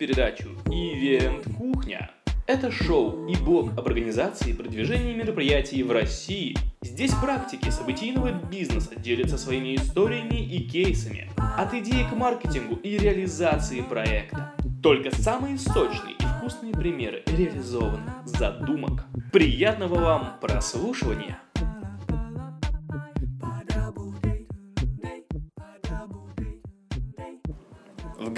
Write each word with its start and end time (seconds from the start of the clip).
передачу 0.00 0.48
«Ивент 0.70 1.44
Кухня». 1.58 2.10
Это 2.46 2.72
шоу 2.72 3.28
и 3.28 3.36
блог 3.36 3.76
об 3.76 3.86
организации 3.86 4.50
и 4.50 4.54
продвижении 4.54 5.14
мероприятий 5.14 5.82
в 5.82 5.92
России. 5.92 6.56
Здесь 6.80 7.12
практики 7.12 7.68
событийного 7.68 8.32
бизнеса 8.32 8.96
делятся 8.96 9.36
своими 9.36 9.76
историями 9.76 10.42
и 10.42 10.66
кейсами. 10.66 11.30
От 11.36 11.74
идеи 11.74 12.06
к 12.10 12.16
маркетингу 12.16 12.76
и 12.76 12.96
реализации 12.96 13.82
проекта. 13.82 14.54
Только 14.82 15.14
самые 15.14 15.58
сочные 15.58 16.14
и 16.18 16.24
вкусные 16.24 16.72
примеры 16.72 17.22
реализованных 17.26 18.26
задумок. 18.26 19.04
Приятного 19.30 19.96
вам 19.96 20.38
прослушивания! 20.40 21.38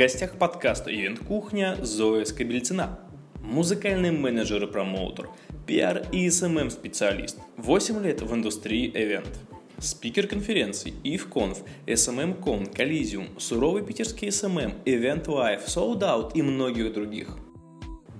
Гостях 0.02 0.32
подкаста 0.32 0.92
«Event 0.92 1.20
Кухня» 1.20 1.76
Зоя 1.80 2.24
Скобельцына, 2.24 2.98
музыкальный 3.40 4.10
менеджер 4.10 4.64
и 4.64 4.66
промоутер, 4.66 5.28
пиар 5.64 6.04
и 6.10 6.28
SMM-специалист, 6.28 7.38
8 7.56 8.02
лет 8.02 8.20
в 8.20 8.34
индустрии 8.34 8.90
event. 8.92 9.38
Спикер 9.78 10.26
конференций 10.26 10.92
IFConf, 11.04 11.58
SMMCon, 11.86 12.74
Collision, 12.74 13.38
суровый 13.38 13.84
питерский 13.84 14.26
SMM, 14.26 14.82
Event 14.86 15.26
Life, 15.26 15.66
Sold 15.68 16.00
Out 16.00 16.32
и 16.34 16.42
многих 16.42 16.92
других. 16.92 17.36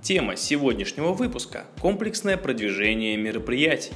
Тема 0.01 0.37
сегодняшнего 0.37 1.11
выпуска– 1.11 1.65
комплексное 1.81 2.37
продвижение 2.37 3.17
мероприятий. 3.17 3.91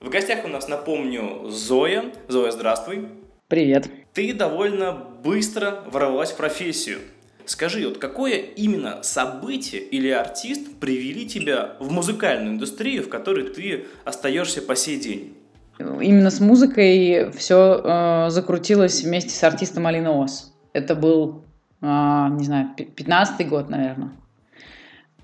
В 0.00 0.08
гостях 0.08 0.46
у 0.46 0.48
нас, 0.48 0.66
напомню, 0.66 1.50
Зоя. 1.50 2.10
Зоя, 2.28 2.52
здравствуй. 2.52 3.08
Привет. 3.48 3.90
Ты 4.14 4.32
довольно 4.32 5.11
быстро 5.22 5.82
ворвалась 5.90 6.32
в 6.32 6.36
профессию. 6.36 6.98
Скажи, 7.44 7.86
вот 7.88 7.98
какое 7.98 8.36
именно 8.36 9.02
событие 9.02 9.82
или 9.82 10.08
артист 10.08 10.76
привели 10.78 11.26
тебя 11.26 11.76
в 11.80 11.90
музыкальную 11.90 12.54
индустрию, 12.54 13.02
в 13.02 13.08
которой 13.08 13.48
ты 13.48 13.86
остаешься 14.04 14.62
по 14.62 14.76
сей 14.76 15.00
день? 15.00 15.36
Именно 15.78 16.30
с 16.30 16.40
музыкой 16.40 17.32
все 17.32 17.80
э, 17.82 18.30
закрутилось 18.30 19.02
вместе 19.02 19.30
с 19.30 19.42
артистом 19.42 19.86
Алина 19.86 20.12
Ос. 20.12 20.54
Это 20.72 20.94
был, 20.94 21.44
э, 21.80 21.86
не 21.86 22.44
знаю, 22.44 22.70
15-й 22.76 23.44
год, 23.44 23.70
наверное. 23.70 24.12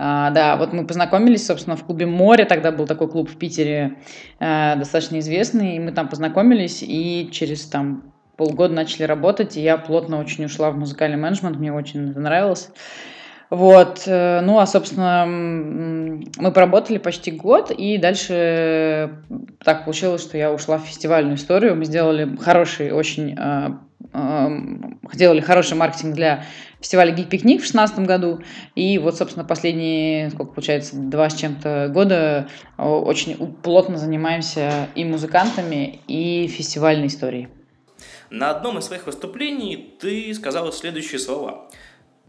А, 0.00 0.30
да, 0.30 0.56
вот 0.56 0.72
мы 0.72 0.86
познакомились, 0.86 1.46
собственно, 1.46 1.76
в 1.76 1.84
клубе 1.84 2.06
«Море», 2.06 2.44
тогда 2.44 2.70
был 2.70 2.86
такой 2.86 3.08
клуб 3.08 3.28
в 3.28 3.36
Питере, 3.36 3.98
э, 4.38 4.76
достаточно 4.76 5.18
известный, 5.18 5.76
и 5.76 5.80
мы 5.80 5.92
там 5.92 6.08
познакомились, 6.08 6.82
и 6.82 7.28
через 7.32 7.64
там 7.64 8.12
полгода 8.38 8.72
начали 8.72 9.02
работать, 9.02 9.56
и 9.56 9.60
я 9.60 9.76
плотно 9.76 10.18
очень 10.18 10.44
ушла 10.46 10.70
в 10.70 10.78
музыкальный 10.78 11.18
менеджмент, 11.18 11.58
мне 11.58 11.72
очень 11.72 12.10
это 12.10 12.20
нравилось. 12.20 12.70
Вот, 13.50 14.02
э, 14.06 14.40
ну, 14.42 14.58
а, 14.58 14.66
собственно, 14.66 15.24
мы 15.26 16.52
поработали 16.52 16.98
почти 16.98 17.30
год, 17.30 17.70
и 17.70 17.98
дальше 17.98 19.22
так 19.64 19.84
получилось, 19.84 20.22
что 20.22 20.38
я 20.38 20.52
ушла 20.52 20.78
в 20.78 20.82
фестивальную 20.82 21.36
историю. 21.36 21.74
Мы 21.74 21.86
сделали 21.86 22.36
хороший, 22.36 22.92
очень, 22.92 23.36
э, 23.38 23.70
э, 24.12 24.48
сделали 25.14 25.40
хороший 25.40 25.78
маркетинг 25.78 26.14
для 26.14 26.44
фестиваля 26.78 27.10
Гик 27.10 27.30
Пикник 27.30 27.60
в 27.60 27.72
2016 27.72 28.06
году, 28.06 28.40
и 28.76 28.98
вот, 28.98 29.16
собственно, 29.16 29.46
последние, 29.46 30.30
сколько 30.30 30.52
получается, 30.52 30.96
два 30.96 31.28
с 31.30 31.34
чем-то 31.34 31.90
года 31.92 32.48
очень 32.76 33.36
плотно 33.62 33.96
занимаемся 33.96 34.88
и 34.94 35.04
музыкантами, 35.04 36.00
и 36.06 36.46
фестивальной 36.46 37.08
историей. 37.08 37.48
На 38.30 38.50
одном 38.50 38.78
из 38.78 38.84
своих 38.84 39.06
выступлений 39.06 39.94
ты 39.98 40.34
сказала 40.34 40.70
следующие 40.70 41.18
слова. 41.18 41.70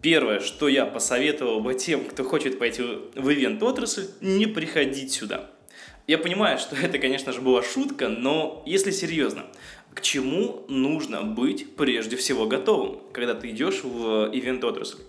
Первое, 0.02 0.40
что 0.40 0.70
я 0.70 0.86
посоветовал 0.86 1.60
бы 1.60 1.74
тем, 1.74 2.06
кто 2.06 2.24
хочет 2.24 2.58
пойти 2.58 2.82
в 2.82 3.30
ивент-отрасль, 3.30 4.08
не 4.22 4.46
приходить 4.46 5.12
сюда. 5.12 5.50
Я 6.08 6.18
понимаю, 6.18 6.58
что 6.58 6.76
это, 6.78 7.00
конечно 7.00 7.34
же, 7.34 7.42
была 7.42 7.62
шутка, 7.62 8.08
но 8.08 8.64
если 8.66 8.92
серьезно, 8.92 9.46
к 9.94 10.02
чему 10.02 10.64
нужно 10.70 11.24
быть 11.24 11.76
прежде 11.76 12.16
всего 12.16 12.48
готовым, 12.48 13.02
когда 13.12 13.36
ты 13.36 13.50
идешь 13.50 13.84
в 13.84 14.30
ивент-отрасль? 14.34 15.00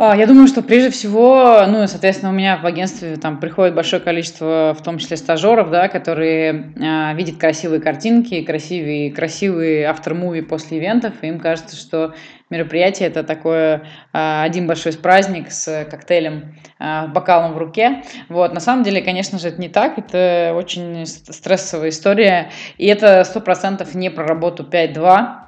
А, 0.00 0.16
я 0.16 0.28
думаю, 0.28 0.46
что 0.46 0.62
прежде 0.62 0.90
всего, 0.90 1.64
ну, 1.66 1.84
соответственно, 1.88 2.30
у 2.30 2.34
меня 2.34 2.56
в 2.56 2.64
агентстве 2.64 3.16
там 3.16 3.40
приходит 3.40 3.74
большое 3.74 4.00
количество, 4.00 4.72
в 4.78 4.80
том 4.80 4.98
числе 4.98 5.16
стажеров, 5.16 5.70
да, 5.70 5.88
которые 5.88 6.72
э, 6.76 7.14
видят 7.16 7.36
красивые 7.36 7.80
картинки, 7.80 8.42
красивые, 8.42 9.10
красивые 9.10 9.86
автор-муви 9.86 10.42
после 10.42 10.78
ивентов, 10.78 11.14
и 11.22 11.26
им 11.26 11.40
кажется, 11.40 11.74
что 11.74 12.14
мероприятие 12.48 13.08
это 13.08 13.24
такое 13.24 13.88
э, 14.12 14.42
один 14.44 14.68
большой 14.68 14.92
праздник 14.92 15.50
с 15.50 15.84
коктейлем, 15.90 16.54
э, 16.78 17.08
бокалом 17.08 17.54
в 17.54 17.58
руке. 17.58 18.04
Вот, 18.28 18.54
на 18.54 18.60
самом 18.60 18.84
деле, 18.84 19.02
конечно 19.02 19.40
же, 19.40 19.48
это 19.48 19.60
не 19.60 19.68
так, 19.68 19.98
это 19.98 20.52
очень 20.54 21.06
стрессовая 21.06 21.88
история, 21.88 22.52
и 22.76 22.86
это 22.86 23.24
сто 23.24 23.40
процентов 23.40 23.96
не 23.96 24.10
про 24.10 24.24
работу 24.24 24.62
5-2, 24.62 25.47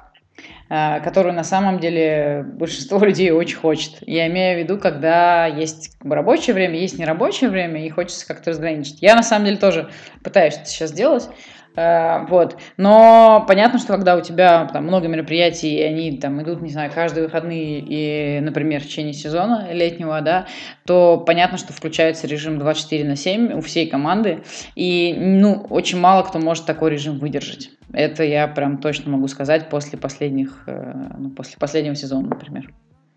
которую 1.03 1.33
на 1.33 1.43
самом 1.43 1.79
деле 1.79 2.45
большинство 2.53 2.97
людей 3.03 3.31
очень 3.31 3.57
хочет. 3.57 3.97
Я 4.07 4.27
имею 4.27 4.57
в 4.57 4.63
виду, 4.63 4.79
когда 4.79 5.45
есть 5.45 5.97
как 5.97 6.07
бы, 6.07 6.15
рабочее 6.15 6.53
время, 6.53 6.79
есть 6.79 6.97
нерабочее 6.97 7.49
время, 7.49 7.85
и 7.85 7.89
хочется 7.89 8.25
как-то 8.25 8.51
разграничить. 8.51 9.01
Я 9.01 9.15
на 9.15 9.23
самом 9.23 9.45
деле 9.45 9.57
тоже 9.57 9.89
пытаюсь 10.23 10.55
это 10.55 10.65
сейчас 10.65 10.93
делать, 10.93 11.29
вот. 11.75 12.57
Но 12.77 13.45
понятно, 13.47 13.79
что 13.79 13.93
когда 13.93 14.17
у 14.17 14.21
тебя 14.21 14.65
там 14.65 14.83
много 14.83 15.07
мероприятий, 15.07 15.75
и 15.75 15.81
они 15.81 16.17
там 16.17 16.41
идут, 16.41 16.61
не 16.61 16.69
знаю, 16.69 16.91
каждые 16.93 17.25
выходные, 17.25 17.79
и, 17.79 18.39
например, 18.41 18.81
в 18.81 18.85
течение 18.85 19.13
сезона 19.13 19.69
летнего, 19.71 20.19
да, 20.21 20.47
то 20.85 21.17
понятно, 21.17 21.57
что 21.57 21.71
включается 21.71 22.27
режим 22.27 22.59
24 22.59 23.07
на 23.07 23.15
7 23.15 23.53
у 23.53 23.61
всей 23.61 23.87
команды, 23.87 24.43
и, 24.75 25.15
ну, 25.17 25.65
очень 25.69 25.99
мало 25.99 26.23
кто 26.23 26.39
может 26.39 26.65
такой 26.65 26.91
режим 26.91 27.19
выдержать. 27.19 27.69
Это 27.93 28.23
я 28.23 28.47
прям 28.47 28.77
точно 28.77 29.11
могу 29.11 29.27
сказать 29.27 29.69
после 29.69 29.97
последних, 29.97 30.63
э, 30.67 30.93
ну, 31.17 31.29
после 31.29 31.57
последнего 31.57 31.95
сезона, 31.95 32.29
например. 32.29 32.71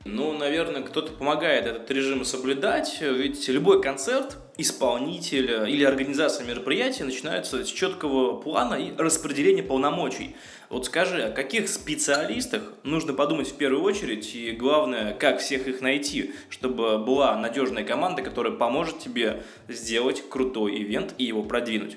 Ну, 0.06 0.32
наверное, 0.37 0.82
кто-то 0.82 1.12
помогает 1.12 1.65
этот 1.65 1.91
режим 1.91 2.26
соблюдать, 2.26 2.98
ведь 3.00 3.48
любой 3.48 3.81
концерт, 3.81 4.37
исполнитель 4.59 5.66
или 5.66 5.82
организация 5.82 6.47
мероприятия 6.47 7.04
начинается 7.04 7.65
с 7.65 7.69
четкого 7.69 8.37
плана 8.37 8.75
и 8.75 8.94
распределения 8.97 9.62
полномочий. 9.62 10.37
Вот 10.69 10.84
скажи, 10.84 11.22
о 11.22 11.31
каких 11.31 11.70
специалистах 11.70 12.75
нужно 12.82 13.15
подумать 13.15 13.48
в 13.48 13.56
первую 13.56 13.82
очередь, 13.82 14.34
и 14.34 14.50
главное, 14.50 15.15
как 15.15 15.41
всех 15.41 15.69
их 15.69 15.81
найти, 15.81 16.34
чтобы 16.50 16.98
была 16.98 17.34
надежная 17.36 17.84
команда, 17.84 18.21
которая 18.21 18.53
поможет 18.53 18.98
тебе 18.98 19.42
сделать 19.69 20.28
крутой 20.28 20.82
ивент 20.82 21.15
и 21.16 21.25
его 21.25 21.42
продвинуть? 21.42 21.97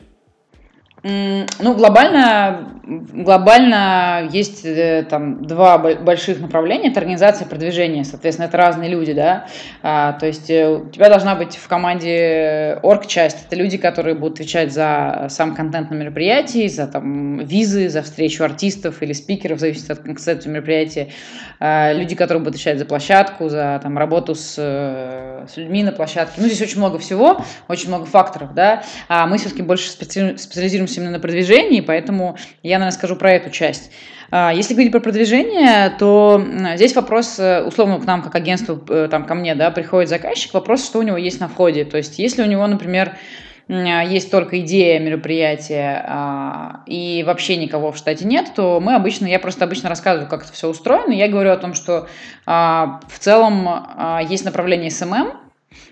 Ну, 1.03 1.75
глобально, 1.75 2.72
глобально 2.84 4.28
есть 4.31 4.66
э, 4.66 5.06
там 5.08 5.44
два 5.44 5.78
больших 5.78 6.40
направления. 6.40 6.90
Это 6.90 7.00
организация 7.00 7.47
продвижения, 7.47 8.03
соответственно, 8.03 8.47
это 8.47 8.58
разные 8.58 8.90
люди, 8.90 9.13
да. 9.13 9.46
А, 9.84 10.13
то 10.13 10.25
есть 10.25 10.50
э, 10.50 10.68
у 10.68 10.90
тебя 10.90 11.09
должна 11.09 11.36
быть 11.36 11.56
в 11.56 11.68
команде 11.68 12.80
орг-часть. 12.81 13.46
Это 13.46 13.56
люди, 13.56 13.78
которые 13.78 14.16
будут 14.16 14.40
отвечать 14.40 14.74
за 14.74 15.28
сам 15.30 15.53
контент 15.53 15.91
на 15.91 15.96
мероприятии, 15.96 16.68
за 16.68 16.88
там 16.88 17.40
визы, 17.46 17.90
за 17.90 18.02
встречу 18.02 18.44
артистов 18.44 19.03
или 19.03 19.13
спикеров, 19.13 19.59
зависит 19.59 19.91
от 19.91 20.00
концепции 20.00 20.50
мероприятия. 20.50 21.09
А, 21.59 21.94
люди, 21.94 22.16
которые 22.16 22.40
будут 22.40 22.56
отвечать 22.56 22.80
за 22.80 22.86
площадку, 22.86 23.50
за 23.50 23.80
там 23.84 24.00
работу 24.00 24.34
с, 24.34 24.56
э, 24.57 25.46
с 25.47 25.57
людьми 25.57 25.84
на 25.84 25.91
площадке. 25.91 26.41
Ну, 26.41 26.47
здесь 26.47 26.62
очень 26.62 26.80
много 26.80 26.97
всего, 26.97 27.40
очень 27.68 27.90
много 27.90 28.06
факторов, 28.06 28.56
да. 28.56 28.81
А 29.07 29.28
мы 29.28 29.38
все-таки 29.38 29.62
больше 29.62 29.92
специализируемся 29.92 30.87
фокусируемся 30.88 31.01
именно 31.01 31.12
на 31.12 31.19
продвижении, 31.19 31.81
поэтому 31.81 32.38
я, 32.63 32.80
наверное, 32.80 32.98
скажу 32.98 33.16
про 33.16 33.31
эту 33.31 33.50
часть. 33.50 33.92
А, 34.31 34.51
если 34.54 34.74
говорить 34.74 34.92
про 34.92 35.00
продвижение, 35.00 35.94
то 36.00 36.44
здесь 36.75 36.95
вопрос, 36.95 37.39
э, 37.39 37.63
условно, 37.63 38.00
к 38.00 38.06
нам, 38.06 38.22
как 38.22 38.36
агентству, 38.36 38.81
э, 38.89 39.07
там, 39.10 39.25
ко 39.25 39.36
мне, 39.36 39.56
да, 39.56 39.72
приходит 39.72 40.10
заказчик, 40.10 40.54
вопрос, 40.54 40.86
что 40.86 41.00
у 41.00 41.04
него 41.04 41.18
есть 41.18 41.39
на 41.39 41.48
входе. 41.48 41.86
То 41.86 41.98
есть, 41.98 42.19
если 42.19 42.42
у 42.42 42.45
него, 42.45 42.66
например, 42.68 43.18
есть 43.69 44.31
только 44.31 44.62
идея 44.62 44.98
мероприятия 44.98 46.01
а, 46.07 46.84
и 46.86 47.22
вообще 47.28 47.57
никого 47.57 47.92
в 47.92 47.98
штате 47.98 48.24
нет, 48.24 48.54
то 48.56 48.80
мы 48.80 48.95
обычно, 48.95 49.25
я 49.25 49.39
просто 49.39 49.66
обычно 49.66 49.89
рассказываю, 49.89 50.30
как 50.30 50.44
это 50.44 50.54
все 50.54 50.69
устроено. 50.69 51.12
Я 51.12 51.28
говорю 51.28 51.51
о 51.51 51.57
том, 51.57 51.74
что 51.74 52.07
а, 52.45 53.01
в 53.10 53.19
целом 53.19 53.68
есть 54.30 54.45
направление 54.45 54.89
SMM, 54.89 55.34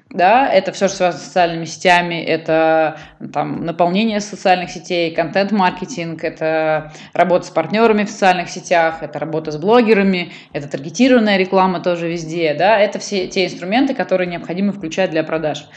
да, 0.09 0.47
это 0.49 0.71
все, 0.71 0.87
что 0.87 0.97
связано 0.97 1.21
с 1.21 1.25
социальными 1.25 1.65
сетями, 1.65 2.15
это 2.15 2.97
там, 3.33 3.65
наполнение 3.65 4.19
социальных 4.19 4.69
сетей, 4.69 5.13
контент-маркетинг, 5.13 6.23
это 6.23 6.93
работа 7.13 7.47
с 7.47 7.49
партнерами 7.49 8.03
в 8.05 8.09
социальных 8.09 8.49
сетях, 8.49 9.01
это 9.01 9.19
работа 9.19 9.51
с 9.51 9.57
блогерами, 9.57 10.31
это 10.53 10.67
таргетированная 10.69 11.37
реклама 11.37 11.79
тоже 11.81 12.07
везде, 12.07 12.53
да, 12.53 12.79
это 12.79 12.99
все 12.99 13.27
те 13.27 13.45
инструменты, 13.45 13.93
которые 13.93 14.27
необходимо 14.27 14.71
включать 14.71 15.11
для 15.11 15.23
продаж. 15.23 15.67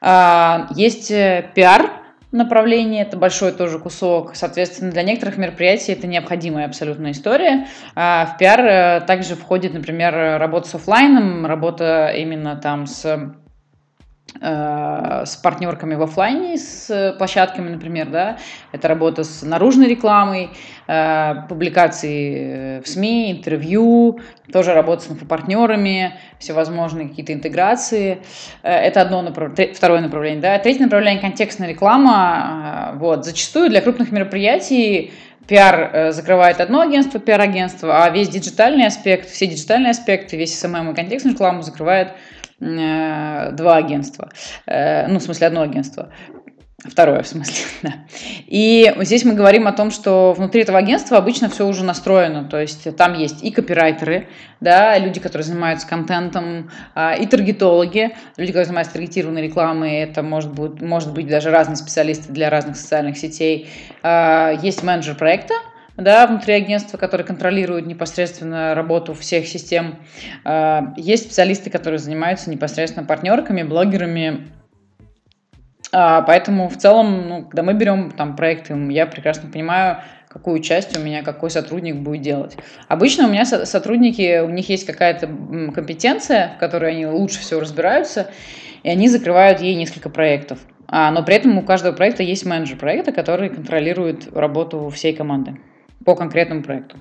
А, 0.00 0.68
есть 0.74 1.10
э, 1.10 1.50
пиар, 1.54 1.90
направление, 2.32 3.02
это 3.02 3.16
большой 3.16 3.52
тоже 3.52 3.78
кусок. 3.78 4.34
Соответственно, 4.34 4.90
для 4.90 5.02
некоторых 5.02 5.36
мероприятий 5.36 5.92
это 5.92 6.06
необходимая 6.06 6.66
абсолютная 6.66 7.12
история. 7.12 7.68
А 7.94 8.26
в 8.26 8.38
пиар 8.38 8.60
э, 8.60 9.00
также 9.06 9.36
входит, 9.36 9.74
например, 9.74 10.38
работа 10.40 10.68
с 10.68 10.74
офлайном, 10.74 11.46
работа 11.46 12.12
именно 12.16 12.56
там 12.56 12.86
с 12.86 13.34
с 14.40 15.36
партнерками 15.42 15.94
в 15.94 16.02
офлайне, 16.02 16.56
с 16.56 17.14
площадками, 17.18 17.68
например, 17.68 18.08
да, 18.08 18.38
это 18.72 18.88
работа 18.88 19.24
с 19.24 19.42
наружной 19.42 19.88
рекламой, 19.88 20.50
э, 20.86 21.34
публикации 21.48 22.80
в 22.80 22.88
СМИ, 22.88 23.32
интервью, 23.32 24.20
тоже 24.52 24.72
работа 24.74 25.02
с 25.02 25.10
инфопартнерами, 25.10 26.14
всевозможные 26.38 27.08
какие-то 27.08 27.32
интеграции. 27.32 28.22
Э, 28.62 28.72
это 28.72 29.02
одно 29.02 29.22
направление, 29.22 29.74
второе 29.74 30.00
направление, 30.00 30.40
да. 30.40 30.58
Третье 30.58 30.84
направление– 30.84 31.20
контекстная 31.22 31.68
реклама. 31.68 32.92
Вот. 32.96 33.24
Зачастую 33.24 33.70
для 33.70 33.80
крупных 33.80 34.12
мероприятий 34.12 35.12
пиар 35.46 36.12
закрывает 36.12 36.60
одно 36.60 36.80
агентство, 36.80 37.20
пиар-агентство, 37.20 38.04
а 38.04 38.10
весь 38.10 38.28
диджитальный 38.28 38.86
аспект, 38.86 39.28
все 39.28 39.46
диджитальные 39.46 39.90
аспекты, 39.90 40.36
весь 40.36 40.58
SMM 40.58 40.92
и 40.92 40.94
контекстную 40.94 41.34
рекламу 41.34 41.62
закрывает 41.62 42.12
Э, 42.12 42.31
два 42.62 43.76
агентства, 43.76 44.30
э, 44.66 45.08
ну, 45.08 45.18
в 45.18 45.22
смысле, 45.22 45.48
одно 45.48 45.62
агентство. 45.62 46.10
Второе, 46.84 47.22
в 47.22 47.28
смысле, 47.28 47.64
да. 47.82 47.92
И 48.48 48.92
здесь 49.00 49.24
мы 49.24 49.34
говорим 49.34 49.68
о 49.68 49.72
том, 49.72 49.92
что 49.92 50.32
внутри 50.32 50.62
этого 50.62 50.78
агентства 50.78 51.16
обычно 51.16 51.48
все 51.48 51.66
уже 51.66 51.84
настроено, 51.84 52.44
то 52.48 52.60
есть 52.60 52.96
там 52.96 53.14
есть 53.14 53.44
и 53.44 53.52
копирайтеры, 53.52 54.26
да, 54.60 54.98
люди, 54.98 55.20
которые 55.20 55.44
занимаются 55.44 55.86
контентом, 55.86 56.70
а, 56.94 57.14
и 57.14 57.26
таргетологи, 57.26 58.16
люди, 58.36 58.50
которые 58.50 58.66
занимаются 58.66 58.94
таргетированной 58.94 59.42
рекламой, 59.42 59.98
это 59.98 60.24
может 60.24 60.52
быть, 60.52 60.80
может 60.80 61.12
быть 61.12 61.28
даже 61.28 61.50
разные 61.50 61.76
специалисты 61.76 62.32
для 62.32 62.50
разных 62.50 62.76
социальных 62.76 63.16
сетей. 63.16 63.68
А, 64.02 64.50
есть 64.60 64.82
менеджер 64.82 65.14
проекта, 65.14 65.54
да, 66.02 66.26
внутри 66.26 66.54
агентства, 66.54 66.96
которые 66.98 67.26
контролируют 67.26 67.86
непосредственно 67.86 68.74
работу 68.74 69.14
всех 69.14 69.46
систем. 69.46 69.96
А, 70.44 70.92
есть 70.96 71.24
специалисты, 71.24 71.70
которые 71.70 71.98
занимаются 71.98 72.50
непосредственно 72.50 73.06
партнерками, 73.06 73.62
блогерами. 73.62 74.48
А, 75.92 76.22
поэтому 76.22 76.68
в 76.68 76.76
целом, 76.76 77.28
ну, 77.28 77.42
когда 77.44 77.62
мы 77.62 77.74
берем 77.74 78.10
там 78.10 78.36
проекты, 78.36 78.74
я 78.90 79.06
прекрасно 79.06 79.50
понимаю, 79.50 79.98
какую 80.28 80.60
часть 80.60 80.96
у 80.96 81.00
меня 81.00 81.22
какой 81.22 81.50
сотрудник 81.50 81.96
будет 81.96 82.22
делать. 82.22 82.56
Обычно 82.88 83.26
у 83.26 83.30
меня 83.30 83.44
сотрудники, 83.44 84.40
у 84.40 84.48
них 84.48 84.68
есть 84.68 84.86
какая-то 84.86 85.26
компетенция, 85.74 86.54
в 86.56 86.58
которой 86.58 86.92
они 86.92 87.06
лучше 87.06 87.40
всего 87.40 87.60
разбираются, 87.60 88.30
и 88.82 88.88
они 88.88 89.08
закрывают 89.08 89.60
ей 89.60 89.74
несколько 89.74 90.08
проектов. 90.08 90.58
А, 90.88 91.10
но 91.10 91.22
при 91.22 91.36
этом 91.36 91.56
у 91.58 91.62
каждого 91.62 91.94
проекта 91.94 92.22
есть 92.22 92.46
менеджер 92.46 92.78
проекта, 92.78 93.12
который 93.12 93.50
контролирует 93.50 94.34
работу 94.34 94.88
всей 94.88 95.14
команды 95.14 95.56
по 96.04 96.14
конкретному 96.14 96.62
проекту. 96.62 96.98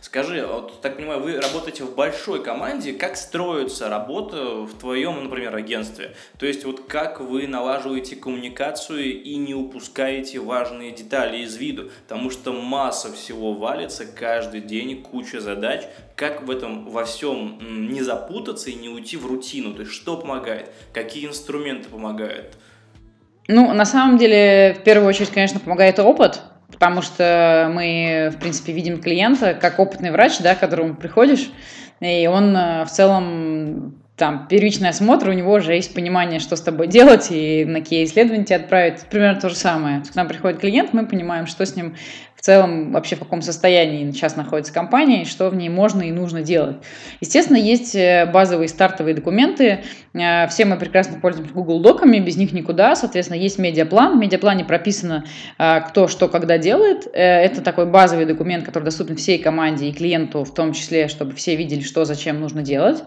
Скажи, 0.00 0.46
вот 0.46 0.80
так 0.80 0.96
понимаю, 0.96 1.20
вы 1.20 1.38
работаете 1.38 1.84
в 1.84 1.94
большой 1.94 2.42
команде, 2.42 2.94
как 2.94 3.16
строится 3.16 3.90
работа 3.90 4.62
в 4.62 4.72
твоем, 4.78 5.22
например, 5.22 5.54
агентстве? 5.54 6.14
То 6.38 6.46
есть 6.46 6.64
вот 6.64 6.86
как 6.88 7.20
вы 7.20 7.46
налаживаете 7.46 8.16
коммуникацию 8.16 9.22
и 9.22 9.36
не 9.36 9.54
упускаете 9.54 10.40
важные 10.40 10.92
детали 10.92 11.38
из 11.38 11.56
виду? 11.56 11.90
Потому 12.06 12.30
что 12.30 12.52
масса 12.52 13.12
всего 13.12 13.52
валится 13.52 14.06
каждый 14.06 14.62
день, 14.62 15.02
куча 15.02 15.40
задач. 15.40 15.82
Как 16.16 16.46
в 16.46 16.50
этом 16.50 16.88
во 16.88 17.04
всем 17.04 17.58
не 17.90 18.00
запутаться 18.00 18.70
и 18.70 18.74
не 18.74 18.88
уйти 18.88 19.18
в 19.18 19.26
рутину? 19.26 19.74
То 19.74 19.80
есть 19.80 19.92
что 19.92 20.16
помогает? 20.16 20.70
Какие 20.94 21.26
инструменты 21.26 21.90
помогают? 21.90 22.56
Ну, 23.48 23.74
на 23.74 23.84
самом 23.84 24.16
деле, 24.16 24.74
в 24.80 24.84
первую 24.84 25.08
очередь, 25.08 25.28
конечно, 25.30 25.60
помогает 25.60 25.98
опыт, 25.98 26.40
потому 26.74 27.02
что 27.02 27.70
мы, 27.72 28.30
в 28.34 28.38
принципе, 28.38 28.72
видим 28.72 29.00
клиента 29.00 29.54
как 29.54 29.78
опытный 29.78 30.10
врач, 30.10 30.38
да, 30.40 30.54
к 30.54 30.60
которому 30.60 30.94
приходишь, 30.94 31.50
и 32.00 32.26
он 32.26 32.56
э, 32.56 32.84
в 32.84 32.90
целом 32.90 33.94
там 34.16 34.46
первичный 34.46 34.90
осмотр, 34.90 35.28
у 35.28 35.32
него 35.32 35.54
уже 35.54 35.74
есть 35.74 35.92
понимание, 35.94 36.38
что 36.38 36.54
с 36.54 36.60
тобой 36.60 36.86
делать, 36.86 37.28
и 37.30 37.64
на 37.64 37.80
какие 37.80 38.04
исследования 38.04 38.44
тебя 38.44 38.56
отправить. 38.56 39.00
Примерно 39.10 39.40
то 39.40 39.48
же 39.48 39.56
самое. 39.56 40.02
К 40.02 40.14
нам 40.14 40.28
приходит 40.28 40.60
клиент, 40.60 40.92
мы 40.92 41.06
понимаем, 41.06 41.46
что 41.46 41.66
с 41.66 41.74
ним 41.74 41.96
целом 42.44 42.92
вообще 42.92 43.16
в 43.16 43.20
каком 43.20 43.40
состоянии 43.40 44.10
сейчас 44.10 44.36
находится 44.36 44.70
компания 44.70 45.22
и 45.22 45.24
что 45.24 45.48
в 45.48 45.54
ней 45.54 45.70
можно 45.70 46.02
и 46.02 46.12
нужно 46.12 46.42
делать. 46.42 46.76
Естественно, 47.22 47.56
есть 47.56 47.94
э, 47.94 48.30
базовые 48.30 48.68
стартовые 48.68 49.14
документы. 49.14 49.82
Э, 50.12 50.46
все 50.48 50.66
мы 50.66 50.76
прекрасно 50.76 51.18
пользуемся 51.18 51.54
Google 51.54 51.80
Доками, 51.80 52.18
без 52.18 52.36
них 52.36 52.52
никуда. 52.52 52.96
Соответственно, 52.96 53.38
есть 53.38 53.58
медиаплан. 53.58 54.18
В 54.18 54.20
медиаплане 54.20 54.64
прописано, 54.64 55.24
э, 55.58 55.80
кто 55.88 56.06
что 56.06 56.28
когда 56.28 56.58
делает. 56.58 57.08
Это 57.14 57.62
такой 57.62 57.86
базовый 57.86 58.26
документ, 58.26 58.66
который 58.66 58.84
доступен 58.84 59.16
всей 59.16 59.38
команде 59.38 59.86
и 59.86 59.92
клиенту 59.94 60.44
в 60.44 60.52
том 60.52 60.74
числе, 60.74 61.08
чтобы 61.08 61.34
все 61.34 61.56
видели, 61.56 61.80
что 61.80 62.04
зачем 62.04 62.40
нужно 62.40 62.60
делать. 62.60 63.02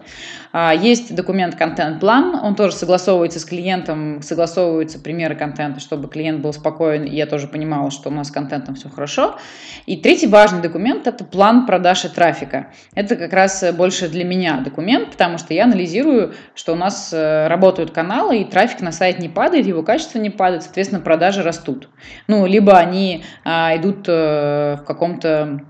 А, 0.52 0.74
есть 0.74 1.14
документ 1.14 1.54
контент-план, 1.56 2.34
он 2.42 2.54
тоже 2.54 2.74
согласовывается 2.74 3.38
с 3.38 3.44
клиентом, 3.44 4.22
согласовываются 4.22 4.98
примеры 4.98 5.34
контента, 5.34 5.80
чтобы 5.80 6.08
клиент 6.08 6.40
был 6.40 6.52
спокоен, 6.52 7.04
я 7.04 7.26
тоже 7.26 7.48
понимала, 7.48 7.90
что 7.90 8.08
у 8.08 8.12
нас 8.12 8.28
с 8.28 8.30
контентом 8.30 8.74
все 8.74 8.88
хорошо. 8.88 9.27
И 9.86 9.96
третий 9.96 10.26
важный 10.26 10.60
документ– 10.60 11.06
это 11.06 11.24
план 11.24 11.64
продаж 11.64 12.04
и 12.04 12.08
трафика. 12.08 12.68
Это 12.94 13.16
как 13.16 13.32
раз 13.32 13.64
больше 13.72 14.08
для 14.08 14.24
меня 14.24 14.60
документ, 14.60 15.12
потому 15.12 15.38
что 15.38 15.54
я 15.54 15.64
анализирую, 15.64 16.34
что 16.54 16.74
у 16.74 16.76
нас 16.76 17.10
э, 17.10 17.48
работают 17.48 17.90
каналы, 17.90 18.38
и 18.38 18.44
трафик 18.44 18.82
на 18.82 18.92
сайт 18.92 19.18
не 19.18 19.30
падает, 19.30 19.64
его 19.64 19.82
качество 19.82 20.18
не 20.18 20.28
падает, 20.28 20.64
соответственно, 20.64 21.00
продажи 21.00 21.42
растут. 21.42 21.88
Ну, 22.26 22.44
либо 22.44 22.76
они 22.76 23.24
а, 23.44 23.74
идут 23.76 24.04
а, 24.08 24.76
в 24.76 24.84
каком-то 24.84 25.60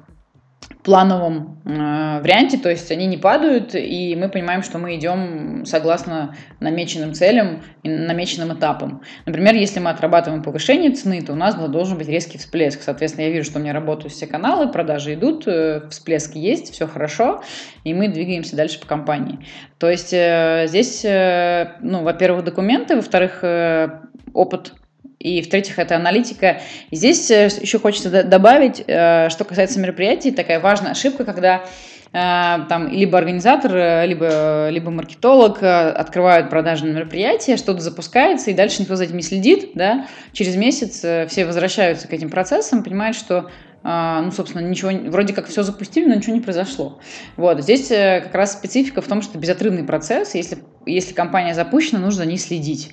плановом 0.88 1.61
э, 1.67 2.20
варианте, 2.23 2.56
то 2.56 2.70
есть 2.70 2.90
они 2.90 3.05
не 3.05 3.19
падают, 3.19 3.75
и 3.75 4.17
мы 4.17 4.31
понимаем, 4.31 4.62
что 4.62 4.79
мы 4.79 4.96
идем 4.96 5.67
согласно 5.67 6.35
намеченным 6.61 7.12
целям 7.12 7.62
и 7.82 7.90
намеченным 7.90 8.55
этапам. 8.56 9.02
Например, 9.26 9.55
если 9.55 9.81
мы 9.81 9.90
отрабатываем 9.90 10.43
повышение 10.43 10.90
цены, 10.93 11.20
то 11.20 11.35
у 11.35 11.37
нас 11.37 11.56
должен 11.56 11.99
быть 11.99 12.08
резкий 12.08 12.38
всплеск. 12.38 12.81
Соответственно, 12.81 13.26
я 13.26 13.32
вижу, 13.32 13.44
что 13.44 13.58
у 13.58 13.62
меня 13.62 13.75
работают 13.75 14.14
все 14.14 14.26
каналы, 14.26 14.73
продажи 14.73 15.12
идут, 15.12 15.46
э, 15.46 15.82
всплески 15.90 16.38
есть, 16.38 16.73
все 16.73 16.87
хорошо, 16.87 17.43
и 17.85 17.93
мы 17.93 18.08
двигаемся 18.08 18.56
дальше 18.56 18.81
по 18.81 18.87
компании. 18.87 19.40
То 19.76 19.90
есть 19.90 20.14
э, 20.14 20.64
здесь, 20.69 21.05
э, 21.05 21.75
ну, 21.82 22.02
во-первых, 22.02 22.44
документы, 22.44 22.96
во-вторых, 22.96 23.40
э, 23.43 23.90
опыт 24.32 24.73
и 25.18 25.42
в-третьих, 25.42 25.78
это 25.78 25.96
аналитика. 25.96 26.60
Здесь 26.92 27.30
э, 27.30 27.48
еще 27.60 27.78
хочется 27.78 28.22
добавить, 28.22 28.82
э, 28.87 29.28
что 29.30 29.44
касается 29.44 29.80
мероприятий, 29.80 30.30
такая 30.30 30.60
важная 30.60 30.92
ошибка, 30.92 31.25
когда 31.25 31.64
э, 32.12 32.58
там 32.68 32.88
либо 32.88 33.18
организатор, 33.18 34.06
либо, 34.06 34.68
либо 34.70 34.90
маркетолог 34.90 35.58
открывают 35.62 36.50
продажное 36.50 36.92
мероприятие, 36.92 37.56
что-то 37.56 37.80
запускается, 37.80 38.50
и 38.50 38.54
дальше 38.54 38.82
никто 38.82 38.94
за 38.94 39.04
этим 39.04 39.16
не 39.16 39.22
следит, 39.22 39.72
да, 39.75 40.06
через 40.32 40.54
месяц 40.54 40.98
все 41.30 41.44
возвращаются 41.44 42.06
к 42.06 42.12
этим 42.12 42.30
процессам, 42.30 42.84
понимают, 42.84 43.16
что 43.16 43.50
ну, 43.84 44.30
собственно, 44.32 44.60
ничего, 44.60 44.90
вроде 45.08 45.32
как 45.32 45.46
все 45.46 45.62
запустили, 45.62 46.06
но 46.06 46.14
ничего 46.16 46.34
не 46.34 46.40
произошло. 46.40 46.98
Вот, 47.37 47.60
здесь 47.60 47.88
как 47.88 48.34
раз 48.34 48.52
специфика 48.52 49.00
в 49.00 49.06
том, 49.06 49.22
что 49.22 49.38
безотрывный 49.38 49.84
процесс, 49.84 50.34
если, 50.34 50.58
если 50.84 51.14
компания 51.14 51.54
запущена, 51.54 52.00
нужно 52.00 52.25
ней 52.25 52.38
следить 52.38 52.92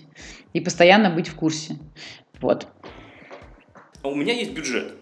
и 0.56 0.62
постоянно 0.62 1.10
быть 1.10 1.28
в 1.28 1.36
курсе. 1.36 1.78
Вот. 2.40 2.68
У 4.04 4.16
меня 4.16 4.34
есть 4.34 4.52
бюджет. 4.52 4.94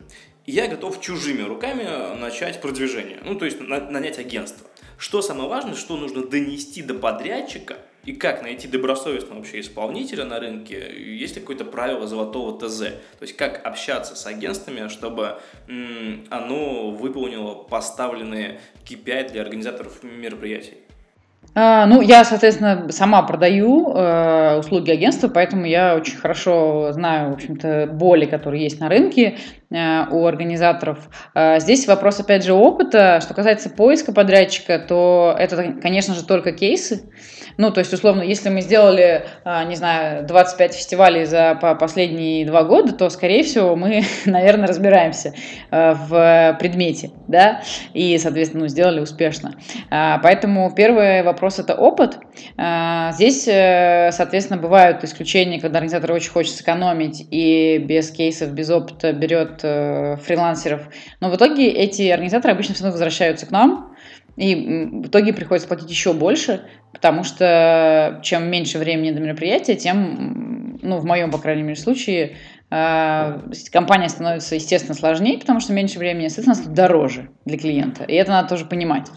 И 0.47 0.51
я 0.51 0.67
готов 0.67 0.99
чужими 0.99 1.43
руками 1.43 2.17
начать 2.19 2.59
продвижение. 2.59 3.19
Ну, 3.23 3.35
то 3.35 3.45
есть 3.45 3.61
нанять 3.61 4.17
агентство. 4.17 4.67
Что 4.97 5.21
самое 5.21 5.47
важное, 5.47 5.75
что 5.75 5.95
нужно 5.95 6.25
донести 6.25 6.81
до 6.81 6.95
подрядчика 6.95 7.77
и 8.03 8.13
как 8.13 8.41
найти 8.41 8.67
добросовестного 8.67 9.39
вообще 9.39 9.59
исполнителя 9.59 10.25
на 10.25 10.39
рынке, 10.39 10.91
есть 10.97 11.35
ли 11.35 11.41
какое-то 11.41 11.65
правило 11.65 12.07
золотого 12.07 12.57
ТЗ? 12.57 12.79
То 12.79 13.21
есть 13.21 13.37
как 13.37 13.63
общаться 13.63 14.15
с 14.15 14.25
агентствами, 14.25 14.87
чтобы 14.87 15.37
м, 15.67 16.25
оно 16.31 16.89
выполнило 16.89 17.53
поставленные 17.53 18.59
KPI 18.85 19.31
для 19.31 19.43
организаторов 19.43 20.01
мероприятий? 20.01 20.77
А, 21.55 21.85
ну, 21.85 22.01
я, 22.01 22.25
соответственно, 22.25 22.87
сама 22.89 23.21
продаю 23.21 23.93
э, 23.93 24.57
услуги 24.57 24.89
агентства, 24.89 25.27
поэтому 25.27 25.65
я 25.65 25.95
очень 25.95 26.17
хорошо 26.17 26.91
знаю, 26.93 27.29
в 27.29 27.33
общем-то, 27.33 27.87
боли, 27.91 28.25
которые 28.25 28.63
есть 28.63 28.79
на 28.79 28.89
рынке 28.89 29.37
у 29.73 30.25
организаторов. 30.25 31.09
Э, 31.33 31.59
здесь 31.59 31.87
вопрос, 31.87 32.19
опять 32.19 32.43
же, 32.43 32.53
опыта. 32.53 33.19
Что 33.21 33.33
касается 33.33 33.69
поиска 33.69 34.13
подрядчика, 34.13 34.77
то 34.79 35.35
это, 35.37 35.73
конечно 35.81 36.13
же, 36.13 36.23
только 36.25 36.51
кейсы. 36.51 37.09
Ну, 37.57 37.71
то 37.71 37.79
есть, 37.79 37.93
условно, 37.93 38.21
если 38.21 38.49
мы 38.49 38.61
сделали, 38.61 39.25
а, 39.43 39.63
не 39.63 39.75
знаю, 39.75 40.25
25 40.25 40.73
фестивалей 40.73 41.25
за 41.25 41.55
последние 41.79 42.45
два 42.45 42.63
года, 42.63 42.93
то, 42.93 43.09
скорее 43.09 43.43
всего, 43.43 43.75
мы, 43.75 44.03
наверное, 44.25 44.67
разбираемся 44.67 45.33
в 45.69 46.57
предмете, 46.59 47.11
да, 47.27 47.61
и, 47.93 48.17
соответственно, 48.17 48.67
сделали 48.67 48.99
успешно. 48.99 49.55
Поэтому 49.89 50.73
первый 50.75 51.23
вопрос 51.23 51.59
это 51.59 51.75
опыт. 51.75 52.17
Здесь, 53.13 53.47
э, 53.47 54.09
соответственно, 54.11 54.59
бывают 54.59 55.03
исключения, 55.03 55.59
когда 55.59 55.79
организатор 55.79 56.11
очень 56.11 56.31
хочет 56.31 56.55
сэкономить 56.55 57.25
и 57.29 57.77
без 57.77 58.11
кейсов, 58.11 58.51
без 58.51 58.69
опыта 58.69 59.13
берет 59.13 59.62
э, 59.63 60.17
фрилансеров. 60.17 60.81
Но 61.19 61.29
в 61.29 61.35
итоге 61.35 61.69
эти 61.69 62.09
организаторы 62.09 62.53
обычно 62.53 62.75
все 62.75 62.83
равно 62.83 62.93
возвращаются 62.93 63.45
к 63.45 63.51
нам, 63.51 63.95
и 64.35 64.55
в 64.55 65.07
итоге 65.07 65.33
приходится 65.33 65.67
платить 65.67 65.89
еще 65.89 66.13
больше, 66.13 66.61
потому 66.91 67.23
что 67.23 68.19
чем 68.23 68.49
меньше 68.49 68.79
времени 68.79 69.11
до 69.11 69.19
мероприятия, 69.19 69.75
тем, 69.75 70.79
ну, 70.81 70.97
в 70.97 71.05
моем, 71.05 71.29
по 71.29 71.37
крайней 71.37 71.61
мере, 71.61 71.75
случае, 71.75 72.37
а, 72.71 73.41
компания 73.71 74.09
становится, 74.09 74.55
естественно, 74.55 74.95
сложнее, 74.95 75.37
потому 75.37 75.59
что 75.59 75.73
меньше 75.73 75.99
времени, 75.99 76.27
соответственно, 76.29 76.73
дороже 76.73 77.29
для 77.45 77.59
клиента. 77.59 78.03
И 78.03 78.15
это 78.15 78.31
надо 78.31 78.49
тоже 78.49 78.65
понимать. 78.65 79.07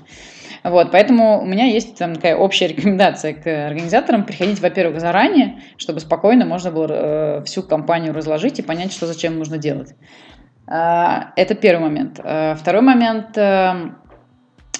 Вот, 0.70 0.90
поэтому 0.90 1.40
у 1.40 1.44
меня 1.44 1.66
есть 1.66 1.96
там 1.96 2.14
такая 2.14 2.36
общая 2.36 2.68
рекомендация 2.68 3.34
к 3.34 3.46
организаторам 3.66 4.24
приходить, 4.24 4.60
во-первых, 4.60 5.00
заранее, 5.00 5.60
чтобы 5.76 6.00
спокойно 6.00 6.44
можно 6.44 6.70
было 6.70 6.88
э, 6.90 7.44
всю 7.44 7.62
компанию 7.62 8.12
разложить 8.12 8.58
и 8.58 8.62
понять, 8.62 8.92
что 8.92 9.06
зачем 9.06 9.38
нужно 9.38 9.58
делать. 9.58 9.94
Э, 10.66 11.30
это 11.36 11.54
первый 11.54 11.82
момент. 11.82 12.20
Э, 12.22 12.54
второй 12.56 12.82
момент 12.82 13.36
э, 13.36 13.90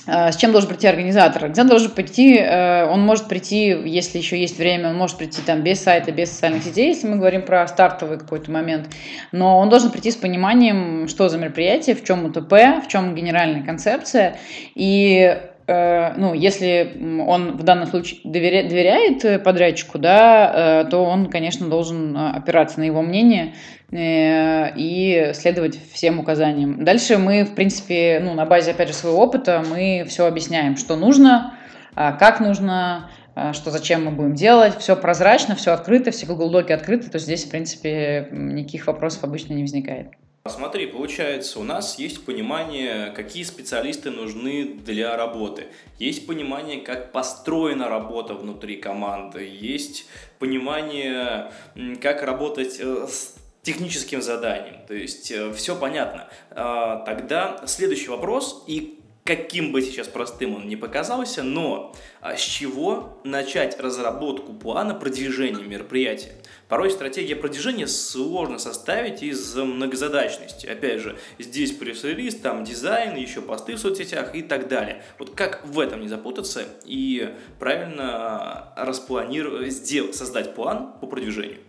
Э, 0.07 0.31
с 0.31 0.37
чем 0.37 0.53
должен 0.53 0.69
прийти 0.69 0.87
организатор? 0.87 1.43
Организатор 1.43 1.71
должен 1.71 1.91
прийти, 1.91 2.39
э, 2.39 2.87
он 2.87 3.01
может 3.05 3.27
прийти, 3.29 3.77
если 3.85 4.19
еще 4.19 4.39
есть 4.41 4.59
время, 4.59 4.91
он 4.91 4.97
может 4.97 5.19
прийти 5.19 5.43
там 5.43 5.63
без 5.63 5.81
сайта, 5.81 6.13
без 6.13 6.31
социальных 6.31 6.63
сетей, 6.63 6.89
если 6.89 7.09
мы 7.09 7.17
говорим 7.17 7.43
про 7.43 7.67
стартовый 7.67 8.19
какой-то 8.19 8.51
момент, 8.51 8.89
но 9.33 9.59
он 9.59 9.69
должен 9.69 9.91
прийти 9.91 10.11
с 10.11 10.17
пониманием, 10.17 11.09
что 11.09 11.29
за 11.29 11.39
мероприятие, 11.39 11.97
в 11.97 12.05
чем 12.05 12.25
УТП, 12.25 12.53
в 12.85 12.89
чем 12.89 13.15
генеральная 13.15 13.65
концепция, 13.65 14.39
и 14.75 15.41
ну, 15.69 16.33
если 16.33 16.97
он 17.27 17.57
в 17.57 17.65
данном 17.65 17.87
случае 17.89 18.21
доверяет, 18.23 18.69
доверяет 18.69 19.43
подрядчику, 19.43 19.99
да, 19.99 20.87
то 20.91 21.05
он, 21.05 21.27
конечно, 21.27 21.69
должен 21.69 22.17
опираться 22.17 22.79
на 22.79 22.85
его 22.85 23.03
мнение, 23.03 23.55
Э, 23.93 24.73
и 24.77 25.31
следовать 25.33 25.79
всем 25.93 26.19
указаниям. 26.19 26.85
Дальше 26.85 27.19
мы, 27.19 27.45
в 27.45 27.55
принципе, 27.55 28.21
ну, 28.21 28.35
на 28.35 28.45
базе, 28.45 28.73
опять 28.73 28.89
же, 28.89 28.95
своего 28.95 29.19
опыта, 29.19 29.63
мы 29.69 30.05
все 30.09 30.27
объясняем, 30.27 30.77
что 30.77 30.97
нужно, 30.97 31.55
а, 31.95 32.13
как 32.13 32.41
нужно, 32.41 33.11
а, 33.37 33.53
что 33.53 33.71
зачем 33.71 34.05
мы 34.05 34.11
будем 34.11 34.35
делать. 34.35 34.77
Все 34.79 34.97
прозрачно, 34.97 35.55
все 35.55 35.71
открыто, 35.71 36.11
все 36.11 36.27
Google 36.27 36.51
Доки 36.51 36.73
открыты, 36.73 37.09
то 37.11 37.21
здесь, 37.21 37.45
в 37.45 37.51
принципе, 37.51 38.27
никаких 38.33 38.89
вопросов 38.89 39.23
обычно 39.23 39.55
не 39.55 39.63
возникает. 39.63 40.09
Смотри, 40.49 40.87
получается, 40.87 41.59
у 41.61 41.63
нас 41.63 41.99
есть 41.99 42.25
понимание, 42.25 43.11
какие 43.11 43.43
специалисты 43.43 44.11
нужны 44.11 44.65
для 44.65 45.17
работы. 45.17 45.67
Есть 45.99 46.27
понимание, 46.27 46.81
как 46.81 47.13
построена 47.13 47.89
работа 47.89 48.35
внутри 48.35 48.77
команды. 48.77 49.45
Есть 49.45 50.07
понимание, 50.39 51.53
как 52.01 52.23
работать 52.23 52.79
э, 52.81 53.07
с 53.09 53.35
техническим 53.67 54.23
заданием. 54.23 54.87
То 54.87 54.95
есть 54.95 55.31
э, 55.33 55.53
все 55.53 55.75
понятно. 55.75 56.29
А, 56.51 57.05
тогда 57.05 57.67
следующий 57.67 58.09
вопрос, 58.09 58.65
и 58.69 58.96
каким 59.27 59.73
бы 59.73 59.83
сейчас 59.83 60.07
простым 60.07 60.55
он 60.55 60.69
не 60.69 60.77
показался, 60.77 61.43
но 61.43 61.95
а, 62.21 62.37
с 62.37 62.41
чего 62.41 63.21
начать 63.25 63.79
разработку 63.79 64.55
плана 64.55 64.95
продвижения 64.95 65.65
мероприятия? 65.65 66.33
Порой 66.69 66.91
стратегия 66.91 67.37
продвижения 67.37 67.87
сложно 67.87 68.59
составить 68.59 69.23
из-за 69.23 69.65
многозадачности. 69.65 70.67
Опять 70.67 71.01
же, 71.01 71.19
здесь 71.39 71.73
пресс-релиз, 71.73 72.37
там 72.37 72.65
дизайн, 72.65 73.17
еще 73.17 73.43
посты 73.43 73.75
в 73.75 73.79
соцсетях 73.79 74.35
и 74.35 74.43
так 74.43 74.69
далее. 74.69 75.03
Вот 75.19 75.35
как 75.35 75.67
в 75.67 75.79
этом 75.81 76.01
не 76.01 76.09
запутаться 76.09 76.63
и 76.85 77.35
правильно 77.59 78.73
распланировать, 78.77 79.73
сделать, 79.73 80.15
создать 80.15 80.55
план 80.55 80.95
по 81.01 81.07
продвижению? 81.07 81.66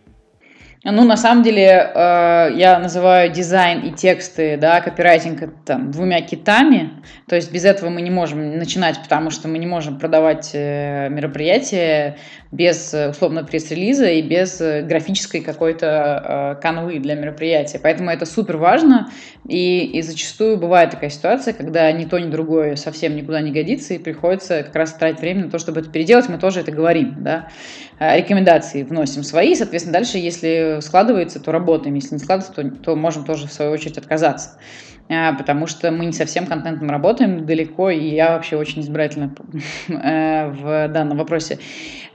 Ну, 0.83 1.03
на 1.03 1.17
самом 1.17 1.43
деле, 1.43 1.91
э, 1.93 2.49
я 2.55 2.77
называю 2.79 3.31
дизайн 3.31 3.81
и 3.81 3.91
тексты, 3.91 4.57
да, 4.57 4.79
копирайтинг 4.79 5.65
там, 5.65 5.91
двумя 5.91 6.21
китами. 6.21 6.91
То 7.27 7.35
есть 7.35 7.51
без 7.51 7.65
этого 7.65 7.89
мы 7.89 8.01
не 8.01 8.11
можем 8.11 8.57
начинать, 8.57 9.01
потому 9.01 9.31
что 9.31 9.47
мы 9.47 9.57
не 9.57 9.65
можем 9.65 9.97
продавать 9.97 10.51
э, 10.53 11.09
мероприятие 11.09 12.17
без, 12.51 12.93
условно, 12.93 13.43
пресс-релиза 13.43 14.05
и 14.05 14.21
без 14.21 14.59
графической 14.59 15.41
какой-то 15.41 16.55
э, 16.57 16.61
канвы 16.61 16.99
для 16.99 17.15
мероприятия. 17.15 17.79
Поэтому 17.79 18.11
это 18.11 18.25
супер 18.25 18.57
важно. 18.57 19.09
И, 19.47 19.79
и 19.83 20.01
зачастую 20.03 20.57
бывает 20.57 20.91
такая 20.91 21.09
ситуация, 21.09 21.53
когда 21.53 21.91
ни 21.91 22.05
то, 22.05 22.19
ни 22.19 22.29
другое 22.29 22.75
совсем 22.75 23.15
никуда 23.15 23.41
не 23.41 23.51
годится, 23.51 23.95
и 23.95 23.97
приходится 23.97 24.61
как 24.63 24.75
раз 24.75 24.93
тратить 24.93 25.21
время 25.21 25.45
на 25.45 25.51
то, 25.51 25.57
чтобы 25.57 25.79
это 25.79 25.89
переделать. 25.89 26.29
Мы 26.29 26.37
тоже 26.37 26.59
это 26.59 26.71
говорим, 26.71 27.15
да. 27.19 27.49
Рекомендации 27.99 28.83
вносим 28.83 29.23
свои, 29.23 29.55
соответственно, 29.55 29.93
дальше, 29.93 30.17
если 30.17 30.79
складывается, 30.81 31.39
то 31.39 31.51
работаем. 31.51 31.95
Если 31.95 32.15
не 32.15 32.19
складывается, 32.19 32.53
то, 32.53 32.69
то 32.83 32.95
можем 32.95 33.25
тоже 33.25 33.47
в 33.47 33.53
свою 33.53 33.71
очередь 33.71 33.97
отказаться. 33.97 34.57
А, 35.09 35.33
потому 35.33 35.67
что 35.67 35.89
мы 35.91 36.05
не 36.05 36.11
совсем 36.11 36.45
контентом 36.45 36.89
работаем 36.89 37.45
далеко, 37.45 37.89
и 37.89 38.09
я 38.09 38.33
вообще 38.33 38.57
очень 38.57 38.81
избирательна 38.81 39.33
э, 39.87 40.49
в 40.49 40.89
данном 40.89 41.17
вопросе. 41.17 41.59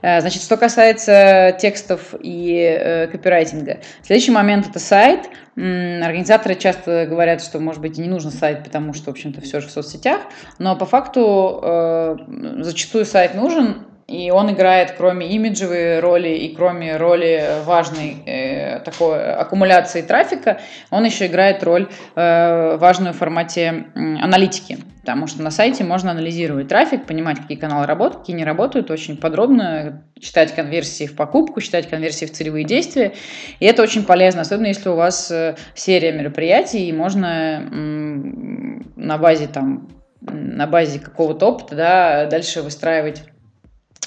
Э, 0.03 0.21
значит, 0.21 0.43
что 0.43 0.57
касается 0.57 1.57
текстов 1.59 2.13
и 2.19 2.55
э, 2.55 3.07
копирайтинга. 3.07 3.79
Следующий 4.03 4.31
момент– 4.31 4.67
это 4.69 4.79
сайт. 4.79 5.27
Организаторы 5.55 6.55
часто 6.55 7.05
говорят, 7.07 7.41
что, 7.43 7.59
может 7.59 7.81
быть, 7.81 7.97
не 7.97 8.07
нужно 8.07 8.31
сайт, 8.31 8.63
потому 8.63 8.93
что, 8.93 9.05
в 9.05 9.09
общем-то, 9.09 9.41
все 9.41 9.59
же 9.59 9.67
в 9.67 9.71
соцсетях. 9.71 10.21
Но 10.57 10.75
по 10.75 10.85
факту 10.85 12.17
зачастую 12.57 13.05
сайт 13.05 13.35
нужен, 13.35 13.85
и 14.07 14.31
он 14.31 14.51
играет, 14.51 14.95
кроме 14.97 15.29
имиджевой 15.29 15.99
роли 15.99 16.29
и 16.29 16.53
кроме 16.53 16.97
роли 16.97 17.61
важной 17.65 18.17
э, 18.25 18.79
такой 18.81 19.33
аккумуляции 19.33 20.01
трафика, 20.01 20.59
он 20.91 21.05
еще 21.05 21.27
играет 21.27 21.63
роль 21.63 21.87
э, 22.15 22.77
важную 22.77 23.13
в 23.13 23.17
формате 23.17 23.85
э, 23.95 23.99
аналитики. 23.99 24.77
Потому 25.01 25.27
что 25.27 25.41
на 25.41 25.51
сайте 25.51 25.83
можно 25.83 26.11
анализировать 26.11 26.67
трафик, 26.67 27.05
понимать, 27.05 27.39
какие 27.39 27.57
каналы 27.57 27.85
работают, 27.85 28.21
какие 28.21 28.35
не 28.35 28.45
работают, 28.45 28.91
очень 28.91 29.17
подробно 29.17 30.03
читать 30.19 30.53
конверсии 30.53 31.07
в 31.07 31.15
покупку, 31.15 31.59
читать 31.59 31.89
конверсии 31.89 32.25
в 32.25 32.31
целевые 32.31 32.65
действия. 32.65 33.13
И 33.59 33.65
это 33.65 33.81
очень 33.83 34.03
полезно, 34.03 34.41
особенно 34.41 34.67
если 34.67 34.89
у 34.89 34.95
вас 34.95 35.31
э, 35.31 35.55
серия 35.75 36.11
мероприятий, 36.11 36.89
и 36.89 36.93
можно 36.93 37.61
на 37.69 39.17
базе 39.17 39.47
там 39.47 39.87
на 40.21 40.67
базе 40.67 40.99
какого-то 40.99 41.47
опыта 41.47 41.75
да, 41.75 42.25
дальше 42.27 42.61
выстраивать 42.61 43.23
Э, 43.23 43.32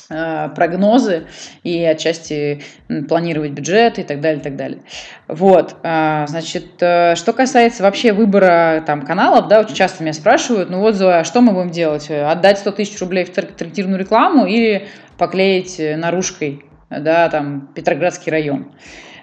прогнозы 0.08 1.26
и 1.62 1.82
отчасти 1.84 2.62
планировать 3.08 3.52
бюджет 3.52 3.98
и 3.98 4.02
так 4.02 4.20
далее, 4.20 4.40
и 4.40 4.42
так 4.42 4.56
далее. 4.56 4.80
Вот, 5.26 5.76
э, 5.82 6.24
значит, 6.28 6.80
э, 6.80 7.16
что 7.16 7.32
касается 7.32 7.82
вообще 7.82 8.12
выбора 8.12 8.84
там 8.86 9.02
каналов, 9.02 9.48
да, 9.48 9.60
очень 9.60 9.74
часто 9.74 10.02
меня 10.02 10.12
спрашивают, 10.12 10.70
ну 10.70 10.80
вот, 10.80 10.94
Зоя, 10.94 11.20
а 11.20 11.24
что 11.24 11.40
мы 11.40 11.52
будем 11.52 11.70
делать? 11.70 12.10
Отдать 12.10 12.58
100 12.58 12.72
тысяч 12.72 13.00
рублей 13.00 13.24
в 13.24 13.30
таргетированную 13.30 13.98
рекламу 14.00 14.46
или 14.46 14.86
поклеить 15.18 15.78
наружкой, 15.78 16.64
да, 16.90 17.28
там, 17.28 17.68
Петроградский 17.74 18.30
район? 18.30 18.72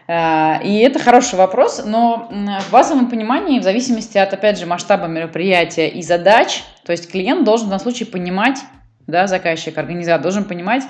И 0.09 0.83
это 0.85 0.99
хороший 0.99 1.35
вопрос, 1.35 1.81
но 1.85 2.29
в 2.29 2.71
базовом 2.71 3.09
понимании, 3.09 3.59
в 3.59 3.63
зависимости 3.63 4.17
от, 4.17 4.33
опять 4.33 4.59
же, 4.59 4.65
масштаба 4.65 5.07
мероприятия 5.07 5.87
и 5.87 6.01
задач, 6.01 6.61
то 6.85 6.91
есть 6.91 7.09
клиент 7.09 7.45
должен 7.45 7.69
на 7.69 7.79
случай 7.79 8.03
понимать, 8.03 8.59
да, 9.07 9.27
заказчик, 9.27 9.77
организатор 9.77 10.21
должен 10.21 10.45
понимать, 10.45 10.83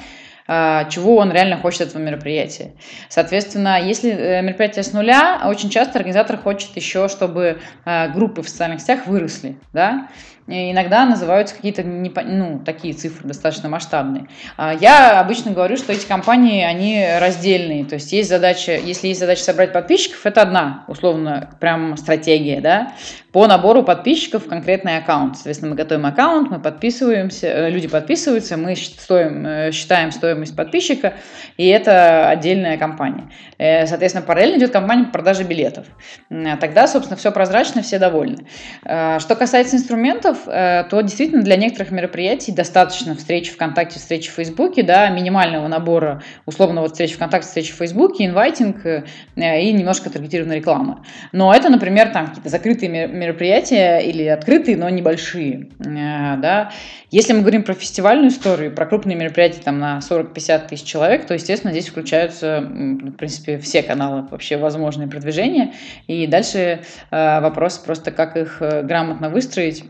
а, 0.46 0.86
чего 0.86 1.17
он 1.17 1.32
реально 1.32 1.58
хочет 1.58 1.82
от 1.82 1.88
этого 1.89 2.01
мероприятия. 2.01 2.74
Соответственно, 3.08 3.82
если 3.82 4.12
э, 4.12 4.41
мероприятие 4.41 4.84
с 4.84 4.91
нуля, 4.91 5.41
очень 5.46 5.70
часто 5.70 6.00
организатор 6.00 6.38
хочет 6.38 6.75
еще, 6.75 7.08
чтобы 7.08 7.60
а, 7.86 8.10
группы 8.10 8.41
в 8.41 8.50
социальных 8.50 8.82
сетях 8.82 9.08
выросли, 9.08 9.58
да, 9.72 10.10
иногда 10.48 11.06
называются 11.06 11.56
какие-то 11.56 11.84
ну, 11.84 12.62
такие 12.66 12.94
цифры 12.94 13.28
достаточно 13.28 13.70
масштабные. 13.70 14.28
А, 14.58 14.74
я 14.74 15.20
обычно 15.20 15.52
говорю, 15.52 15.78
что 15.78 15.94
эти 15.94 16.06
компании, 16.06 16.64
они 16.64 17.06
раздельные. 17.20 17.86
То 17.86 17.96
есть 17.96 18.12
есть 18.12 18.30
задача, 18.30 18.74
если 18.74 19.08
есть 19.08 19.20
задача 19.20 19.44
собрать 19.44 19.72
подписчиков, 19.72 20.26
это 20.26 20.42
одна, 20.42 20.86
условно, 20.88 21.50
прям 21.60 21.96
стратегия, 21.98 22.62
да, 22.62 22.94
по 23.34 23.48
набору 23.48 23.84
подписчиков 23.84 24.46
в 24.46 24.48
конкретный 24.48 24.98
аккаунт. 24.98 25.36
Соответственно, 25.36 25.72
мы 25.72 25.76
готовим 25.76 26.06
аккаунт, 26.06 26.52
мы 26.52 26.60
подписываемся, 26.60 27.48
э, 27.48 27.70
люди 27.72 27.88
подписываются, 27.88 28.58
мы 28.58 28.76
стоим, 28.76 29.46
э, 29.46 29.72
считаем 29.72 30.12
стоимость 30.12 30.56
подписчика, 30.56 31.16
и 31.58 31.68
это 31.68 32.30
отдельная 32.30 32.78
компания. 32.78 33.32
Э, 33.58 33.88
соответственно, 33.88 34.24
параллельно 34.24 34.60
идет 34.60 34.72
компания 34.72 35.06
по 35.06 35.14
продаже 35.14 35.44
билетов. 35.44 35.88
Тогда, 36.30 36.88
собственно, 36.88 37.18
все 37.18 37.32
прозрачно, 37.32 37.82
все 37.82 37.98
довольны. 37.98 38.46
Что 38.84 39.36
касается 39.36 39.78
инструментов, 39.78 40.33
каналов, 40.34 40.48
э, 40.48 40.86
то 40.90 41.02
действительно 41.02 41.42
для 41.44 41.56
некоторых 41.56 41.92
мероприятий 41.92 42.52
достаточно 42.52 43.16
встречи 43.16 43.52
ВКонтакте, 43.52 44.00
встречи 44.00 44.30
в 44.30 44.34
Фейсбуке, 44.34 44.84
да, 44.84 45.10
минимального 45.10 45.68
набора 45.68 46.22
условного 46.46 46.88
встречи 46.88 47.16
ВКонтакте, 47.16 47.48
встречи 47.48 47.72
в 47.74 47.75
Фейсбуке, 47.75 48.25
инвайтинг 48.25 48.86
э, 48.86 49.04
и 49.36 49.72
немножко 49.72 50.10
таргетированной 50.10 50.58
рекламы. 50.58 51.00
Но 51.32 51.54
это, 51.54 51.70
например, 51.70 52.10
там 52.10 52.28
какие-то 52.28 52.50
закрытые 52.50 53.08
мероприятия 53.08 54.00
или 54.00 54.24
открытые, 54.24 54.78
но 54.78 54.90
небольшие, 54.90 55.70
да. 55.80 56.72
Если 57.12 57.34
мы 57.34 57.42
говорим 57.42 57.63
про 57.63 57.74
фестивальную 57.74 58.30
историю, 58.30 58.74
про 58.74 58.86
крупные 58.86 59.16
мероприятия 59.16 59.62
там 59.62 59.80
на 59.80 60.00
40-50 60.00 60.70
тысяч 60.70 60.84
человек, 60.84 61.28
то, 61.28 61.34
естественно, 61.34 61.72
здесь 61.72 61.88
включаются, 61.88 62.62
в 62.62 63.12
принципе, 63.12 63.60
все 63.60 63.84
каналы 63.84 64.28
вообще 64.30 64.58
возможные 64.58 65.08
продвижения. 65.08 65.74
И 66.08 66.25
дальше 66.28 66.82
вопрос 67.12 67.78
просто, 67.78 68.12
как 68.12 68.36
их 68.36 68.58
грамотно 68.60 69.30
выстроить. 69.30 69.84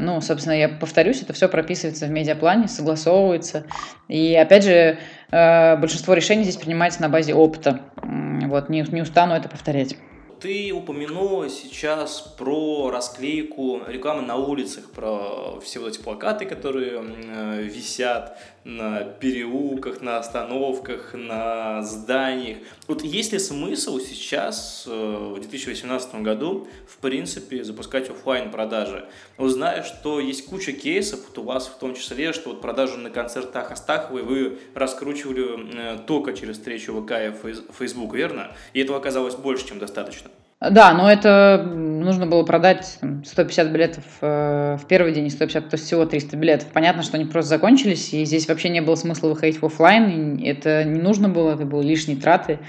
Ну, 0.00 0.20
собственно, 0.20 0.54
я 0.54 0.68
повторюсь, 0.68 1.22
это 1.22 1.32
все 1.32 1.48
прописывается 1.48 2.06
в 2.06 2.10
медиаплане, 2.10 2.68
согласовывается. 2.68 3.64
И, 4.08 4.34
опять 4.34 4.64
же, 4.64 4.98
э, 5.30 5.76
большинство 5.76 6.14
решений 6.14 6.44
здесь 6.44 6.56
принимается 6.56 7.02
на 7.02 7.08
базе 7.08 7.34
опыта. 7.34 7.80
Вот, 8.02 8.68
не, 8.68 8.84
не 8.90 9.02
устану 9.02 9.34
это 9.34 9.48
повторять. 9.48 9.96
Ты 10.40 10.70
упомянула 10.70 11.48
сейчас 11.48 12.20
про 12.20 12.90
расклейку 12.90 13.80
рекламы 13.88 14.20
на 14.20 14.36
улицах, 14.36 14.90
про 14.90 15.58
все 15.64 15.80
вот 15.80 15.88
эти 15.88 15.98
плакаты, 15.98 16.44
которые 16.44 17.02
э, 17.02 17.62
висят 17.62 18.38
на 18.66 19.04
переулках, 19.04 20.00
на 20.02 20.18
остановках, 20.18 21.14
на 21.14 21.82
зданиях. 21.82 22.58
Вот 22.88 23.04
есть 23.04 23.32
ли 23.32 23.38
смысл 23.38 24.00
сейчас, 24.00 24.84
э, 24.88 25.32
в 25.36 25.38
2018 25.38 26.22
году, 26.22 26.66
в 26.88 26.96
принципе, 26.98 27.62
запускать 27.62 28.10
офлайн 28.10 28.50
продажи? 28.50 29.04
Узнаю, 29.38 29.84
что 29.84 30.18
есть 30.18 30.46
куча 30.46 30.72
кейсов, 30.72 31.20
вот 31.28 31.38
у 31.38 31.42
вас 31.44 31.68
в 31.68 31.78
том 31.78 31.94
числе, 31.94 32.32
что 32.32 32.50
вот 32.50 32.60
продажу 32.60 32.98
на 32.98 33.10
концертах 33.10 33.70
Астаховой 33.70 34.22
вы 34.22 34.58
раскручивали 34.74 35.94
э, 35.94 35.98
только 36.04 36.32
через 36.32 36.56
встречу 36.56 37.00
ВК 37.00 37.12
и 37.12 37.32
Facebook, 37.78 38.14
верно? 38.14 38.52
И 38.72 38.80
этого 38.80 38.98
оказалось 38.98 39.36
больше, 39.36 39.68
чем 39.68 39.78
достаточно. 39.78 40.28
Да, 40.58 40.94
но 40.94 41.10
это 41.10 41.62
нужно 42.06 42.26
было 42.26 42.42
продать 42.44 42.96
там, 43.00 43.24
150 43.24 43.70
билетов 43.70 44.04
э, 44.22 44.78
в 44.80 44.86
первый 44.86 45.12
день 45.12 45.26
и 45.26 45.30
150, 45.30 45.68
то 45.68 45.74
есть 45.74 45.84
всего 45.84 46.06
300 46.06 46.36
билетов. 46.36 46.68
Понятно, 46.72 47.02
что 47.02 47.16
они 47.16 47.26
просто 47.26 47.50
закончились, 47.50 48.14
и 48.14 48.24
здесь 48.24 48.48
вообще 48.48 48.70
не 48.70 48.80
было 48.80 48.94
смысла 48.94 49.28
выходить 49.28 49.60
в 49.60 49.66
офлайн, 49.66 50.40
это 50.42 50.84
не 50.84 51.00
нужно 51.00 51.28
было, 51.28 51.54
это 51.54 51.66
были 51.66 51.86
лишние 51.88 52.16
траты. 52.16 52.60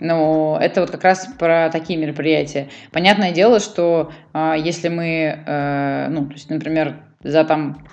Но 0.00 0.58
это 0.60 0.80
вот 0.80 0.90
как 0.90 1.04
раз 1.04 1.28
про 1.38 1.68
такие 1.70 1.98
мероприятия. 1.98 2.68
Понятное 2.90 3.32
дело, 3.32 3.60
что 3.60 4.10
э, 4.32 4.54
если 4.58 4.88
мы, 4.88 5.42
э, 5.46 6.08
ну, 6.08 6.26
то 6.26 6.32
есть, 6.32 6.50
например, 6.50 6.96
за 7.22 7.44
там 7.44 7.86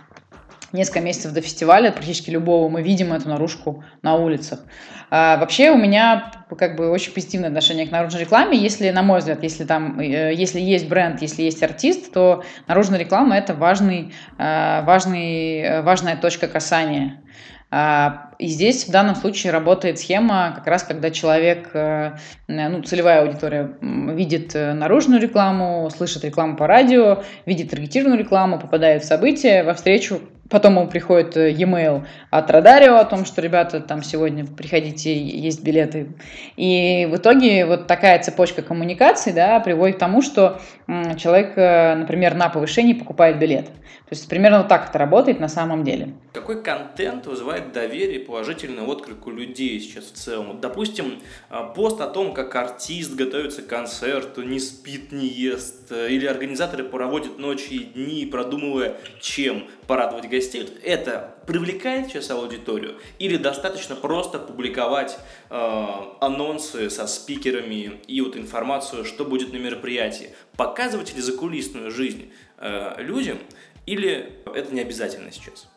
несколько 0.71 1.01
месяцев 1.01 1.31
до 1.33 1.41
фестиваля, 1.41 1.91
практически 1.91 2.29
любого, 2.29 2.69
мы 2.69 2.81
видим 2.81 3.13
эту 3.13 3.29
наружку 3.29 3.83
на 4.01 4.15
улицах. 4.15 4.59
А, 5.09 5.37
вообще 5.37 5.71
у 5.71 5.77
меня 5.77 6.31
как 6.57 6.75
бы 6.75 6.89
очень 6.89 7.13
позитивное 7.13 7.49
отношение 7.49 7.87
к 7.87 7.91
наружной 7.91 8.21
рекламе. 8.21 8.57
Если, 8.57 8.89
на 8.89 9.03
мой 9.03 9.19
взгляд, 9.19 9.41
если 9.43 9.63
там, 9.63 9.99
э, 9.99 10.33
если 10.33 10.59
есть 10.59 10.89
бренд, 10.89 11.21
если 11.21 11.43
есть 11.43 11.63
артист, 11.63 12.11
то 12.11 12.43
наружная 12.67 12.99
реклама 12.99 13.37
это 13.37 13.53
важный, 13.53 14.13
э, 14.37 14.83
важный, 14.83 15.59
э, 15.59 15.81
важная 15.81 16.17
точка 16.17 16.47
касания. 16.47 17.21
А, 17.69 18.31
и 18.39 18.47
здесь 18.47 18.87
в 18.87 18.91
данном 18.91 19.15
случае 19.15 19.51
работает 19.51 19.99
схема, 19.99 20.53
как 20.55 20.67
раз 20.67 20.83
когда 20.83 21.11
человек, 21.11 21.71
ну, 21.73 22.81
целевая 22.83 23.23
аудитория 23.23 23.75
видит 23.81 24.53
наружную 24.53 25.21
рекламу, 25.21 25.89
слышит 25.89 26.23
рекламу 26.23 26.55
по 26.55 26.65
радио, 26.65 27.23
видит 27.45 27.69
таргетированную 27.71 28.19
рекламу, 28.19 28.57
попадает 28.57 29.03
в 29.03 29.05
событие, 29.05 29.63
во 29.63 29.73
встречу 29.73 30.21
Потом 30.49 30.77
ему 30.77 30.87
приходит 30.87 31.35
э, 31.35 31.51
e-mail 31.51 32.05
от 32.29 32.49
Радарио 32.51 32.95
о 32.95 33.05
том, 33.05 33.25
что, 33.25 33.41
ребята, 33.41 33.79
там 33.81 34.03
сегодня 34.03 34.45
приходите, 34.45 35.15
есть 35.15 35.63
билеты. 35.63 36.13
И 36.55 37.07
в 37.11 37.17
итоге 37.17 37.65
вот 37.65 37.87
такая 37.87 38.21
цепочка 38.21 38.61
коммуникаций 38.61 39.33
да, 39.33 39.59
приводит 39.59 39.97
к 39.97 39.99
тому, 39.99 40.21
что 40.21 40.61
человек, 41.17 41.57
э, 41.57 41.95
например, 41.95 42.35
на 42.35 42.49
повышении 42.49 42.93
покупает 42.93 43.39
билет. 43.39 43.65
То 43.65 44.11
есть 44.11 44.29
примерно 44.29 44.59
вот 44.59 44.69
так 44.69 44.89
это 44.89 44.97
работает 44.99 45.39
на 45.41 45.49
самом 45.49 45.83
деле. 45.83 46.13
Какой 46.31 46.63
контент 46.63 47.25
вызывает 47.25 47.73
доверие 47.73 48.21
и 48.21 48.25
положительный 48.25 48.83
отклик 48.83 49.27
у 49.27 49.31
людей 49.31 49.79
сейчас 49.81 50.05
в 50.05 50.13
целом? 50.13 50.61
Допустим, 50.61 51.19
э, 51.49 51.59
пост 51.75 51.99
о 51.99 52.07
том, 52.07 52.33
как 52.33 52.55
артист 52.55 53.15
готовится 53.15 53.63
к 53.63 53.67
концерту, 53.67 54.43
не 54.43 54.59
спит, 54.59 55.11
не 55.11 55.27
ест, 55.27 55.91
или 55.91 56.25
организаторы 56.25 56.83
проводят 56.85 57.37
ночи 57.37 57.73
и 57.73 57.79
дни, 57.79 58.25
продумывая, 58.25 58.95
чем 59.19 59.65
порадовать 59.87 60.29
гостей, 60.29 60.67
это 60.83 61.35
привлекает 61.45 62.07
сейчас 62.07 62.29
аудиторию? 62.29 62.99
Или 63.19 63.37
достаточно 63.37 63.95
просто 63.95 64.39
публиковать 64.39 65.17
э, 65.49 65.97
анонсы 66.19 66.89
со 66.89 67.07
спикерами 67.07 68.01
и 68.07 68.21
вот 68.21 68.35
информацию, 68.35 69.05
что 69.05 69.25
будет 69.25 69.53
на 69.53 69.57
мероприятии? 69.57 70.31
Показывать 70.55 71.15
ли 71.15 71.21
закулисную 71.21 71.91
жизнь 71.91 72.31
э, 72.57 73.01
людям, 73.01 73.39
или 73.85 74.33
это 74.53 74.73
не 74.73 74.81
обязательно 74.81 75.31
сейчас? 75.31 75.67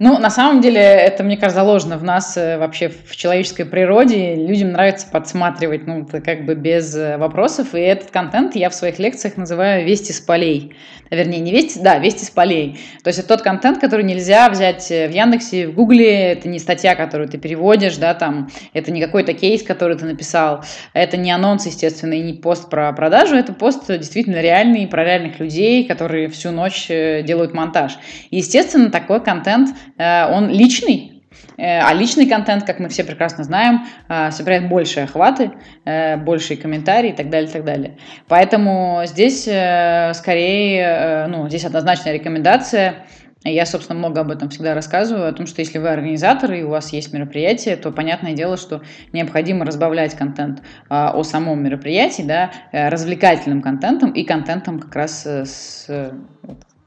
Ну, 0.00 0.16
на 0.18 0.30
самом 0.30 0.60
деле, 0.60 0.80
это, 0.80 1.24
мне 1.24 1.36
кажется, 1.36 1.60
заложено 1.60 1.98
в 1.98 2.04
нас 2.04 2.36
э, 2.36 2.56
вообще 2.56 2.88
в 2.88 3.16
человеческой 3.16 3.64
природе. 3.64 4.36
Людям 4.36 4.70
нравится 4.70 5.08
подсматривать, 5.10 5.88
ну, 5.88 6.06
как 6.06 6.44
бы 6.44 6.54
без 6.54 6.94
э, 6.94 7.16
вопросов. 7.16 7.74
И 7.74 7.80
этот 7.80 8.12
контент 8.12 8.54
я 8.54 8.70
в 8.70 8.74
своих 8.74 9.00
лекциях 9.00 9.36
называю 9.36 9.84
«Вести 9.84 10.12
с 10.12 10.20
полей». 10.20 10.76
Вернее, 11.10 11.40
не 11.40 11.50
«Вести», 11.50 11.80
да, 11.80 11.98
«Вести 11.98 12.24
с 12.24 12.30
полей». 12.30 12.78
То 13.02 13.08
есть 13.08 13.18
это 13.18 13.28
тот 13.28 13.42
контент, 13.42 13.80
который 13.80 14.04
нельзя 14.04 14.48
взять 14.50 14.88
э, 14.92 15.08
в 15.08 15.10
Яндексе, 15.10 15.66
в 15.66 15.74
Гугле. 15.74 16.32
Это 16.32 16.48
не 16.48 16.60
статья, 16.60 16.94
которую 16.94 17.28
ты 17.28 17.36
переводишь, 17.36 17.96
да, 17.96 18.14
там. 18.14 18.50
Это 18.74 18.92
не 18.92 19.00
какой-то 19.00 19.32
кейс, 19.32 19.64
который 19.64 19.96
ты 19.96 20.04
написал. 20.04 20.62
Это 20.92 21.16
не 21.16 21.32
анонс, 21.32 21.66
естественно, 21.66 22.12
и 22.12 22.22
не 22.22 22.34
пост 22.34 22.70
про 22.70 22.92
продажу. 22.92 23.34
Это 23.34 23.52
пост 23.52 23.88
действительно 23.88 24.40
реальный, 24.40 24.86
про 24.86 25.02
реальных 25.02 25.40
людей, 25.40 25.88
которые 25.88 26.28
всю 26.28 26.52
ночь 26.52 26.86
делают 26.88 27.52
монтаж. 27.52 27.98
Естественно, 28.30 28.90
такой 28.90 29.20
контент 29.20 29.67
Э, 29.98 30.32
он 30.32 30.48
личный, 30.48 31.22
э, 31.56 31.80
а 31.80 31.92
личный 31.94 32.26
контент, 32.26 32.64
как 32.64 32.78
мы 32.80 32.88
все 32.88 33.04
прекрасно 33.04 33.44
знаем, 33.44 33.86
э, 34.08 34.30
собирает 34.30 34.68
большие 34.68 35.04
охваты, 35.04 35.52
большие 35.84 36.56
комментарии 36.56 37.10
и 37.10 37.14
так 37.14 37.30
далее, 37.30 37.48
и 37.48 37.52
так 37.52 37.64
далее. 37.64 37.98
Поэтому 38.28 39.02
здесь 39.06 39.42
скорее, 39.42 41.26
ну, 41.28 41.48
здесь 41.48 41.64
однозначная 41.64 42.12
рекомендация. 42.12 43.06
Я, 43.44 43.66
собственно, 43.66 43.98
много 43.98 44.22
об 44.22 44.32
этом 44.32 44.50
всегда 44.50 44.74
рассказываю, 44.74 45.28
о 45.28 45.32
том, 45.32 45.46
что 45.46 45.60
если 45.60 45.78
вы 45.78 45.88
организатор 45.88 46.52
и 46.52 46.64
у 46.64 46.70
вас 46.70 46.92
есть 46.92 47.12
мероприятие, 47.12 47.76
то 47.76 47.92
понятное 47.92 48.32
дело, 48.32 48.56
что 48.56 48.82
необходимо 49.12 49.64
разбавлять 49.64 50.14
контент 50.14 50.62
о 50.88 51.22
самом 51.22 51.62
мероприятии, 51.62 52.22
да, 52.22 52.50
развлекательным 52.72 53.62
контентом 53.62 54.10
и 54.10 54.24
контентом 54.24 54.80
как 54.80 54.94
раз 54.96 55.24
с 55.24 55.88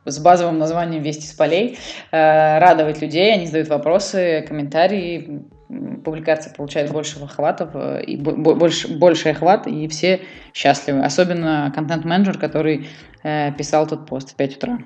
с 0.05 0.19
базовым 0.19 0.57
названием 0.57 1.03
«Вести 1.03 1.27
с 1.27 1.33
полей», 1.33 1.77
э, 2.11 2.59
радовать 2.59 3.01
людей, 3.01 3.33
они 3.33 3.45
задают 3.45 3.69
вопросы, 3.69 4.43
комментарии, 4.47 5.43
публикация 6.03 6.53
получает 6.53 6.91
больше 6.91 7.19
охватов, 7.19 7.69
э, 7.73 8.03
и 8.03 8.17
больше, 8.17 8.87
больше 8.87 9.29
охват, 9.29 9.67
и 9.67 9.87
все 9.87 10.21
счастливы. 10.53 11.03
Особенно 11.03 11.71
контент-менеджер, 11.73 12.37
который 12.37 12.87
э, 13.23 13.51
писал 13.53 13.87
тот 13.87 14.07
пост 14.07 14.31
в 14.31 14.35
5 14.35 14.57
утра. 14.57 14.79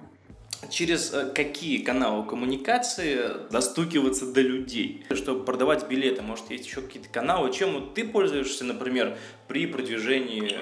Через 0.69 1.13
какие 1.36 1.84
каналы 1.84 2.25
коммуникации 2.25 3.19
достукиваться 3.51 4.34
до 4.34 4.41
людей, 4.41 5.06
чтобы 5.13 5.45
продавать 5.45 5.88
билеты? 5.88 6.23
Может, 6.23 6.49
есть 6.49 6.65
еще 6.65 6.82
какие-то 6.82 7.08
каналы? 7.10 7.54
Чем 7.54 7.93
ты 7.93 8.04
пользуешься, 8.04 8.65
например, 8.65 9.15
при 9.47 9.67
продвижении 9.67 10.58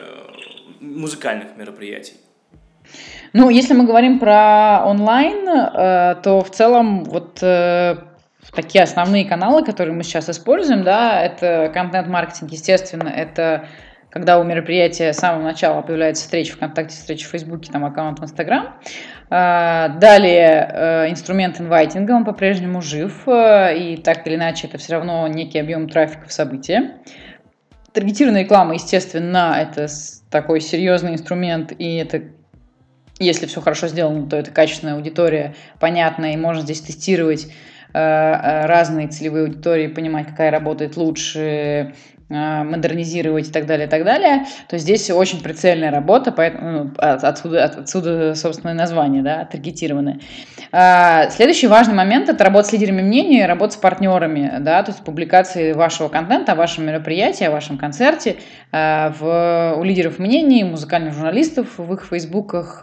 музыкальных 0.81 1.55
мероприятий? 1.55 2.15
Ну, 3.35 3.49
если 3.49 3.73
мы 3.73 3.85
говорим 3.87 4.19
про 4.19 4.83
онлайн, 4.85 5.49
э, 5.49 6.15
то 6.21 6.43
в 6.43 6.51
целом 6.51 7.03
вот 7.03 7.41
э, 7.41 7.95
такие 8.55 8.83
основные 8.83 9.25
каналы, 9.25 9.65
которые 9.65 9.95
мы 9.95 10.03
сейчас 10.03 10.29
используем, 10.29 10.83
да, 10.83 11.19
это 11.19 11.71
контент-маркетинг, 11.73 12.51
естественно, 12.51 13.07
это 13.07 13.65
когда 14.11 14.39
у 14.39 14.43
мероприятия 14.43 15.11
с 15.13 15.17
самого 15.17 15.41
начала 15.41 15.81
появляется 15.81 16.25
встреча 16.25 16.53
ВКонтакте, 16.53 16.95
встреча 16.95 17.27
в 17.27 17.31
Фейсбуке, 17.31 17.71
там 17.71 17.83
аккаунт 17.83 18.19
в 18.19 18.23
Инстаграм. 18.23 18.75
Э, 19.31 19.89
далее 19.97 21.09
инструмент 21.09 21.59
инвайтинга, 21.59 22.11
он 22.11 22.25
по-прежнему 22.25 22.83
жив, 22.83 23.23
и 23.27 23.99
так 24.03 24.27
или 24.27 24.35
иначе 24.35 24.67
это 24.67 24.77
все 24.77 24.93
равно 24.93 25.27
некий 25.27 25.57
объем 25.57 25.89
трафика 25.89 26.27
в 26.27 26.31
событие. 26.31 26.99
Таргетированная 27.93 28.43
реклама, 28.43 28.75
естественно, 28.75 29.57
это 29.59 29.87
такой 30.29 30.61
серьезный 30.61 31.13
инструмент, 31.13 31.73
и 31.75 31.95
это 31.95 32.21
если 33.19 33.45
все 33.45 33.61
хорошо 33.61 33.87
сделано, 33.87 34.27
то 34.27 34.37
это 34.37 34.51
качественная 34.51 34.95
аудитория, 34.95 35.55
понятная, 35.79 36.33
и 36.33 36.37
можно 36.37 36.61
здесь 36.61 36.81
тестировать 36.81 37.47
э, 37.93 37.99
э, 37.99 38.65
разные 38.65 39.07
целевые 39.07 39.45
аудитории, 39.45 39.87
понимать, 39.87 40.27
какая 40.27 40.51
работает 40.51 40.97
лучше, 40.97 41.93
модернизировать 42.33 43.49
и 43.49 43.51
так 43.51 43.65
далее, 43.65 43.87
и 43.87 43.89
так 43.89 44.03
далее, 44.03 44.45
то 44.67 44.77
здесь 44.77 45.09
очень 45.09 45.41
прицельная 45.41 45.91
работа, 45.91 46.31
поэтому 46.31 46.71
ну, 46.71 46.91
отсюда, 46.97 47.65
отсюда, 47.65 48.35
собственно, 48.35 48.73
название, 48.73 49.21
да, 49.21 49.45
таргетированное. 49.45 50.19
Следующий 51.31 51.67
важный 51.67 51.93
момент– 51.93 52.29
это 52.29 52.43
работа 52.43 52.69
с 52.69 52.73
лидерами 52.73 53.01
мнений, 53.01 53.45
работа 53.45 53.73
с 53.73 53.77
партнерами, 53.77 54.53
да, 54.59 54.81
то 54.83 54.91
есть 54.91 55.03
публикации 55.03 55.73
вашего 55.73 56.09
контента 56.09 56.53
о 56.53 56.55
вашем 56.55 56.85
мероприятии, 56.85 57.43
о 57.45 57.51
вашем 57.51 57.77
концерте 57.77 58.37
в, 58.71 59.75
у 59.77 59.83
лидеров 59.83 60.17
мнений, 60.19 60.63
музыкальных 60.63 61.13
журналистов 61.13 61.67
в 61.77 61.93
их 61.93 62.05
фейсбуках, 62.05 62.81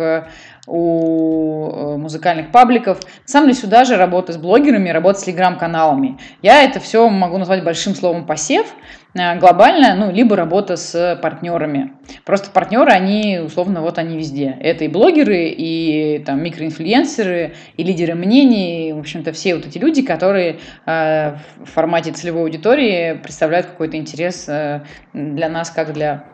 у 0.66 1.70
э, 1.70 1.96
музыкальных 1.96 2.52
пабликов. 2.52 3.00
Сам 3.24 3.46
ли 3.46 3.54
сюда 3.54 3.84
же 3.84 3.96
работа 3.96 4.32
с 4.32 4.36
блогерами, 4.36 4.90
работа 4.90 5.18
с 5.18 5.24
телеграм-каналами. 5.24 6.18
Я 6.42 6.62
это 6.62 6.80
все 6.80 7.08
могу 7.08 7.38
назвать 7.38 7.64
большим 7.64 7.94
словом 7.94 8.26
посев. 8.26 8.66
Э, 9.14 9.38
глобально, 9.38 9.94
ну, 9.94 10.12
либо 10.12 10.36
работа 10.36 10.76
с 10.76 11.18
партнерами. 11.20 11.92
Просто 12.24 12.50
партнеры, 12.50 12.90
они, 12.90 13.40
условно, 13.44 13.80
вот 13.80 13.98
они 13.98 14.16
везде. 14.16 14.56
Это 14.60 14.84
и 14.84 14.88
блогеры, 14.88 15.48
и 15.48 16.22
там 16.24 16.42
микроинфлюенсеры, 16.42 17.54
и 17.76 17.82
лидеры 17.82 18.14
мнений, 18.14 18.92
в 18.92 18.98
общем-то, 18.98 19.32
все 19.32 19.56
вот 19.56 19.66
эти 19.66 19.78
люди, 19.78 20.02
которые 20.02 20.58
э, 20.86 21.36
в 21.58 21.66
формате 21.66 22.12
целевой 22.12 22.42
аудитории 22.42 23.14
представляют 23.14 23.66
какой-то 23.66 23.96
интерес 23.96 24.48
э, 24.48 24.82
для 25.12 25.48
нас, 25.48 25.70
как 25.70 25.92
для 25.92 26.24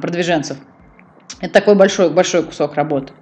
продвиженцев. 0.00 0.58
Это 1.40 1.52
такой 1.54 1.74
большой, 1.74 2.10
большой 2.10 2.44
кусок 2.44 2.74
работы. 2.74 3.12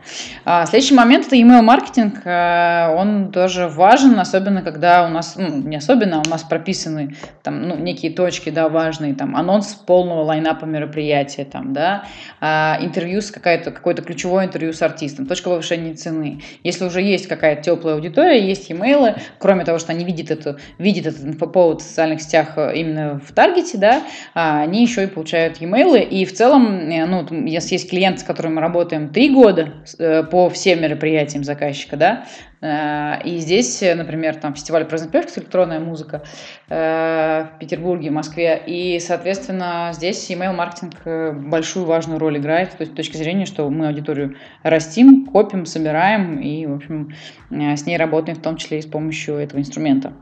А, 0.44 0.66
следующий 0.66 0.94
момент– 0.94 1.26
это 1.28 1.36
email 1.36 1.62
маркетинг. 1.62 2.20
А, 2.24 2.92
он 2.94 3.32
тоже 3.32 3.68
важен, 3.68 4.18
особенно 4.18 4.62
когда 4.62 5.06
у 5.06 5.08
нас, 5.08 5.36
ну, 5.36 5.48
не 5.48 5.76
особенно, 5.76 6.18
а 6.18 6.22
у 6.26 6.30
нас 6.30 6.42
прописаны 6.42 7.16
там, 7.42 7.62
ну, 7.68 7.76
некие 7.76 8.12
точки, 8.12 8.50
да, 8.50 8.68
важные, 8.68 9.14
там, 9.14 9.36
анонс 9.36 9.68
полного 9.74 10.22
лайнапа 10.24 10.64
мероприятия, 10.66 11.44
там, 11.44 11.72
да, 11.72 12.04
а, 12.40 12.78
интервью 12.80 13.22
с 13.22 13.30
какое-то, 13.30 13.70
какое-то 13.70 14.02
ключевое 14.02 14.46
интервью 14.46 14.72
с 14.72 14.82
артистом, 14.82 15.26
точка 15.26 15.50
повышения 15.50 15.94
цены. 15.94 16.42
Если 16.62 16.84
уже 16.84 17.00
есть 17.00 17.26
какая-то 17.26 17.62
теплая 17.62 17.94
аудитория, 17.94 18.46
есть 18.46 18.70
имейлы, 18.70 19.14
кроме 19.38 19.64
того, 19.64 19.78
что 19.78 19.92
они 19.92 20.04
видят, 20.04 20.30
эту, 20.30 20.58
видят 20.78 21.06
этот 21.06 21.24
инфоповод 21.24 21.80
в 21.80 21.84
социальных 21.84 22.20
сетях 22.20 22.52
э, 22.56 22.76
именно 22.76 23.18
в 23.18 23.32
таргете, 23.32 23.78
да, 23.78 24.02
а, 24.34 24.60
они 24.62 24.82
еще 24.82 25.04
и 25.04 25.06
получают 25.06 25.56
имейлы, 25.60 26.00
и 26.00 26.24
в 26.24 26.34
целом, 26.34 26.90
э, 26.90 27.06
ну, 27.06 27.26
если 27.46 27.74
есть 27.74 27.88
клиент, 27.88 27.99
клиент, 28.00 28.18
с 28.18 28.22
которым 28.22 28.54
мы 28.54 28.62
работаем 28.62 29.10
три 29.10 29.28
года 29.28 29.74
э, 29.98 30.22
по 30.22 30.48
всем 30.48 30.80
мероприятиям 30.80 31.44
заказчика, 31.44 31.98
да, 31.98 32.24
э, 32.62 33.28
и 33.28 33.36
здесь, 33.36 33.82
например, 33.82 34.36
там 34.36 34.54
фестиваль 34.54 34.86
праздник 34.86 35.12
электронная 35.36 35.80
музыка 35.80 36.22
э, 36.70 37.44
в 37.54 37.58
Петербурге, 37.58 38.10
Москве, 38.10 38.58
и, 38.66 38.98
соответственно, 39.00 39.90
здесь 39.92 40.30
email-маркетинг 40.30 41.44
большую 41.46 41.84
важную 41.84 42.18
роль 42.18 42.38
играет, 42.38 42.70
то 42.70 42.80
есть 42.80 42.92
с 42.92 42.96
точки 42.96 43.18
зрения, 43.18 43.44
что 43.44 43.68
мы 43.68 43.88
аудиторию 43.88 44.36
растим, 44.62 45.26
копим, 45.26 45.66
собираем 45.66 46.40
и, 46.40 46.64
в 46.64 46.76
общем, 46.76 47.12
с 47.50 47.84
ней 47.84 47.98
работаем 47.98 48.38
в 48.38 48.40
том 48.40 48.56
числе 48.56 48.78
и 48.78 48.82
с 48.82 48.86
помощью 48.86 49.34
этого 49.34 49.60
инструмента. 49.60 50.14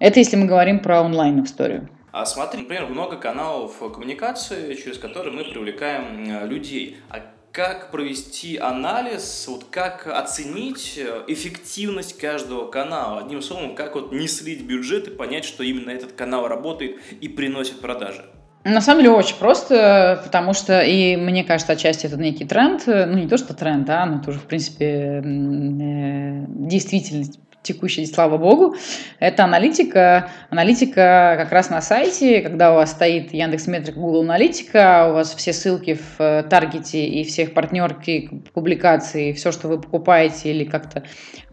Это 0.00 0.18
если 0.18 0.36
мы 0.36 0.46
говорим 0.46 0.80
про 0.80 1.02
онлайн-историю. 1.02 1.88
А 2.18 2.26
смотри, 2.26 2.62
например, 2.62 2.86
много 2.86 3.14
каналов 3.14 3.78
коммуникации, 3.78 4.74
через 4.74 4.98
которые 4.98 5.32
мы 5.32 5.44
привлекаем 5.44 6.28
э, 6.28 6.48
людей. 6.48 6.96
А 7.10 7.20
как 7.52 7.92
провести 7.92 8.56
анализ, 8.56 9.46
вот 9.46 9.66
как 9.70 10.08
оценить 10.08 10.94
э, 10.98 11.22
эффективность 11.28 12.18
каждого 12.18 12.68
канала? 12.68 13.20
Одним 13.20 13.40
словом, 13.40 13.76
как 13.76 13.94
вот 13.94 14.10
не 14.10 14.26
слить 14.26 14.62
бюджет 14.62 15.06
и 15.06 15.10
понять, 15.12 15.44
что 15.44 15.62
именно 15.62 15.90
этот 15.90 16.10
канал 16.14 16.48
работает 16.48 16.96
и 17.20 17.28
приносит 17.28 17.80
продажи? 17.80 18.24
На 18.64 18.80
самом 18.80 19.02
деле 19.02 19.14
очень 19.14 19.36
просто, 19.36 20.20
потому 20.24 20.54
что, 20.54 20.82
и 20.82 21.14
мне 21.14 21.44
кажется, 21.44 21.74
отчасти 21.74 22.06
это 22.06 22.16
некий 22.16 22.44
тренд, 22.44 22.82
ну 22.88 23.16
не 23.16 23.28
то, 23.28 23.38
что 23.38 23.54
тренд, 23.54 23.86
да, 23.86 24.04
но 24.06 24.20
тоже, 24.20 24.40
в 24.40 24.46
принципе, 24.46 25.22
э, 25.24 26.46
действительность 26.48 27.38
текущей, 27.62 28.06
слава 28.06 28.38
богу, 28.38 28.76
это 29.18 29.44
аналитика. 29.44 30.30
Аналитика 30.50 31.36
как 31.38 31.52
раз 31.52 31.70
на 31.70 31.80
сайте, 31.80 32.40
когда 32.40 32.72
у 32.72 32.76
вас 32.76 32.92
стоит 32.92 33.32
Яндекс 33.32 33.66
Метрик, 33.66 33.96
Google 33.96 34.22
Аналитика, 34.22 35.08
у 35.10 35.14
вас 35.14 35.34
все 35.34 35.52
ссылки 35.52 35.94
в 35.94 36.20
э, 36.20 36.42
таргете 36.44 37.04
и 37.04 37.24
всех 37.24 37.54
партнерки, 37.54 38.42
публикации, 38.54 39.32
все, 39.32 39.52
что 39.52 39.68
вы 39.68 39.80
покупаете 39.80 40.50
или 40.50 40.64
как-то 40.64 41.04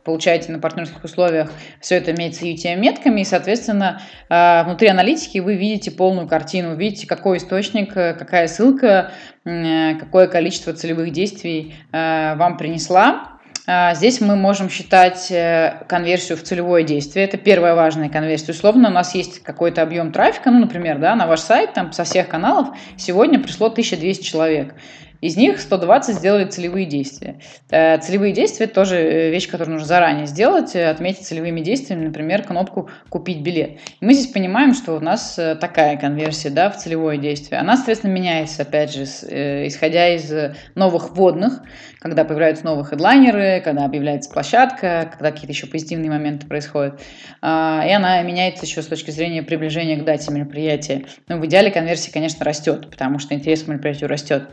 получаете 0.03 0.51
на 0.51 0.59
партнерских 0.59 1.03
условиях, 1.03 1.51
все 1.81 1.95
это 1.95 2.11
имеется 2.11 2.45
UTM-метками, 2.45 3.21
и, 3.21 3.25
соответственно, 3.25 4.01
э, 4.29 4.63
внутри 4.63 4.87
аналитики 4.87 5.39
вы 5.39 5.55
видите 5.55 5.91
полную 5.91 6.27
картину, 6.27 6.75
видите, 6.75 7.07
какой 7.07 7.37
источник, 7.37 7.97
э, 7.97 8.13
какая 8.13 8.47
ссылка, 8.47 9.11
какое 9.43 10.25
количество 10.25 10.73
целевых 10.73 11.11
действий 11.11 11.75
вам 11.91 12.57
принесла, 12.57 13.34
здесь 13.67 14.21
мы 14.21 14.35
можем 14.35 14.69
считать 14.69 15.31
э, 15.31 15.83
конверсию 15.87 16.37
в 16.37 16.43
целевое 16.43 16.83
действие. 16.83 17.25
Это 17.25 17.37
первая 17.37 17.73
важная 17.73 18.09
конверсия. 18.09 18.51
Условно, 18.51 18.89
у 18.89 18.91
нас 18.91 19.15
есть 19.15 19.41
какой-то 19.41 19.81
объем 19.81 20.11
трафика, 20.11 20.51
ну, 20.51 20.59
например, 20.59 20.99
да, 20.99 21.15
на 21.15 21.25
ваш 21.25 21.39
сайт 21.39 21.73
там, 21.73 21.91
со 21.91 22.03
всех 22.03 22.27
каналов 22.27 22.69
сегодня 22.95 23.39
пришло 23.39 23.67
1200 23.67 24.23
человек. 24.23 24.75
Из 25.21 25.37
них 25.37 25.59
120 25.59 26.15
сделали 26.15 26.45
целевые 26.45 26.85
действия. 26.85 27.39
Э, 27.69 27.97
целевые 27.99 28.33
действия– 28.33 28.67
тоже 28.75 28.97
э, 28.97 29.29
вещь, 29.31 29.47
которую 29.47 29.75
нужно 29.75 29.87
заранее 29.87 30.27
сделать, 30.27 30.75
э, 30.75 30.89
отметить 30.89 31.25
целевыми 31.25 31.61
действиями, 31.61 32.05
например, 32.05 32.43
кнопку 32.43 32.89
«Купить 33.09 33.41
билет». 33.41 33.79
Мы 34.01 34.13
здесь 34.13 34.31
понимаем, 34.31 34.73
что 34.73 34.95
у 34.95 34.99
нас 34.99 35.39
такая 35.59 35.97
конверсия 35.97 36.49
да, 36.49 36.69
в 36.69 36.77
целевое 36.77 37.17
действие. 37.17 37.59
Она, 37.59 37.75
соответственно, 37.75 38.11
меняется, 38.11 38.63
опять 38.63 38.93
же, 38.93 39.03
исходя 39.03 40.13
из 40.13 40.31
новых 40.75 41.15
вводных, 41.15 41.61
когда 42.05 42.23
появляются 42.23 42.65
новые 42.65 42.85
хедлайнеры, 42.85 43.61
когда 43.63 43.83
объявляется 43.85 44.29
площадка, 44.29 45.09
когда 45.11 45.31
какие-то 45.31 45.53
еще 45.53 45.65
позитивные 45.65 46.11
моменты 46.11 46.45
происходят. 46.45 47.01
А, 47.41 47.83
и 47.83 47.91
она 47.91 48.21
меняется 48.21 48.65
еще 48.65 48.83
с 48.83 48.85
точки 48.85 49.09
зрения 49.09 49.41
приближения 49.41 49.97
к 49.97 50.03
дате 50.03 50.31
мероприятия. 50.31 51.05
Но 51.27 51.37
в 51.37 51.45
идеале 51.47 51.71
конверсия, 51.71 52.11
конечно, 52.11 52.45
растет, 52.45 52.91
потому 52.91 53.17
что 53.17 53.33
интерес 53.33 53.63
к 53.63 53.67
мероприятию 53.67 54.07
растет. 54.07 54.49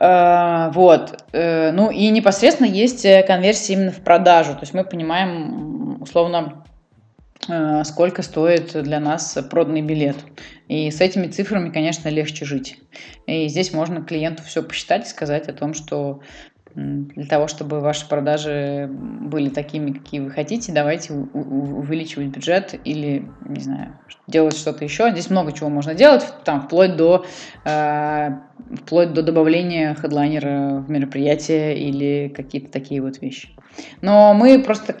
Э, 0.00 0.70
вот. 0.72 1.22
Э, 1.32 1.70
ну 1.72 1.90
и 1.90 2.08
непосредственно 2.08 2.66
есть 2.66 3.04
э, 3.04 3.22
конверсия 3.22 3.74
именно 3.74 3.92
в 3.92 4.00
продажу. 4.00 4.54
То 4.54 4.60
есть 4.62 4.74
мы 4.74 4.82
понимаем, 4.82 6.02
условно, 6.02 6.64
сколько 7.84 8.22
стоит 8.22 8.80
для 8.82 9.00
нас 9.00 9.36
проданный 9.50 9.80
билет. 9.80 10.16
И 10.68 10.90
с 10.90 11.00
этими 11.00 11.26
цифрами, 11.26 11.70
конечно, 11.70 12.08
легче 12.08 12.44
жить. 12.44 12.78
И 13.26 13.48
здесь 13.48 13.72
можно 13.72 14.02
клиенту 14.02 14.42
все 14.42 14.62
посчитать 14.62 15.06
и 15.06 15.08
сказать 15.08 15.48
о 15.48 15.54
том, 15.54 15.72
что 15.72 16.20
для 16.74 17.26
того, 17.26 17.48
чтобы 17.48 17.80
ваши 17.80 18.08
продажи 18.08 18.88
были 18.90 19.48
такими, 19.48 19.92
какие 19.92 20.20
вы 20.20 20.30
хотите, 20.30 20.72
давайте 20.72 21.12
увеличивать 21.12 22.28
бюджет 22.28 22.78
или, 22.84 23.28
не 23.46 23.60
знаю, 23.60 23.98
делать 24.26 24.56
что-то 24.56 24.84
еще. 24.84 25.10
Здесь 25.10 25.30
много 25.30 25.52
чего 25.52 25.68
можно 25.68 25.94
делать, 25.94 26.24
там, 26.44 26.62
вплоть 26.62 26.96
до, 26.96 27.24
э, 27.64 28.30
вплоть 28.82 29.12
до 29.12 29.22
добавления 29.22 29.94
хедлайнера 29.94 30.84
в 30.86 30.90
мероприятие 30.90 31.78
или 31.78 32.28
какие-то 32.28 32.70
такие 32.70 33.02
вот 33.02 33.20
вещи. 33.20 33.48
Но 34.00 34.34
мы 34.34 34.62
просто 34.62 34.96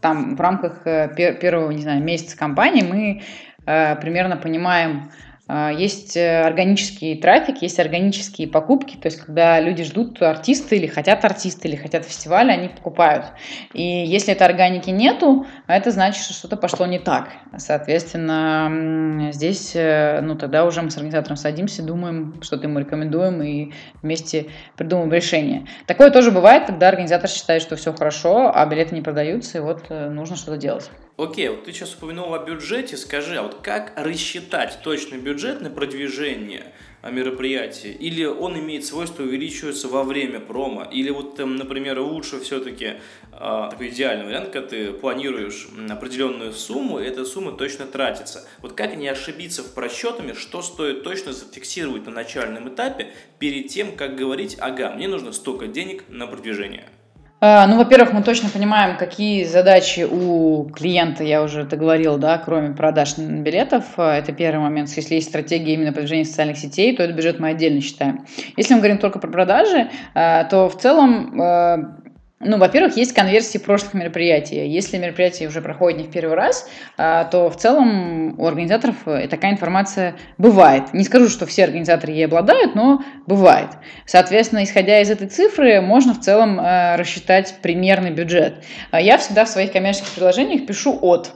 там 0.00 0.36
в 0.36 0.40
рамках 0.40 0.86
э, 0.86 1.14
первого, 1.40 1.70
не 1.70 1.82
знаю, 1.82 2.02
месяца 2.02 2.36
компании 2.36 2.82
мы 2.82 3.22
э, 3.66 3.96
примерно 3.96 4.36
понимаем, 4.36 5.10
есть 5.48 6.16
э, 6.16 6.42
органический 6.42 7.16
трафик, 7.16 7.62
есть 7.62 7.78
органические 7.78 8.48
покупки, 8.48 8.96
то 8.96 9.06
есть 9.06 9.20
когда 9.20 9.60
люди 9.60 9.84
ждут 9.84 10.20
артиста 10.20 10.74
или 10.74 10.88
хотят 10.88 11.24
артиста, 11.24 11.68
или 11.68 11.76
хотят 11.76 12.04
фестиваля, 12.04 12.52
они 12.52 12.68
покупают. 12.68 13.26
И 13.72 13.82
если 13.82 14.32
этой 14.32 14.42
органики 14.42 14.90
нету, 14.90 15.46
это 15.68 15.92
значит, 15.92 16.24
что 16.24 16.34
что-то 16.34 16.56
пошло 16.56 16.86
не 16.86 16.98
так. 16.98 17.28
Соответственно, 17.56 19.30
здесь, 19.32 19.76
э, 19.76 20.20
ну 20.20 20.34
тогда 20.34 20.64
уже 20.64 20.82
мы 20.82 20.90
с 20.90 20.96
организатором 20.96 21.36
садимся, 21.36 21.84
думаем, 21.84 22.42
что-то 22.42 22.66
ему 22.66 22.80
рекомендуем 22.80 23.40
и 23.42 23.72
вместе 24.02 24.46
придумываем 24.76 25.12
решение. 25.12 25.66
Такое 25.86 26.10
тоже 26.10 26.32
бывает, 26.32 26.66
когда 26.66 26.88
организатор 26.88 27.30
считает, 27.30 27.62
что 27.62 27.76
все 27.76 27.92
хорошо, 27.92 28.50
а 28.52 28.66
билеты 28.66 28.96
не 28.96 29.02
продаются, 29.02 29.58
и 29.58 29.60
вот 29.60 29.84
э, 29.90 30.08
нужно 30.08 30.34
что-то 30.34 30.56
делать. 30.56 30.90
Окей, 31.18 31.48
вот 31.48 31.64
ты 31.64 31.72
сейчас 31.72 31.94
упомянул 31.94 32.34
о 32.34 32.44
бюджете, 32.44 32.98
скажи, 32.98 33.36
а 33.36 33.42
вот 33.42 33.62
как 33.62 33.94
рассчитать 33.96 34.80
точный 34.82 35.16
бюджет 35.16 35.62
на 35.62 35.70
продвижение 35.70 36.74
мероприятия? 37.02 37.92
Или 37.92 38.26
он 38.26 38.58
имеет 38.58 38.84
свойство 38.84 39.22
увеличиваться 39.22 39.88
во 39.88 40.02
время 40.02 40.40
промо? 40.40 40.82
Или 40.84 41.08
вот, 41.08 41.36
там, 41.36 41.56
например, 41.56 42.00
лучше 42.00 42.40
все-таки 42.40 42.96
э, 43.32 43.68
такой 43.70 43.88
идеальный 43.88 44.26
вариант, 44.26 44.50
когда 44.50 44.68
ты 44.68 44.92
планируешь 44.92 45.68
определенную 45.88 46.52
сумму, 46.52 47.00
и 47.00 47.06
эта 47.06 47.24
сумма 47.24 47.52
точно 47.52 47.86
тратится. 47.86 48.46
Вот 48.60 48.74
как 48.74 48.94
не 48.94 49.08
ошибиться 49.08 49.62
в 49.62 49.72
просчетами, 49.72 50.34
что 50.34 50.60
стоит 50.60 51.02
точно 51.02 51.32
зафиксировать 51.32 52.04
на 52.04 52.12
начальном 52.12 52.68
этапе 52.68 53.08
перед 53.38 53.68
тем, 53.68 53.96
как 53.96 54.16
говорить, 54.16 54.58
ага, 54.60 54.92
мне 54.92 55.08
нужно 55.08 55.32
столько 55.32 55.66
денег 55.66 56.04
на 56.10 56.26
продвижение? 56.26 56.90
А, 57.38 57.66
ну, 57.66 57.76
во-первых, 57.76 58.14
мы 58.14 58.22
точно 58.22 58.48
понимаем, 58.48 58.96
какие 58.96 59.44
задачи 59.44 60.06
у 60.10 60.64
клиента, 60.70 61.22
я 61.22 61.42
уже 61.42 61.62
это 61.62 61.76
говорил, 61.76 62.16
да, 62.16 62.38
кроме 62.38 62.74
продаж 62.74 63.18
билетов. 63.18 63.84
А, 63.98 64.16
это 64.16 64.32
первый 64.32 64.60
момент. 64.60 64.88
Если 64.96 65.16
есть 65.16 65.28
стратегия 65.28 65.74
именно 65.74 65.92
продвижения 65.92 66.24
социальных 66.24 66.56
сетей, 66.56 66.96
то 66.96 67.02
этот 67.02 67.16
бюджет 67.16 67.38
мы 67.38 67.48
отдельно 67.48 67.82
считаем. 67.82 68.24
Если 68.56 68.72
мы 68.72 68.80
говорим 68.80 68.98
только 68.98 69.18
про 69.18 69.30
продажи, 69.30 69.90
а, 70.14 70.44
то 70.44 70.70
в 70.70 70.78
целом 70.78 72.05
ну, 72.38 72.58
во-первых, 72.58 72.98
есть 72.98 73.14
конверсии 73.14 73.56
прошлых 73.56 73.94
мероприятий. 73.94 74.66
Если 74.68 74.98
мероприятие 74.98 75.48
уже 75.48 75.62
проходит 75.62 75.98
не 75.98 76.04
в 76.04 76.10
первый 76.10 76.34
раз, 76.34 76.68
а, 76.98 77.24
то 77.24 77.48
в 77.48 77.56
целом 77.56 78.38
у 78.38 78.46
организаторов 78.46 78.96
э, 79.06 79.26
такая 79.28 79.52
информация 79.52 80.16
бывает. 80.36 80.92
Не 80.92 81.02
скажу, 81.04 81.30
что 81.30 81.46
все 81.46 81.64
организаторы 81.64 82.12
ей 82.12 82.26
обладают, 82.26 82.74
но 82.74 83.02
бывает. 83.26 83.70
Соответственно, 84.04 84.64
исходя 84.64 85.00
из 85.00 85.08
этой 85.08 85.28
цифры, 85.28 85.80
можно 85.80 86.12
в 86.12 86.20
целом 86.20 86.60
э, 86.60 86.96
рассчитать 86.96 87.54
примерный 87.62 88.10
бюджет. 88.10 88.62
А 88.90 89.00
я 89.00 89.16
всегда 89.16 89.46
в 89.46 89.48
своих 89.48 89.72
коммерческих 89.72 90.10
предложениях 90.10 90.66
пишу 90.66 90.98
от 91.00 91.32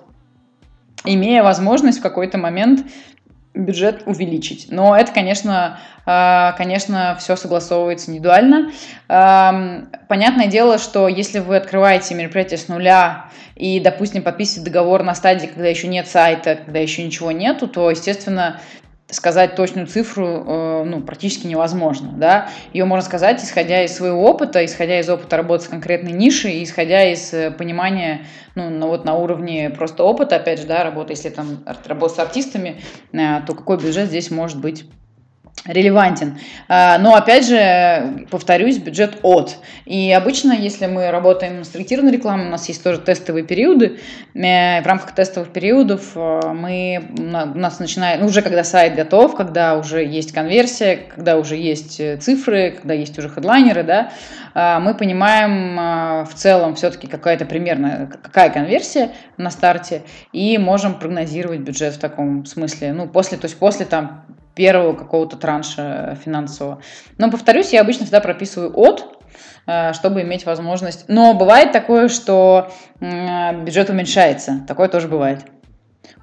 имея 1.06 1.42
возможность 1.42 2.00
в 2.00 2.02
какой-то 2.02 2.36
момент 2.36 2.84
бюджет 3.54 4.02
увеличить. 4.06 4.68
Но 4.70 4.96
это, 4.96 5.12
конечно, 5.12 5.80
а, 6.06 6.52
конечно, 6.52 7.16
все 7.18 7.36
согласовывается 7.36 8.10
индивидуально. 8.10 8.72
Понятное 9.06 10.46
дело, 10.46 10.78
что 10.78 11.08
если 11.08 11.40
вы 11.40 11.56
открываете 11.56 12.14
мероприятие 12.14 12.58
с 12.58 12.68
нуля 12.68 13.26
и, 13.56 13.80
допустим, 13.80 14.22
подписываете 14.22 14.70
договор 14.70 15.02
на 15.02 15.14
стадии, 15.14 15.46
когда 15.46 15.68
еще 15.68 15.88
нет 15.88 16.08
сайта, 16.08 16.56
когда 16.56 16.78
еще 16.78 17.04
ничего 17.04 17.32
нету, 17.32 17.68
то, 17.68 17.90
естественно, 17.90 18.60
сказать 19.10 19.54
точную 19.54 19.86
цифру 19.86 20.26
э, 20.26 20.84
ну, 20.84 21.00
практически 21.02 21.46
невозможно. 21.46 22.12
Да? 22.16 22.48
Ее 22.72 22.84
можно 22.84 23.04
сказать, 23.04 23.42
исходя 23.42 23.82
из 23.84 23.94
своего 23.94 24.24
опыта, 24.24 24.64
исходя 24.64 25.00
из 25.00 25.08
опыта 25.08 25.36
работы 25.36 25.64
с 25.64 25.68
конкретной 25.68 26.12
нишей, 26.12 26.62
исходя 26.62 27.10
из 27.10 27.32
э, 27.32 27.50
понимания 27.50 28.26
ну, 28.54 28.70
на, 28.70 28.86
вот 28.86 29.04
на 29.04 29.14
уровне 29.14 29.70
просто 29.70 30.04
опыта, 30.04 30.36
опять 30.36 30.60
же, 30.60 30.66
да, 30.66 30.84
работы, 30.84 31.12
если 31.12 31.30
там 31.30 31.64
работа 31.86 32.14
с 32.14 32.18
артистами, 32.18 32.80
э, 33.12 33.40
то 33.46 33.54
какой 33.54 33.78
бюджет 33.78 34.08
здесь 34.08 34.30
может 34.30 34.60
быть 34.60 34.84
релевантен. 35.66 36.38
А, 36.68 36.98
но, 36.98 37.14
опять 37.14 37.46
же, 37.46 38.26
повторюсь, 38.30 38.78
бюджет 38.78 39.18
от. 39.22 39.58
И 39.84 40.10
обычно, 40.12 40.52
если 40.52 40.86
мы 40.86 41.10
работаем 41.10 41.64
с 41.64 41.68
таргетированной 41.68 42.12
рекламой, 42.12 42.46
у 42.46 42.50
нас 42.50 42.66
есть 42.68 42.82
тоже 42.82 42.98
тестовые 42.98 43.44
периоды. 43.44 43.98
Э, 44.34 44.80
в 44.82 44.86
рамках 44.86 45.14
тестовых 45.14 45.52
периодов 45.52 46.12
э, 46.14 46.40
мы, 46.54 47.04
у 47.18 47.58
нас 47.58 47.78
начинает, 47.78 48.20
ну, 48.20 48.26
уже 48.26 48.40
когда 48.42 48.64
сайт 48.64 48.94
готов, 48.94 49.34
когда 49.34 49.76
уже 49.76 50.04
есть 50.04 50.32
конверсия, 50.32 50.96
когда 51.14 51.36
уже 51.36 51.56
есть 51.56 52.00
э, 52.00 52.16
цифры, 52.16 52.72
когда 52.72 52.94
есть 52.94 53.18
уже 53.18 53.28
хедлайнеры, 53.28 53.82
да, 53.82 54.12
мы 54.52 54.94
понимаем 54.94 56.26
в 56.26 56.34
целом 56.34 56.74
все-таки 56.74 57.06
какая-то 57.06 57.44
примерно, 57.44 58.10
какая 58.20 58.50
конверсия 58.50 59.12
на 59.36 59.48
старте, 59.50 60.02
и 60.32 60.58
можем 60.58 60.94
прогнозировать 60.94 61.60
бюджет 61.60 61.94
в 61.94 61.98
таком 62.00 62.44
смысле. 62.44 62.92
Ну, 62.92 63.06
после, 63.06 63.38
то 63.38 63.44
есть 63.44 63.56
после 63.56 63.86
там 63.86 64.24
первого 64.54 64.94
какого-то 64.94 65.36
транша 65.36 66.16
финансового. 66.24 66.82
Но, 67.18 67.30
повторюсь, 67.30 67.72
я 67.72 67.80
обычно 67.80 68.04
всегда 68.04 68.20
прописываю 68.20 68.72
от, 68.74 69.24
э, 69.66 69.92
чтобы 69.92 70.22
иметь 70.22 70.46
возможность. 70.46 71.04
Но 71.08 71.34
бывает 71.34 71.72
такое, 71.72 72.08
что 72.08 72.70
бюджет 73.00 73.90
уменьшается. 73.90 74.62
Такое 74.66 74.88
тоже 74.88 75.08
бывает. 75.08 75.44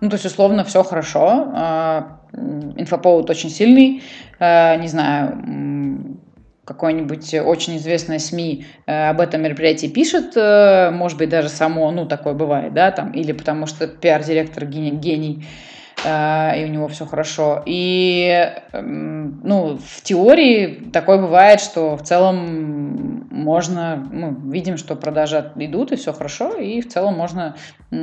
Ну, 0.02 0.10
то 0.10 0.16
есть, 0.16 0.26
условно, 0.26 0.64
все 0.64 0.84
хорошо. 0.84 1.52
Э, 1.56 2.02
инфоповод 2.34 3.30
очень 3.30 3.50
сильный. 3.50 4.04
Э, 4.40 4.76
не 4.78 4.88
знаю, 4.88 6.18
какой-нибудь 6.66 7.34
очень 7.34 7.78
известная 7.78 8.20
СМИ 8.20 8.66
об 8.86 9.22
этом 9.22 9.42
мероприятии 9.42 9.88
пишет, 9.88 10.36
может 10.36 11.18
быть, 11.18 11.30
даже 11.30 11.48
само, 11.48 11.90
ну, 11.92 12.06
такое 12.06 12.34
бывает, 12.34 12.74
да, 12.74 12.92
там, 12.92 13.12
или 13.12 13.32
потому 13.32 13.68
что 13.68 13.88
пиар-директор 13.88 14.66
гений, 14.66 14.92
гений 14.92 15.46
и 16.06 16.64
у 16.64 16.68
него 16.68 16.88
все 16.88 17.06
хорошо. 17.06 17.64
И, 17.66 18.54
эм, 18.72 19.42
ну, 19.44 19.78
в 19.78 20.02
теории 20.04 20.90
такое 20.94 21.18
бывает, 21.18 21.60
что 21.60 21.98
в 21.98 22.04
целом 22.04 23.28
можно, 23.32 24.08
мы 24.12 24.32
ну, 24.32 24.52
видим, 24.52 24.78
что 24.78 24.96
продажи 24.96 25.52
идут, 25.56 25.92
и 25.92 25.96
все 25.96 26.14
хорошо, 26.14 26.56
и 26.56 26.82
в 26.82 26.90
целом 26.90 27.16
можно 27.16 27.56
э, 27.92 27.96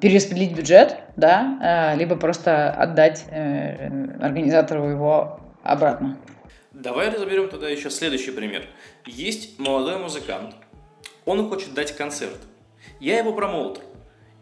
перераспределить 0.00 0.56
бюджет, 0.56 0.96
да, 1.16 1.92
э, 1.94 1.98
либо 1.98 2.16
просто 2.16 2.70
отдать 2.70 3.24
организатору 3.28 4.88
его 4.88 5.40
обратно. 5.62 6.16
Давай 6.72 7.10
разберем 7.10 7.48
тогда 7.48 7.68
еще 7.68 7.90
следующий 7.90 8.30
пример. 8.30 8.64
Есть 9.06 9.58
молодой 9.58 9.98
музыкант, 9.98 10.54
он 11.26 11.48
хочет 11.48 11.74
дать 11.74 11.94
концерт. 11.96 12.38
Я 13.00 13.18
его 13.18 13.32
промоутер. 13.32 13.82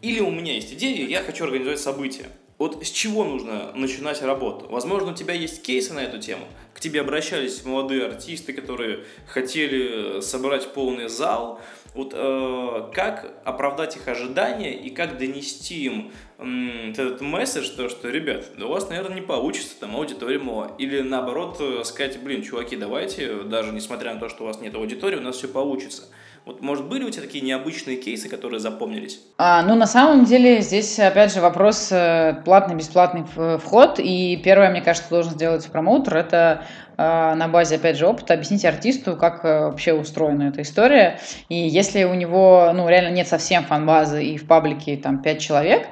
Или 0.01 0.19
у 0.19 0.31
меня 0.31 0.53
есть 0.53 0.73
идея, 0.73 1.07
я 1.07 1.21
хочу 1.21 1.43
организовать 1.43 1.79
событие. 1.79 2.27
Вот 2.61 2.85
с 2.85 2.91
чего 2.91 3.23
нужно 3.23 3.71
начинать 3.73 4.21
работу? 4.21 4.67
Возможно, 4.69 5.13
у 5.13 5.15
тебя 5.15 5.33
есть 5.33 5.63
кейсы 5.63 5.95
на 5.95 6.01
эту 6.01 6.19
тему. 6.19 6.45
К 6.75 6.79
тебе 6.79 7.01
обращались 7.01 7.65
молодые 7.65 8.05
артисты, 8.05 8.53
которые 8.53 9.03
хотели 9.25 10.21
собрать 10.21 10.71
полный 10.71 11.09
зал. 11.09 11.59
Вот 11.95 12.11
э, 12.13 12.91
как 12.93 13.33
оправдать 13.45 13.95
их 13.95 14.07
ожидания 14.07 14.79
и 14.79 14.91
как 14.91 15.17
донести 15.17 15.85
им 15.85 16.11
э, 16.37 16.91
этот 16.91 17.21
месседж, 17.21 17.67
то, 17.75 17.89
что, 17.89 18.09
ребят, 18.09 18.45
у 18.59 18.67
вас, 18.67 18.87
наверное, 18.89 19.15
не 19.15 19.21
получится, 19.25 19.79
там 19.79 19.95
аудитория 19.95 20.37
мало. 20.37 20.75
Или 20.77 21.01
наоборот, 21.01 21.57
э, 21.59 21.81
сказать, 21.83 22.21
блин, 22.21 22.43
чуваки, 22.43 22.75
давайте, 22.75 23.41
даже 23.41 23.71
несмотря 23.71 24.13
на 24.13 24.19
то, 24.19 24.29
что 24.29 24.43
у 24.43 24.45
вас 24.45 24.61
нет 24.61 24.75
аудитории, 24.75 25.15
у 25.15 25.21
нас 25.21 25.37
все 25.37 25.47
получится. 25.47 26.09
Вот, 26.43 26.61
может, 26.61 26.87
были 26.87 27.03
у 27.03 27.09
тебя 27.11 27.21
такие 27.21 27.43
необычные 27.43 27.97
кейсы, 27.97 28.27
которые 28.27 28.59
запомнились? 28.59 29.21
А, 29.37 29.61
ну, 29.61 29.75
на 29.75 29.85
самом 29.85 30.25
деле, 30.25 30.61
здесь, 30.61 30.97
опять 30.97 31.33
же, 31.33 31.39
вопрос 31.39 31.89
э, 31.91 32.41
платный-бесплатный 32.43 33.25
вход. 33.59 33.99
И 33.99 34.41
первое, 34.43 34.71
мне 34.71 34.81
кажется, 34.81 35.09
должен 35.09 35.33
сделать 35.33 35.65
промоутер, 35.71 36.17
это 36.17 36.63
э, 36.97 37.33
на 37.35 37.47
базе, 37.47 37.75
опять 37.75 37.97
же, 37.97 38.07
опыта 38.07 38.33
объяснить 38.33 38.65
артисту, 38.65 39.15
как 39.15 39.45
э, 39.45 39.65
вообще 39.65 39.93
устроена 39.93 40.49
эта 40.49 40.63
история. 40.63 41.19
И 41.47 41.55
если 41.55 42.05
у 42.05 42.15
него, 42.15 42.71
ну, 42.73 42.89
реально 42.89 43.13
нет 43.13 43.27
совсем 43.27 43.63
фан-базы 43.63 44.23
и 44.23 44.37
в 44.37 44.47
паблике 44.47 44.97
там 44.97 45.21
5 45.21 45.39
человек, 45.39 45.87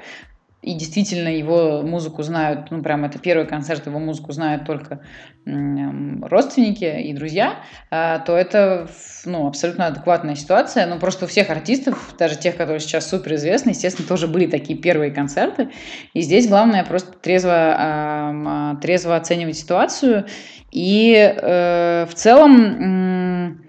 и 0.61 0.73
действительно 0.73 1.29
его 1.29 1.81
музыку 1.81 2.21
знают, 2.21 2.69
ну, 2.69 2.81
прям 2.83 3.05
это 3.05 3.17
первый 3.17 3.47
концерт, 3.47 3.85
его 3.85 3.97
музыку 3.99 4.33
знают 4.33 4.65
только 4.65 5.01
родственники 5.45 6.83
и 6.83 7.13
друзья, 7.13 7.59
а, 7.89 8.19
то 8.19 8.35
это, 8.35 8.89
ну, 9.25 9.47
абсолютно 9.47 9.87
адекватная 9.87 10.35
ситуация, 10.35 10.85
но 10.85 10.99
просто 10.99 11.25
у 11.25 11.27
всех 11.27 11.49
артистов, 11.49 12.13
даже 12.19 12.37
тех, 12.37 12.57
которые 12.57 12.81
сейчас 12.81 13.09
супер 13.09 13.35
известны, 13.35 13.69
естественно, 13.69 14.07
тоже 14.07 14.27
были 14.27 14.47
такие 14.47 14.77
первые 14.77 15.11
концерты, 15.11 15.69
и 16.13 16.21
здесь 16.21 16.47
главное 16.49 16.83
просто 16.83 17.13
трезво, 17.13 17.53
а, 17.55 18.75
трезво 18.81 19.15
оценивать 19.15 19.57
ситуацию, 19.57 20.25
и 20.71 21.15
э, 21.15 22.05
в 22.07 22.13
целом 22.13 23.59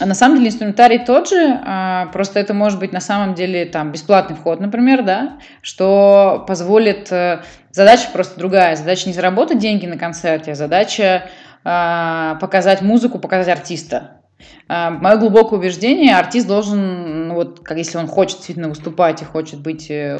на 0.00 0.14
самом 0.14 0.36
деле 0.36 0.48
инструментарий 0.48 0.98
тот 0.98 1.28
же, 1.28 1.60
а, 1.64 2.06
просто 2.06 2.38
это 2.38 2.52
может 2.52 2.78
быть 2.78 2.92
на 2.92 3.00
самом 3.00 3.34
деле 3.34 3.64
там 3.64 3.92
бесплатный 3.92 4.36
вход, 4.36 4.60
например, 4.60 5.02
да, 5.02 5.38
что 5.62 6.44
позволит... 6.46 7.10
Э, 7.10 7.42
задача 7.70 8.08
просто 8.12 8.38
другая. 8.38 8.76
Задача 8.76 9.08
не 9.08 9.14
заработать 9.14 9.58
деньги 9.58 9.86
на 9.86 9.96
концерте, 9.96 10.52
а 10.52 10.54
задача 10.54 11.24
а, 11.64 12.36
показать 12.36 12.82
музыку, 12.82 13.18
показать 13.18 13.48
артиста. 13.48 14.20
А, 14.68 14.90
Мое 14.90 15.16
глубокое 15.16 15.58
убеждение, 15.58 16.16
артист 16.16 16.46
должен, 16.46 17.28
ну 17.28 17.34
вот, 17.34 17.60
как 17.60 17.78
если 17.78 17.98
он 17.98 18.06
хочет 18.06 18.38
действительно 18.38 18.68
выступать 18.68 19.22
и 19.22 19.24
хочет 19.24 19.60
быть 19.60 19.90
э, 19.90 20.18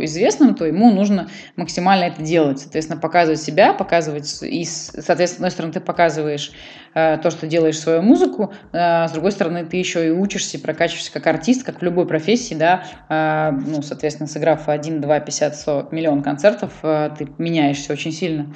известным, 0.00 0.54
то 0.54 0.64
ему 0.66 0.92
нужно 0.92 1.28
максимально 1.56 2.04
это 2.04 2.22
делать. 2.22 2.60
Соответственно, 2.60 3.00
показывать 3.00 3.40
себя, 3.40 3.72
показывать, 3.72 4.42
и, 4.42 4.64
соответственно, 4.64 5.26
с 5.26 5.34
одной 5.36 5.50
стороны, 5.50 5.72
ты 5.72 5.80
показываешь 5.80 6.52
э, 6.94 7.16
то, 7.18 7.30
что 7.30 7.46
делаешь 7.46 7.78
свою 7.78 8.02
музыку, 8.02 8.52
э, 8.72 9.08
с 9.08 9.12
другой 9.12 9.32
стороны, 9.32 9.64
ты 9.64 9.78
еще 9.78 10.06
и 10.06 10.10
учишься, 10.10 10.58
прокачиваешься 10.58 11.12
как 11.12 11.26
артист, 11.26 11.64
как 11.64 11.80
в 11.80 11.82
любой 11.82 12.06
профессии, 12.06 12.54
да, 12.54 12.84
э, 13.08 13.50
ну, 13.50 13.82
соответственно, 13.82 14.28
сыграв 14.28 14.68
1, 14.68 15.00
2, 15.00 15.20
50, 15.20 15.56
100, 15.56 15.88
миллион 15.90 16.22
концертов, 16.22 16.72
э, 16.82 17.10
ты 17.18 17.28
меняешься 17.38 17.92
очень 17.92 18.12
сильно. 18.12 18.52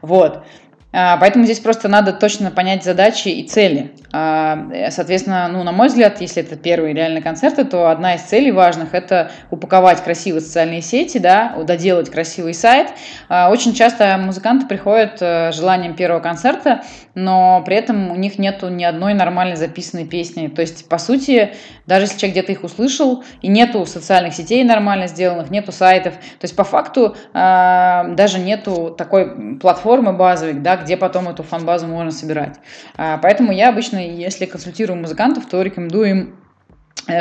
Вот. 0.00 0.42
А, 0.92 1.16
поэтому 1.18 1.44
здесь 1.44 1.60
просто 1.60 1.88
надо 1.88 2.12
точно 2.12 2.50
понять 2.50 2.82
задачи 2.82 3.28
и 3.28 3.46
цели. 3.46 3.92
А, 4.12 4.90
соответственно, 4.90 5.48
ну, 5.48 5.62
на 5.62 5.70
мой 5.70 5.86
взгляд, 5.86 6.20
если 6.20 6.42
это 6.42 6.56
первые 6.56 6.94
реальные 6.94 7.22
концерты, 7.22 7.64
то 7.64 7.90
одна 7.90 8.16
из 8.16 8.22
целей 8.22 8.50
важных– 8.50 8.88
это 8.94 9.30
упаковать 9.50 10.02
красивые 10.02 10.40
социальные 10.40 10.82
сети, 10.82 11.18
да, 11.18 11.54
доделать 11.62 12.10
красивый 12.10 12.54
сайт. 12.54 12.88
А, 13.28 13.50
очень 13.50 13.72
часто 13.72 14.16
музыканты 14.18 14.66
приходят 14.66 15.20
с 15.20 15.52
желанием 15.54 15.94
первого 15.94 16.20
концерта, 16.20 16.82
но 17.14 17.62
при 17.64 17.76
этом 17.76 18.10
у 18.10 18.16
них 18.16 18.38
нету 18.38 18.68
ни 18.68 18.82
одной 18.82 19.14
нормально 19.14 19.54
записанной 19.54 20.06
песни. 20.06 20.48
То 20.48 20.60
есть, 20.60 20.88
по 20.88 20.98
сути, 20.98 21.54
даже 21.86 22.06
если 22.06 22.18
человек 22.18 22.34
где-то 22.34 22.52
их 22.52 22.64
услышал, 22.64 23.22
и 23.42 23.48
нету 23.48 23.86
социальных 23.86 24.34
сетей 24.34 24.64
нормально 24.64 25.06
сделанных, 25.06 25.50
нету 25.50 25.70
сайтов, 25.70 26.14
то 26.14 26.44
есть, 26.44 26.56
по 26.56 26.64
факту, 26.64 27.16
даже 27.32 28.38
нету 28.38 28.94
такой 28.96 29.58
платформы 29.58 30.12
базовой, 30.12 30.54
да, 30.54 30.79
где 30.82 30.96
потом 30.96 31.28
эту 31.28 31.42
фан-базу 31.42 31.86
можно 31.86 32.10
собирать. 32.10 32.58
А, 32.96 33.18
поэтому 33.18 33.52
я 33.52 33.68
обычно, 33.68 33.98
если 33.98 34.46
консультирую 34.46 34.98
музыкантов, 34.98 35.46
то 35.46 35.62
рекомендую 35.62 36.10
им 36.10 36.39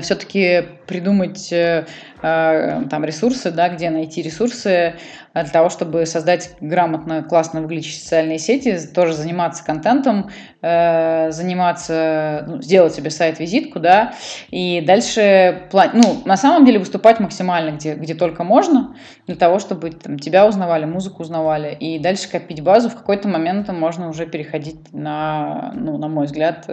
все-таки 0.01 0.63
придумать 0.87 1.53
э, 1.53 1.85
э, 2.21 2.81
там 2.89 3.05
ресурсы, 3.05 3.51
да, 3.51 3.69
где 3.69 3.89
найти 3.89 4.21
ресурсы 4.21 4.95
для 5.33 5.43
того, 5.43 5.69
чтобы 5.69 6.05
создать 6.05 6.55
грамотно, 6.59 7.23
классно 7.23 7.61
выглядящие 7.61 8.01
социальные 8.01 8.39
сети, 8.39 8.77
тоже 8.93 9.13
заниматься 9.13 9.63
контентом, 9.63 10.31
заниматься, 10.59 12.43
ну, 12.47 12.61
сделать 12.61 12.95
себе 12.95 13.11
сайт-визитку, 13.11 13.79
да, 13.79 14.13
и 14.49 14.81
дальше, 14.81 15.69
ну, 15.93 16.23
на 16.25 16.35
самом 16.35 16.65
деле 16.65 16.79
выступать 16.79 17.19
максимально, 17.19 17.75
где, 17.75 17.93
где 17.93 18.15
только 18.15 18.43
можно, 18.43 18.95
для 19.27 19.35
того, 19.35 19.59
чтобы 19.59 19.91
там, 19.91 20.17
тебя 20.17 20.47
узнавали, 20.47 20.85
музыку 20.85 21.21
узнавали, 21.21 21.75
и 21.79 21.99
дальше 21.99 22.27
копить 22.29 22.61
базу, 22.61 22.89
в 22.89 22.95
какой-то 22.95 23.27
момент 23.27 23.69
можно 23.69 24.09
уже 24.09 24.25
переходить 24.25 24.91
на, 24.91 25.71
ну, 25.75 25.97
на 25.99 26.07
мой 26.07 26.25
взгляд, 26.25 26.65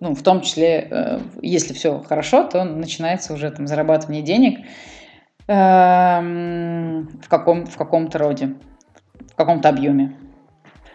ну, 0.00 0.14
в 0.14 0.22
том 0.22 0.42
числе, 0.42 0.88
э, 0.90 1.18
если 1.42 1.72
все 1.72 2.02
хорошо, 2.02 2.44
то 2.44 2.64
начинается 2.64 3.32
уже 3.32 3.50
там 3.50 3.66
зарабатывание 3.66 4.22
денег 4.22 4.60
эм, 5.48 7.08
в, 7.20 7.28
каком, 7.28 7.66
в 7.66 7.76
каком-то 7.76 8.18
роде, 8.18 8.54
в 9.32 9.34
каком-то 9.34 9.68
объеме. 9.68 10.16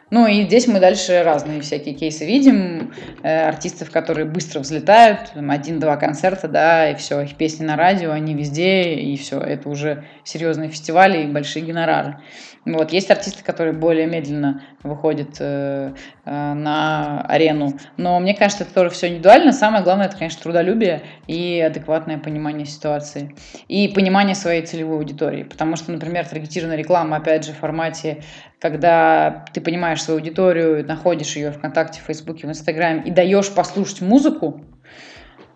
Ну 0.09 0.27
и 0.27 0.43
здесь 0.43 0.67
мы 0.67 0.79
дальше 0.79 1.23
разные 1.23 1.59
всякие 1.61 1.95
кейсы 1.95 2.23
видим, 2.23 2.93
э, 3.23 3.47
артистов, 3.47 3.89
которые 3.89 4.25
быстро 4.25 4.59
взлетают, 4.59 5.31
один-два 5.35 5.97
концерта, 5.97 6.47
да, 6.47 6.91
и 6.91 6.95
все, 6.95 7.21
их 7.21 7.35
песни 7.35 7.65
на 7.65 7.75
радио, 7.75 8.11
они 8.11 8.35
везде, 8.35 8.93
и 8.93 9.17
все, 9.17 9.39
это 9.39 9.67
уже 9.69 10.03
серьезные 10.23 10.69
фестивали 10.69 11.23
и 11.23 11.27
большие 11.27 11.65
гонорары. 11.65 12.17
Вот. 12.65 12.93
Есть 12.93 13.11
артисты, 13.11 13.43
которые 13.43 13.73
более 13.73 14.07
медленно 14.07 14.63
выходят 14.83 15.35
э, 15.39 15.93
э, 16.23 16.53
на 16.53 17.21
арену. 17.21 17.77
Но 17.97 18.19
мне 18.19 18.33
кажется, 18.33 18.63
это 18.63 18.73
тоже 18.73 18.89
все 18.91 19.07
индивидуально. 19.07 19.51
Самое 19.51 19.83
главное, 19.83 20.05
это, 20.05 20.15
конечно, 20.17 20.41
трудолюбие 20.41 21.03
и 21.27 21.59
адекватное 21.59 22.17
понимание 22.17 22.65
ситуации. 22.65 23.35
И 23.67 23.89
понимание 23.89 24.33
своей 24.33 24.65
целевой 24.65 24.97
аудитории. 24.97 25.43
Потому 25.43 25.75
что, 25.75 25.91
например, 25.91 26.25
таргетированная 26.25 26.77
реклама, 26.77 27.17
опять 27.17 27.45
же, 27.45 27.51
в 27.51 27.57
формате, 27.57 28.23
когда 28.59 29.43
ты 29.53 29.59
понимаешь 29.59 30.01
свою 30.01 30.19
аудиторию, 30.19 30.85
находишь 30.87 31.35
ее 31.35 31.51
ВКонтакте, 31.51 31.99
в 31.99 32.03
Фейсбуке, 32.03 32.47
в 32.47 32.49
Инстаграме 32.49 33.03
и 33.03 33.11
даешь 33.11 33.53
послушать 33.53 34.01
музыку, 34.01 34.61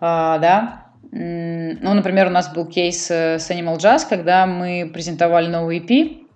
да, 0.00 0.87
ну, 1.10 1.94
например, 1.94 2.26
у 2.26 2.30
нас 2.30 2.52
был 2.52 2.66
кейс 2.66 3.10
э, 3.10 3.38
с 3.38 3.50
Animal 3.50 3.78
Jazz, 3.78 4.06
когда 4.08 4.46
мы 4.46 4.90
презентовали 4.92 5.46
новый 5.46 5.78
EP, 5.78 6.28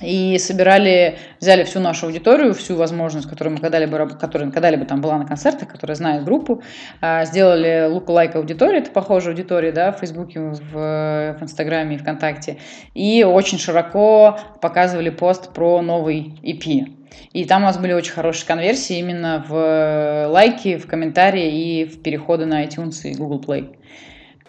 и 0.00 0.38
собирали, 0.38 1.18
взяли 1.40 1.62
всю 1.62 1.78
нашу 1.78 2.06
аудиторию, 2.06 2.52
всю 2.54 2.74
возможность, 2.74 3.28
которую 3.28 3.54
мы 3.54 3.60
когда-либо, 3.60 4.08
которая 4.08 4.50
когда-либо 4.50 4.84
там 4.84 5.00
была 5.00 5.18
на 5.18 5.26
концертах, 5.26 5.68
которая 5.68 5.94
знает 5.94 6.24
группу, 6.24 6.62
а, 7.00 7.24
сделали 7.24 7.86
лук-лайк 7.88 8.34
аудитории, 8.34 8.78
это 8.78 8.90
похожая 8.90 9.34
аудитория, 9.34 9.70
да, 9.70 9.92
в 9.92 9.98
Фейсбуке, 9.98 10.40
в, 10.40 10.72
в 10.72 11.38
Инстаграме 11.40 11.94
и 11.94 11.98
ВКонтакте, 11.98 12.58
и 12.94 13.24
очень 13.24 13.58
широко 13.58 14.38
показывали 14.60 15.10
пост 15.10 15.52
про 15.52 15.80
новый 15.80 16.34
EP. 16.42 17.03
И 17.32 17.44
там 17.44 17.62
у 17.62 17.66
нас 17.66 17.78
были 17.78 17.92
очень 17.92 18.12
хорошие 18.12 18.46
конверсии 18.46 18.98
именно 18.98 19.44
в 19.48 20.28
лайки, 20.28 20.76
в 20.76 20.86
комментарии 20.86 21.80
и 21.80 21.84
в 21.84 22.02
переходы 22.02 22.46
на 22.46 22.64
iTunes 22.64 23.02
и 23.04 23.14
Google 23.14 23.40
Play. 23.40 23.76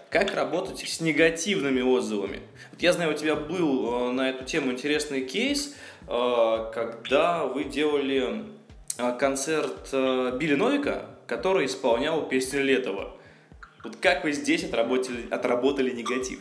Как 0.10 0.34
работать 0.36 0.80
с 0.80 1.02
негативными 1.02 1.82
отзывами? 1.82 2.40
Вот 2.72 2.82
я 2.82 2.94
знаю, 2.94 3.12
у 3.12 3.18
тебя 3.18 3.36
был 3.36 4.10
э, 4.10 4.12
на 4.12 4.30
эту 4.30 4.46
тему 4.46 4.72
интересный 4.72 5.26
кейс, 5.26 5.76
э, 6.08 6.72
когда 6.74 7.46
вы 7.46 7.66
делали 7.66 8.44
э, 8.98 9.18
концерт 9.18 9.90
Билли 9.92 10.56
Новика, 10.56 11.06
который 11.28 11.66
исполнял 11.66 12.28
песню 12.28 12.64
Летова. 12.64 13.18
Вот 13.84 13.98
как 13.98 14.24
вы 14.24 14.32
здесь 14.32 14.64
отработали, 14.64 15.28
отработали 15.30 15.92
негатив? 15.92 16.40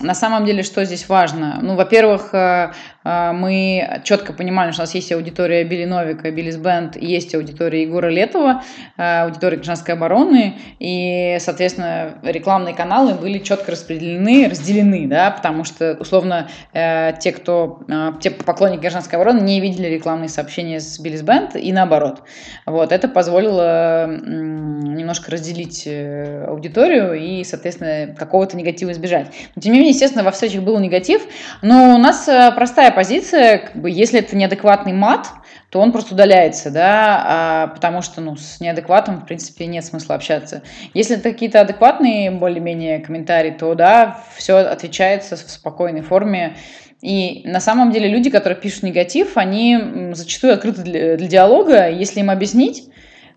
На 0.00 0.14
самом 0.14 0.44
деле, 0.44 0.62
что 0.62 0.84
здесь 0.84 1.08
важно? 1.08 1.58
Ну, 1.62 1.76
во-первых, 1.76 2.34
э, 2.34 2.72
э, 2.99 2.99
мы 3.04 4.00
четко 4.04 4.32
понимали, 4.32 4.72
что 4.72 4.82
у 4.82 4.84
нас 4.84 4.94
есть 4.94 5.10
аудитория 5.12 5.64
Билли 5.64 5.84
Новика, 5.84 6.30
Биллис 6.30 6.56
Бенд, 6.56 6.96
есть 6.96 7.34
аудитория 7.34 7.82
Егора 7.82 8.08
Летова, 8.08 8.62
э, 8.96 9.22
аудитория 9.22 9.56
гражданской 9.56 9.94
обороны, 9.94 10.58
и, 10.78 11.36
соответственно, 11.40 12.18
рекламные 12.22 12.74
каналы 12.74 13.14
были 13.14 13.38
четко 13.38 13.72
распределены, 13.72 14.48
разделены, 14.48 15.06
да, 15.06 15.30
потому 15.30 15.64
что, 15.64 15.96
условно, 15.98 16.48
те, 16.72 17.32
кто, 17.32 17.80
те 18.20 18.30
поклонники 18.30 18.80
гражданской 18.80 19.18
обороны 19.18 19.40
не 19.40 19.60
видели 19.60 19.86
рекламные 19.86 20.28
сообщения 20.28 20.80
с 20.80 20.98
Биллис 20.98 21.22
Бенд 21.22 21.56
и 21.56 21.72
наоборот. 21.72 22.22
Вот, 22.66 22.92
это 22.92 23.08
позволило 23.08 24.06
немножко 24.06 25.30
разделить 25.30 25.86
аудиторию 25.86 27.14
и, 27.14 27.44
соответственно, 27.44 28.14
какого-то 28.14 28.56
негатива 28.56 28.92
избежать. 28.92 29.28
Но, 29.54 29.62
тем 29.62 29.72
не 29.72 29.78
менее, 29.78 29.92
естественно, 29.92 30.24
во 30.24 30.30
встречах 30.30 30.62
был 30.62 30.78
негатив, 30.78 31.22
но 31.62 31.94
у 31.94 31.98
нас 31.98 32.28
э, 32.28 32.52
простая 32.90 32.92
позиция, 32.92 33.58
как 33.58 33.76
бы, 33.76 33.90
если 33.90 34.20
это 34.20 34.36
неадекватный 34.36 34.92
мат, 34.92 35.28
то 35.70 35.80
он 35.80 35.92
просто 35.92 36.14
удаляется, 36.14 36.70
да, 36.70 37.24
а, 37.24 37.66
потому 37.68 38.02
что, 38.02 38.20
ну, 38.20 38.36
с 38.36 38.60
неадекватом, 38.60 39.20
в 39.20 39.26
принципе, 39.26 39.66
нет 39.66 39.84
смысла 39.84 40.16
общаться. 40.16 40.62
Если 40.94 41.16
это 41.16 41.30
какие-то 41.30 41.60
адекватные, 41.60 42.30
более-менее, 42.30 43.00
комментарии, 43.00 43.52
то, 43.52 43.74
да, 43.74 44.22
все 44.36 44.56
отвечается 44.56 45.36
в 45.36 45.40
спокойной 45.40 46.02
форме, 46.02 46.56
и 47.00 47.42
на 47.44 47.60
самом 47.60 47.92
деле 47.92 48.08
люди, 48.08 48.30
которые 48.30 48.58
пишут 48.60 48.82
негатив, 48.82 49.36
они 49.36 50.12
зачастую 50.12 50.52
открыты 50.52 50.82
для, 50.82 51.16
для 51.16 51.28
диалога, 51.28 51.88
если 51.88 52.20
им 52.20 52.30
объяснить, 52.30 52.88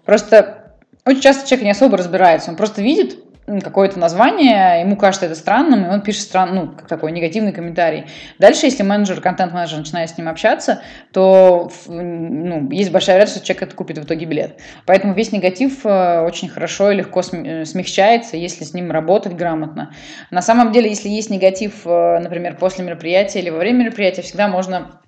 просто 0.05 0.73
очень 1.05 1.21
часто 1.21 1.47
человек 1.47 1.65
не 1.65 1.71
особо 1.71 1.97
разбирается, 1.97 2.49
он 2.49 2.57
просто 2.57 2.81
видит, 2.81 3.19
какое-то 3.45 3.99
название, 3.99 4.81
ему 4.81 4.95
кажется 4.95 5.25
это 5.25 5.35
странным, 5.35 5.85
и 5.85 5.89
он 5.89 6.01
пишет 6.01 6.23
стран, 6.23 6.55
ну, 6.55 6.73
такой 6.87 7.11
негативный 7.11 7.51
комментарий. 7.51 8.05
Дальше, 8.39 8.65
если 8.67 8.83
менеджер, 8.83 9.19
контент-менеджер 9.21 9.79
начинает 9.79 10.09
с 10.09 10.17
ним 10.17 10.29
общаться, 10.29 10.81
то 11.11 11.71
ну, 11.87 12.69
есть 12.71 12.91
большая 12.91 13.17
вероятность, 13.17 13.37
что 13.37 13.47
человек 13.47 13.63
это 13.63 13.75
купит 13.75 13.97
в 13.97 14.03
итоге 14.03 14.25
билет. 14.25 14.59
Поэтому 14.85 15.13
весь 15.13 15.31
негатив 15.31 15.85
э, 15.85 16.21
очень 16.21 16.47
хорошо 16.47 16.91
и 16.91 16.95
легко 16.95 17.21
э, 17.21 17.65
смягчается, 17.65 18.37
если 18.37 18.63
с 18.63 18.73
ним 18.73 18.91
работать 18.91 19.33
грамотно. 19.35 19.93
На 20.31 20.41
самом 20.41 20.71
деле, 20.71 20.89
если 20.89 21.09
есть 21.09 21.29
негатив, 21.29 21.85
э, 21.85 22.19
например, 22.19 22.55
после 22.57 22.85
мероприятия 22.85 23.39
или 23.39 23.49
во 23.49 23.59
время 23.59 23.83
мероприятия, 23.83 24.21
всегда 24.21 24.47
можно 24.47 25.01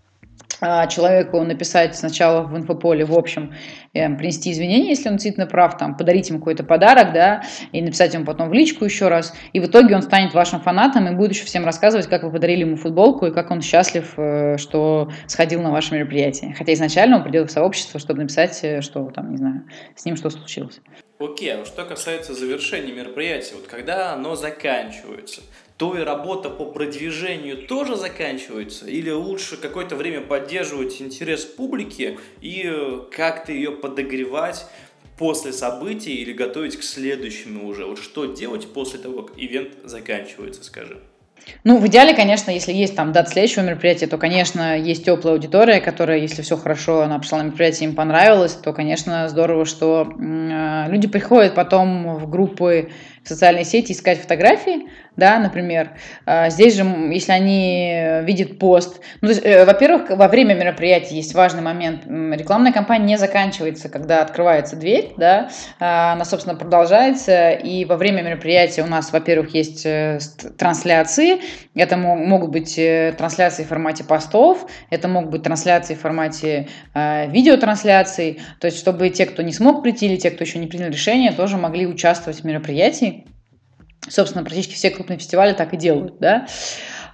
человеку 0.90 1.42
написать 1.42 1.96
сначала 1.96 2.44
в 2.44 2.56
инфополе, 2.58 3.06
в 3.06 3.14
общем, 3.14 3.54
э, 3.94 4.10
принести 4.16 4.52
извинения, 4.52 4.90
если 4.90 5.10
он 5.10 5.16
действительно 5.16 5.48
прав, 5.48 5.78
там, 5.78 5.96
подарить 5.98 6.30
ему 6.30 6.40
какой-то 6.40 6.64
подарок, 6.64 7.14
да, 7.14 7.44
и 7.72 7.82
написать 7.82 8.14
ему 8.14 8.26
потом 8.26 8.50
в 8.50 8.54
личку 8.54 8.86
еще 8.86 9.08
раз, 9.08 9.34
и 9.54 9.60
в 9.60 9.66
итоге 9.66 9.96
он 9.96 10.02
станет 10.02 10.34
вашим 10.34 10.60
фанатом 10.62 11.08
и 11.08 11.16
будет 11.16 11.32
еще 11.32 11.46
всем 11.46 11.66
рассказывать, 11.66 12.08
как 12.08 12.24
вы 12.24 12.32
подарили 12.32 12.62
ему 12.62 12.78
футболку 12.78 13.26
и 13.26 13.32
как 13.32 13.52
он 13.52 13.62
счастлив, 13.62 14.14
э, 14.18 14.58
что 14.58 15.10
сходил 15.28 15.62
на 15.62 15.72
ваше 15.72 15.96
мероприятие. 15.96 16.54
Хотя 16.58 16.74
изначально 16.74 17.18
он 17.18 17.24
придет 17.24 17.50
в 17.50 17.54
сообщество, 17.54 18.00
чтобы 18.00 18.22
написать, 18.22 18.60
э, 18.64 18.82
что 18.82 19.10
там, 19.12 19.32
не 19.32 19.38
знаю, 19.38 19.64
с 19.96 20.06
ним 20.06 20.16
что 20.16 20.30
случилось. 20.30 20.82
Окей, 21.18 21.54
а 21.54 21.66
что 21.66 21.86
касается 21.86 22.34
завершения 22.34 22.92
мероприятия, 22.92 23.56
вот 23.56 23.68
когда 23.68 24.14
оно 24.14 24.36
заканчивается, 24.36 25.42
то 25.78 25.98
и 25.98 26.04
работа 26.04 26.50
по 26.50 26.66
продвижению 26.66 27.68
тоже 27.68 27.96
заканчивается? 27.96 28.88
Или 28.88 29.10
лучше 29.12 29.58
какое-то 29.58 29.96
время 29.96 30.22
поддерживать 30.22 31.02
интерес 31.02 31.44
публики 31.44 32.18
и 32.42 32.64
э, 32.66 33.00
как-то 33.12 33.52
ее 33.52 33.72
подогревать 33.72 34.66
после 35.18 35.52
событий 35.52 36.16
или 36.16 36.32
готовить 36.32 36.78
к 36.78 36.84
следующему 36.84 37.68
уже? 37.68 37.86
Вот 37.86 38.00
что 38.00 38.26
делать 38.26 38.68
после 38.68 39.00
того, 39.00 39.24
как 39.24 39.38
ивент 39.38 39.74
заканчивается, 39.84 40.64
скажем? 40.64 41.00
Ну, 41.64 41.78
в 41.78 41.88
идеале, 41.88 42.16
конечно, 42.16 42.52
если 42.52 42.72
есть 42.72 42.96
там 42.96 43.12
дата 43.12 43.30
следующего 43.30 43.64
мероприятия, 43.64 44.08
то, 44.08 44.18
конечно, 44.18 44.78
есть 44.78 45.06
теплая 45.06 45.36
аудитория, 45.36 45.80
которая, 45.80 46.20
если 46.20 46.42
все 46.42 46.58
хорошо, 46.58 47.02
она 47.02 47.20
пришла 47.20 47.40
на 47.40 47.44
мероприятие, 47.44 47.90
им 47.90 47.96
понравилось, 47.96 48.54
то, 48.54 48.74
конечно, 48.74 49.28
здорово, 49.30 49.66
что 49.66 50.08
э, 50.08 50.90
люди 50.90 51.08
приходят 51.08 51.54
потом 51.54 52.18
в 52.18 52.30
группы 52.30 52.90
в 53.26 53.30
социальные 53.30 53.66
сети 53.66 53.92
искать 53.92 54.20
фотографии, 54.20 54.88
да, 55.18 55.40
например. 55.40 55.92
А, 56.26 56.50
здесь 56.50 56.76
же, 56.76 56.84
если 56.84 57.32
они 57.32 58.22
видят 58.24 58.60
пост, 58.60 59.02
ну, 59.22 59.32
э, 59.32 59.66
во-первых, 59.66 60.10
во 60.10 60.28
время 60.28 60.54
мероприятия 60.54 61.16
есть 61.16 61.34
важный 61.34 61.62
момент. 61.62 62.06
Рекламная 62.06 62.72
кампания 62.72 63.06
не 63.06 63.18
заканчивается, 63.18 63.90
когда 63.90 64.22
открывается 64.22 64.76
дверь, 64.76 65.14
да, 65.18 65.50
а, 65.80 66.14
она, 66.14 66.26
собственно, 66.26 66.56
продолжается, 66.56 67.52
и 67.52 67.86
во 67.86 67.98
время 67.98 68.22
мероприятия 68.22 68.84
у 68.84 68.88
нас, 68.88 69.12
во-первых, 69.12 69.56
есть 69.56 69.86
э, 69.86 70.20
трансляции, 70.58 71.42
это 71.74 71.98
могут 71.98 72.52
быть 72.52 72.78
э, 72.78 73.14
трансляции 73.18 73.64
в 73.64 73.68
формате 73.68 74.04
постов, 74.04 74.68
это 74.90 75.08
могут 75.08 75.32
быть 75.32 75.44
трансляции 75.44 75.96
в 75.96 76.00
формате 76.00 76.68
видеотрансляций, 76.94 78.40
то 78.60 78.66
есть 78.66 78.78
чтобы 78.78 79.10
те, 79.10 79.26
кто 79.26 79.42
не 79.42 79.54
смог 79.54 79.82
прийти, 79.82 80.06
или 80.08 80.18
те, 80.18 80.30
кто 80.30 80.44
еще 80.44 80.60
не 80.60 80.68
принял 80.68 80.90
решение, 80.90 81.32
тоже 81.32 81.58
могли 81.58 81.88
участвовать 81.88 82.42
в 82.42 82.44
мероприятии. 82.44 83.15
Собственно, 84.08 84.44
практически 84.44 84.74
все 84.74 84.92
крупные 84.92 85.18
фестивали 85.18 85.54
так 85.54 85.74
и 85.74 85.78
делают, 85.78 86.16
да. 86.20 86.48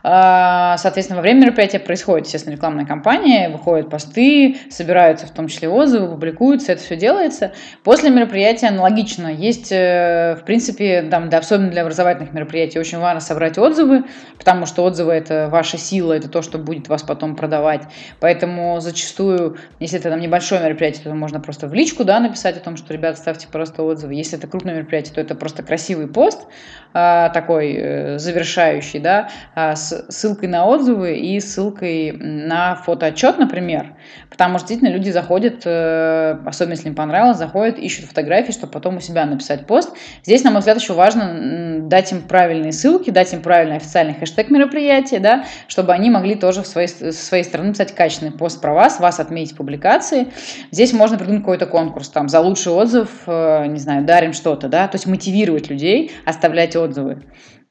А, 0.04 0.78
соответственно, 0.78 1.18
во 1.18 1.22
время 1.22 1.42
мероприятия 1.42 1.80
происходит, 1.80 2.26
естественно, 2.26 2.54
рекламная 2.54 2.86
кампания, 2.86 3.50
выходят 3.50 3.90
посты, 3.90 4.58
собираются 4.70 5.28
в 5.28 5.32
том 5.32 5.48
числе 5.48 5.70
отзывы, 5.70 6.08
публикуются, 6.08 6.72
это 6.72 6.82
все 6.82 6.96
делается. 6.96 7.52
После 7.84 8.10
мероприятия 8.10 8.68
аналогично. 8.68 9.28
Есть, 9.28 9.72
э, 9.72 10.38
в 10.40 10.46
принципе, 10.46 11.04
там, 11.04 11.30
да, 11.30 11.40
особенно 11.40 11.70
для 11.70 11.82
образовательных 11.84 12.34
мероприятий, 12.34 12.80
очень 12.80 13.00
важно 13.00 13.20
собрать 13.20 13.58
отзывы, 13.58 14.06
потому 14.38 14.66
что 14.66 14.84
отзывы– 14.84 15.12
это 15.14 15.50
ваша 15.52 15.78
сила, 15.78 16.14
это 16.14 16.30
то, 16.30 16.42
что 16.42 16.58
будет 16.58 16.88
вас 16.88 17.04
потом 17.04 17.36
продавать. 17.36 17.84
Поэтому 18.20 18.80
зачастую, 18.80 19.58
если 19.80 20.00
это 20.00 20.10
там 20.10 20.20
небольшое 20.20 20.62
мероприятие, 20.62 21.04
то 21.04 21.14
можно 21.14 21.40
просто 21.40 21.68
в 21.68 21.74
личку 21.74 22.04
да, 22.04 22.20
написать 22.20 22.58
о 22.58 22.60
том, 22.60 22.78
что, 22.78 22.94
ребята, 22.94 23.18
ставьте 23.20 23.48
просто 23.48 23.84
отзывы. 23.84 24.14
Если 24.14 24.38
это 24.38 24.48
крупное 24.48 24.76
мероприятие, 24.76 25.14
то 25.14 25.22
это 25.22 25.36
просто 25.36 25.64
красивый 25.64 26.08
пост, 26.08 26.48
а, 26.94 27.30
такой 27.30 27.74
э, 27.74 28.18
завершающий, 28.20 29.00
да, 29.00 29.30
а, 29.56 29.76
ссылкой 30.10 30.50
на 30.50 30.66
отзывы 30.66 31.18
и 31.18 31.40
ссылкой 31.40 32.12
на 32.12 32.76
фотоотчет, 32.76 33.38
например, 33.38 33.96
потому 34.30 34.58
что 34.58 34.68
действительно 34.68 34.96
люди 34.96 35.10
заходят, 35.10 35.62
э, 35.66 36.38
особенно 36.46 36.74
если 36.74 36.90
им 36.90 36.96
понравилось, 36.96 37.38
заходят, 37.38 37.78
ищут 37.78 38.06
фотографии, 38.06 38.52
чтобы 38.52 38.72
потом 38.72 38.98
у 38.98 39.00
себя 39.00 39.26
написать 39.26 39.68
пост. 39.68 39.94
Здесь, 40.24 40.44
на 40.44 40.52
мой 40.52 40.60
взгляд, 40.60 40.80
еще 40.80 40.94
важно 40.94 41.80
дать 41.82 42.12
им 42.12 42.22
правильные 42.22 42.72
ссылки, 42.72 43.10
дать 43.10 43.34
им 43.34 43.42
правильный 43.42 43.78
официальный 43.78 44.14
хэштег 44.14 44.50
мероприятия, 44.50 45.20
да, 45.20 45.46
чтобы 45.68 45.94
они 45.94 46.10
могли 46.10 46.36
тоже 46.36 46.64
в 46.64 46.68
своей, 46.68 46.88
со 46.88 47.12
своей 47.12 47.44
стороны 47.44 47.74
писать 47.74 47.94
качественный 47.94 48.32
пост 48.32 48.62
про 48.62 48.74
вас, 48.74 49.00
вас 49.00 49.20
отметить 49.20 49.56
публикации. 49.56 50.28
Здесь 50.72 50.94
можно 50.94 51.18
придумать 51.18 51.42
какой-то 51.42 51.66
конкурс, 51.66 52.10
там, 52.10 52.30
за 52.30 52.40
лучший 52.40 52.72
отзыв, 52.72 53.10
э, 53.28 53.66
не 53.68 53.80
знаю, 53.80 54.06
дарим 54.06 54.34
что-то, 54.34 54.68
да, 54.68 54.88
то 54.88 54.96
есть 54.96 55.08
мотивировать 55.08 55.70
людей, 55.70 56.12
оставлять 56.26 56.76
отзывы 56.76 57.22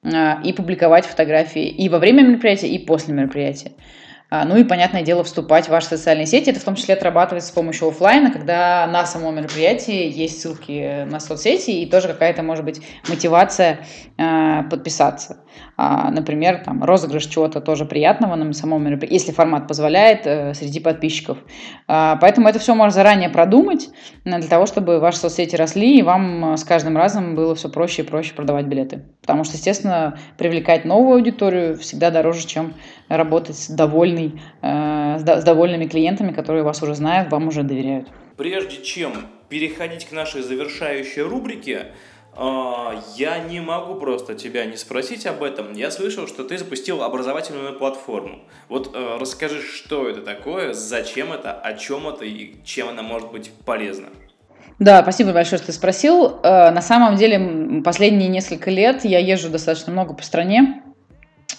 и 0.02 0.52
публиковать 0.54 1.04
фотографии 1.04 1.68
и 1.68 1.88
во 1.90 1.98
время 1.98 2.22
мероприятия, 2.22 2.68
и 2.68 2.78
после 2.78 3.12
мероприятия. 3.12 3.72
А, 4.32 4.44
ну 4.44 4.56
и, 4.56 4.62
понятное 4.62 5.02
дело, 5.02 5.24
вступать 5.24 5.66
в 5.66 5.70
ваши 5.70 5.88
социальные 5.88 6.26
сети. 6.26 6.50
Это 6.50 6.60
в 6.60 6.64
том 6.64 6.76
числе 6.76 6.94
отрабатывается 6.94 7.50
с 7.50 7.52
помощью 7.52 7.88
офлайна, 7.88 8.30
когда 8.30 8.86
на 8.86 9.04
самом 9.04 9.36
мероприятии 9.36 10.08
есть 10.08 10.40
ссылки 10.40 11.04
на 11.04 11.18
соцсети 11.18 11.70
и 11.70 11.86
тоже 11.86 12.06
какая-то, 12.06 12.44
может 12.44 12.64
быть, 12.64 12.80
мотивация 13.08 13.80
э, 14.16 14.62
подписаться. 14.70 15.38
А, 15.76 16.10
например, 16.10 16.62
там, 16.62 16.84
розыгрыш 16.84 17.24
чего-то 17.24 17.62
тоже 17.62 17.86
приятного 17.86 18.34
на 18.34 18.52
самом 18.52 18.84
мероприятии, 18.84 19.14
если 19.14 19.32
формат 19.32 19.66
позволяет, 19.66 20.26
э, 20.26 20.52
среди 20.52 20.78
подписчиков. 20.78 21.38
А, 21.88 22.16
поэтому 22.16 22.48
это 22.48 22.58
все 22.58 22.74
можно 22.74 22.92
заранее 22.92 23.30
продумать 23.30 23.88
э, 24.26 24.38
для 24.38 24.48
того, 24.48 24.66
чтобы 24.66 24.98
ваши 24.98 25.18
соцсети 25.18 25.56
росли, 25.56 25.98
и 25.98 26.02
вам 26.02 26.52
э, 26.52 26.56
с 26.58 26.64
каждым 26.64 26.96
разом 26.98 27.34
было 27.34 27.54
все 27.54 27.70
проще 27.70 28.02
и 28.02 28.04
проще 28.04 28.34
продавать 28.34 28.66
билеты. 28.66 29.04
Потому 29.22 29.44
что, 29.44 29.56
естественно, 29.56 30.18
привлекать 30.36 30.84
новую 30.84 31.16
аудиторию 31.16 31.78
всегда 31.78 32.10
дороже, 32.10 32.46
чем 32.46 32.74
работать 33.08 33.56
с, 33.56 33.68
довольной, 33.68 34.40
с 34.62 35.44
довольными 35.44 35.86
клиентами, 35.86 36.32
которые 36.32 36.62
вас 36.62 36.82
уже 36.82 36.94
знают, 36.94 37.32
вам 37.32 37.48
уже 37.48 37.62
доверяют. 37.62 38.08
Прежде 38.36 38.82
чем 38.82 39.12
переходить 39.48 40.06
к 40.06 40.12
нашей 40.12 40.42
завершающей 40.42 41.22
рубрике, 41.22 41.86
я 42.36 43.38
не 43.38 43.60
могу 43.60 43.96
просто 43.96 44.34
тебя 44.34 44.64
не 44.64 44.76
спросить 44.76 45.26
об 45.26 45.42
этом. 45.42 45.72
Я 45.72 45.90
слышал, 45.90 46.26
что 46.26 46.44
ты 46.44 46.58
запустил 46.58 47.02
образовательную 47.02 47.76
платформу. 47.76 48.38
Вот 48.68 48.94
э, 48.94 49.16
расскажи, 49.20 49.60
что 49.60 50.08
это 50.08 50.22
такое, 50.22 50.72
зачем 50.72 51.32
это, 51.32 51.52
о 51.52 51.74
чем 51.74 52.08
это 52.08 52.24
и 52.24 52.54
чем 52.64 52.88
она 52.88 53.02
может 53.02 53.30
быть 53.32 53.50
полезна. 53.64 54.08
Да, 54.78 55.02
спасибо 55.02 55.32
большое, 55.32 55.58
что 55.58 55.66
ты 55.66 55.72
спросил. 55.72 56.40
На 56.42 56.80
самом 56.80 57.16
деле, 57.16 57.82
последние 57.82 58.28
несколько 58.28 58.70
лет 58.70 59.04
я 59.04 59.18
езжу 59.18 59.50
достаточно 59.50 59.92
много 59.92 60.14
по 60.14 60.22
стране. 60.22 60.82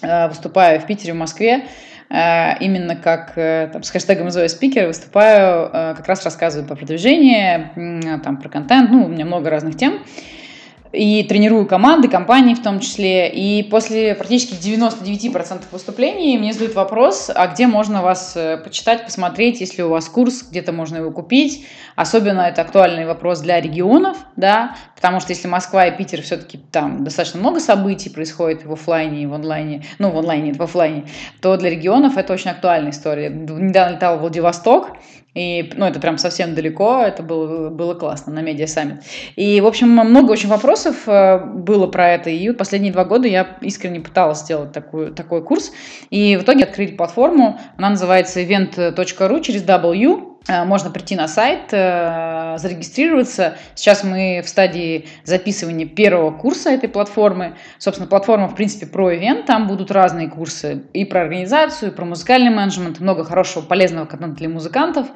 Э, 0.02 0.28
выступаю 0.28 0.80
в 0.80 0.86
Питере, 0.86 1.12
в 1.12 1.16
Москве, 1.16 1.66
э, 2.10 2.58
именно 2.58 2.96
как 2.96 3.32
э, 3.36 3.70
там, 3.72 3.82
с 3.82 3.90
хэштегом 3.90 4.30
Зоя 4.30 4.48
Спикер 4.48 4.88
выступаю, 4.88 5.70
как 5.70 6.06
раз 6.06 6.24
рассказываю 6.24 6.68
по 6.68 6.74
продвижению, 6.74 8.20
там, 8.22 8.38
про 8.38 8.48
контент, 8.48 8.90
ну, 8.90 9.04
у 9.04 9.08
меня 9.08 9.24
много 9.24 9.48
разных 9.50 9.76
тем 9.76 10.00
и 10.92 11.24
тренирую 11.24 11.66
команды, 11.66 12.08
компании 12.08 12.54
в 12.54 12.62
том 12.62 12.80
числе. 12.80 13.30
И 13.30 13.62
после 13.62 14.14
практически 14.14 14.54
99% 14.54 15.62
выступлений 15.72 16.36
мне 16.38 16.52
задают 16.52 16.74
вопрос, 16.74 17.30
а 17.34 17.46
где 17.48 17.66
можно 17.66 18.02
вас 18.02 18.34
э, 18.36 18.58
почитать, 18.58 19.04
посмотреть, 19.04 19.60
если 19.60 19.82
у 19.82 19.88
вас 19.88 20.08
курс, 20.08 20.42
где-то 20.48 20.72
можно 20.72 20.98
его 20.98 21.10
купить. 21.10 21.66
Особенно 21.96 22.42
это 22.42 22.62
актуальный 22.62 23.06
вопрос 23.06 23.40
для 23.40 23.60
регионов, 23.60 24.18
да, 24.36 24.76
потому 24.96 25.20
что 25.20 25.32
если 25.32 25.48
Москва 25.48 25.86
и 25.86 25.96
Питер 25.96 26.22
все-таки 26.22 26.58
там 26.58 27.04
достаточно 27.04 27.40
много 27.40 27.60
событий 27.60 28.10
происходит 28.10 28.64
в 28.64 28.72
офлайне 28.72 29.22
и 29.22 29.26
в 29.26 29.34
онлайне, 29.34 29.84
ну, 29.98 30.10
в 30.10 30.18
онлайне, 30.18 30.52
в 30.52 30.60
офлайне, 30.60 31.04
то 31.40 31.56
для 31.56 31.70
регионов 31.70 32.16
это 32.16 32.32
очень 32.32 32.50
актуальная 32.50 32.92
история. 32.92 33.30
Недавно 33.30 33.94
летал 33.94 34.18
в 34.18 34.20
Владивосток, 34.20 34.90
и, 35.34 35.72
ну, 35.76 35.86
это 35.86 35.98
прям 35.98 36.18
совсем 36.18 36.54
далеко, 36.54 37.02
это 37.02 37.22
было, 37.22 37.70
было 37.70 37.94
классно 37.94 38.32
на 38.32 38.42
Media 38.42 38.66
Summit. 38.66 39.02
И, 39.36 39.60
в 39.60 39.66
общем, 39.66 39.88
много 39.88 40.32
очень 40.32 40.48
вопросов 40.48 41.08
э, 41.08 41.38
было 41.44 41.86
про 41.86 42.10
это, 42.10 42.28
и 42.28 42.52
последние 42.52 42.92
два 42.92 43.04
года 43.04 43.28
я 43.28 43.56
искренне 43.62 44.00
пыталась 44.00 44.40
сделать 44.40 44.72
такую, 44.72 45.14
такой 45.14 45.42
курс, 45.42 45.72
и 46.10 46.36
в 46.36 46.42
итоге 46.42 46.64
открыли 46.64 46.96
платформу, 46.96 47.58
она 47.78 47.90
называется 47.90 48.42
event.ru 48.42 49.40
через 49.42 49.64
W, 49.64 50.31
можно 50.48 50.90
прийти 50.90 51.14
на 51.14 51.28
сайт, 51.28 51.72
э, 51.72 52.56
зарегистрироваться. 52.58 53.54
Сейчас 53.74 54.02
мы 54.02 54.42
в 54.44 54.48
стадии 54.48 55.06
записывания 55.24 55.86
первого 55.86 56.32
курса 56.32 56.70
этой 56.70 56.88
платформы. 56.88 57.54
Собственно, 57.78 58.08
платформа, 58.08 58.48
в 58.48 58.56
принципе, 58.56 58.86
про 58.86 59.14
event. 59.14 59.46
Там 59.46 59.68
будут 59.68 59.90
разные 59.92 60.28
курсы 60.28 60.82
и 60.92 61.04
про 61.04 61.22
организацию, 61.22 61.92
и 61.92 61.94
про 61.94 62.04
музыкальный 62.04 62.50
менеджмент. 62.50 62.98
Много 62.98 63.24
хорошего, 63.24 63.62
полезного 63.62 64.06
контента 64.06 64.36
для 64.36 64.48
музыкантов, 64.48 65.06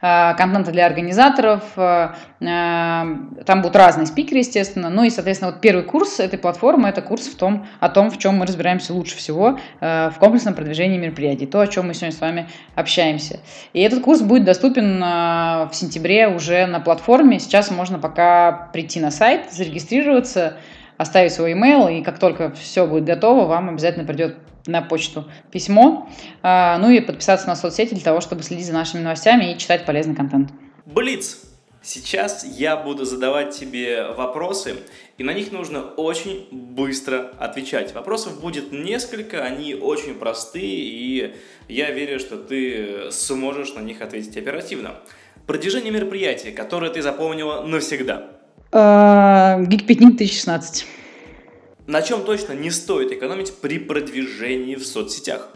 э, 0.00 0.34
контента 0.34 0.72
для 0.72 0.86
организаторов. 0.86 1.62
Там 1.74 3.62
будут 3.62 3.76
разные 3.76 4.06
спикеры, 4.06 4.38
естественно. 4.38 4.90
Ну 4.90 5.04
и, 5.04 5.10
соответственно, 5.10 5.52
вот 5.52 5.60
первый 5.60 5.84
курс 5.84 6.18
этой 6.18 6.40
платформы– 6.40 6.88
это 6.90 7.00
курс 7.02 7.28
в 7.28 7.36
том, 7.36 7.66
о 7.78 7.88
том, 7.88 8.10
в 8.10 8.18
чем 8.18 8.38
мы 8.38 8.46
разбираемся 8.46 8.92
лучше 8.92 9.16
всего 9.16 9.60
в 9.80 10.14
комплексном 10.18 10.54
продвижении 10.54 10.98
мероприятий. 10.98 11.46
То, 11.46 11.60
о 11.60 11.68
чем 11.68 11.86
мы 11.86 11.94
сегодня 11.94 12.16
с 12.16 12.20
вами 12.20 12.48
общаемся. 12.74 13.38
И 13.72 13.80
этот 13.80 14.02
курс 14.02 14.22
будет 14.22 14.44
доступен 14.44 14.71
доступен 14.72 15.02
э, 15.02 15.68
в 15.70 15.74
сентябре 15.74 16.28
уже 16.28 16.66
на 16.66 16.80
платформе. 16.80 17.38
Сейчас 17.38 17.70
можно 17.70 17.98
пока 17.98 18.70
прийти 18.72 19.00
на 19.00 19.10
сайт, 19.10 19.52
зарегистрироваться, 19.52 20.56
оставить 20.96 21.32
свой 21.32 21.52
email, 21.52 21.92
и 21.92 22.02
как 22.02 22.18
только 22.18 22.52
все 22.52 22.86
будет 22.86 23.04
готово, 23.04 23.46
вам 23.46 23.70
обязательно 23.70 24.04
придет 24.04 24.36
на 24.66 24.80
почту 24.80 25.24
письмо, 25.50 26.08
э, 26.42 26.76
ну 26.78 26.90
и 26.90 27.00
подписаться 27.00 27.48
на 27.48 27.56
соцсети 27.56 27.94
для 27.94 28.04
того, 28.04 28.20
чтобы 28.20 28.42
следить 28.42 28.66
за 28.66 28.72
нашими 28.72 29.02
новостями 29.02 29.52
и 29.52 29.58
читать 29.58 29.84
полезный 29.84 30.14
контент. 30.14 30.50
Блиц! 30.86 31.51
Сейчас 31.84 32.44
я 32.44 32.76
буду 32.76 33.04
задавать 33.04 33.58
тебе 33.58 34.06
вопросы, 34.16 34.76
и 35.18 35.24
на 35.24 35.32
них 35.32 35.50
нужно 35.50 35.82
очень 35.82 36.46
быстро 36.52 37.32
отвечать. 37.40 37.92
Вопросов 37.92 38.40
будет 38.40 38.70
несколько, 38.70 39.42
они 39.42 39.74
очень 39.74 40.14
простые, 40.14 40.64
и 40.64 41.34
я 41.68 41.90
верю, 41.90 42.20
что 42.20 42.36
ты 42.36 43.10
сможешь 43.10 43.74
на 43.74 43.80
них 43.80 44.00
ответить 44.00 44.36
оперативно. 44.36 44.94
Продвижение 45.48 45.90
мероприятия, 45.90 46.52
которое 46.52 46.92
ты 46.92 47.02
запомнила 47.02 47.62
навсегда. 47.62 48.28
Geek 48.70 49.84
Picnic 49.84 50.16
2016. 50.16 50.86
На 51.88 52.00
чем 52.00 52.22
точно 52.22 52.52
не 52.52 52.70
стоит 52.70 53.10
экономить 53.10 53.52
при 53.56 53.80
продвижении 53.80 54.76
в 54.76 54.86
соцсетях? 54.86 55.48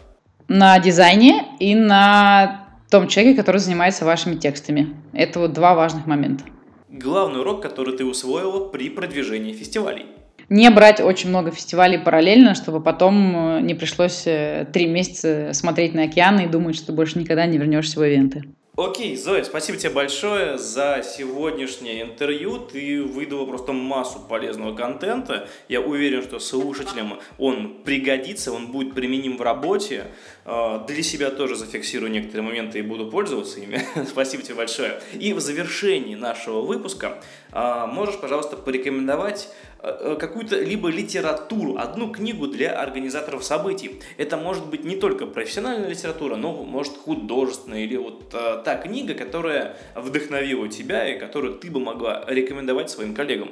На 0.49 0.77
дизайне 0.79 1.45
и 1.59 1.73
на 1.73 2.66
том 2.89 3.07
человеке, 3.07 3.37
который 3.37 3.57
занимается 3.57 4.05
вашими 4.05 4.35
текстами. 4.35 4.95
Это 5.13 5.39
вот 5.39 5.53
два 5.53 5.75
важных 5.75 6.05
момента. 6.05 6.43
Главный 6.89 7.41
урок, 7.41 7.61
который 7.61 7.97
ты 7.97 8.05
усвоила 8.05 8.69
при 8.69 8.89
продвижении 8.89 9.53
фестивалей. 9.53 10.05
Не 10.49 10.69
брать 10.69 11.01
очень 11.01 11.29
много 11.29 11.51
фестивалей 11.51 11.97
параллельно, 11.97 12.55
чтобы 12.55 12.81
потом 12.81 13.57
э, 13.57 13.61
не 13.61 13.73
пришлось 13.73 14.23
э, 14.25 14.65
три 14.71 14.87
месяца 14.87 15.51
смотреть 15.51 15.93
на 15.93 16.03
океаны 16.03 16.45
и 16.45 16.47
думать, 16.47 16.77
что 16.77 16.93
больше 16.93 17.19
никогда 17.19 17.45
не 17.45 17.57
вернешься 17.57 17.99
в 17.99 18.03
ивенты. 18.03 18.43
Окей, 18.77 19.17
Зоя, 19.17 19.43
спасибо 19.43 19.79
тебе 19.79 19.89
большое 19.89 20.59
за 20.59 21.03
сегодняшнее 21.03 22.03
интервью. 22.03 22.59
Ты 22.59 23.01
выдала 23.01 23.47
просто 23.47 23.73
массу 23.73 24.19
полезного 24.19 24.75
контента. 24.75 25.49
Я 25.67 25.81
уверен, 25.81 26.21
что 26.21 26.37
слушателям 26.37 27.19
он 27.39 27.81
пригодится, 27.83 28.51
он 28.51 28.67
будет 28.67 28.93
применим 28.93 29.37
в 29.37 29.41
работе. 29.41 30.03
А, 30.49 30.79
для 30.87 31.03
себя 31.03 31.29
тоже 31.29 31.57
зафиксирую 31.57 32.09
некоторые 32.09 32.43
моменты 32.43 32.79
и 32.79 32.81
буду 32.81 33.11
пользоваться 33.11 33.59
ими. 33.59 33.81
спасибо 34.09 34.41
тебе 34.43 34.55
большое. 34.55 35.01
И 35.19 35.33
в 35.33 35.41
завершении 35.41 36.15
нашего 36.15 36.61
выпуска 36.61 37.21
а, 37.51 37.85
можешь, 37.85 38.17
пожалуйста, 38.17 38.55
порекомендовать 38.55 39.49
э, 39.83 40.15
какую-то 40.17 40.57
либо 40.61 40.87
литературу, 40.87 41.77
одну 41.77 42.13
книгу 42.13 42.47
для 42.47 42.79
организаторов 42.79 43.43
событий. 43.43 43.99
Это 44.15 44.37
может 44.37 44.65
быть 44.67 44.85
не 44.85 44.95
только 44.95 45.25
профессиональная 45.25 45.89
литература, 45.89 46.37
но 46.37 46.53
может 46.63 46.95
художественная 46.95 47.81
или 47.81 47.97
вот 47.97 48.33
а, 48.33 48.61
та 48.63 48.77
книга, 48.77 49.15
которая 49.15 49.75
вдохновила 49.95 50.69
тебя 50.69 51.13
и 51.13 51.19
которую 51.19 51.55
ты 51.55 51.69
бы 51.69 51.81
могла 51.81 52.23
рекомендовать 52.25 52.89
своим 52.89 53.13
коллегам. 53.13 53.49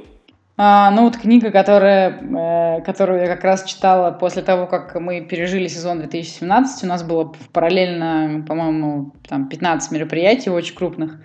А, 0.58 0.89
ну 0.91 1.03
вот 1.03 1.18
книга, 1.18 1.51
которая, 1.51 2.12
э, 2.12 2.82
которую 2.84 3.20
я 3.20 3.28
как 3.28 3.43
раз 3.43 3.66
читала 3.66 4.12
после 4.12 4.41
того, 4.41 4.68
как 4.68 4.95
мы 4.95 5.20
пережили 5.20 5.68
сезон 5.68 5.99
2017, 5.99 6.84
у 6.84 6.88
нас 6.88 7.03
было 7.03 7.34
параллельно, 7.51 8.45
по-моему, 8.47 9.12
там 9.28 9.49
15 9.49 9.91
мероприятий 9.91 10.49
очень 10.49 10.74
крупных. 10.74 11.20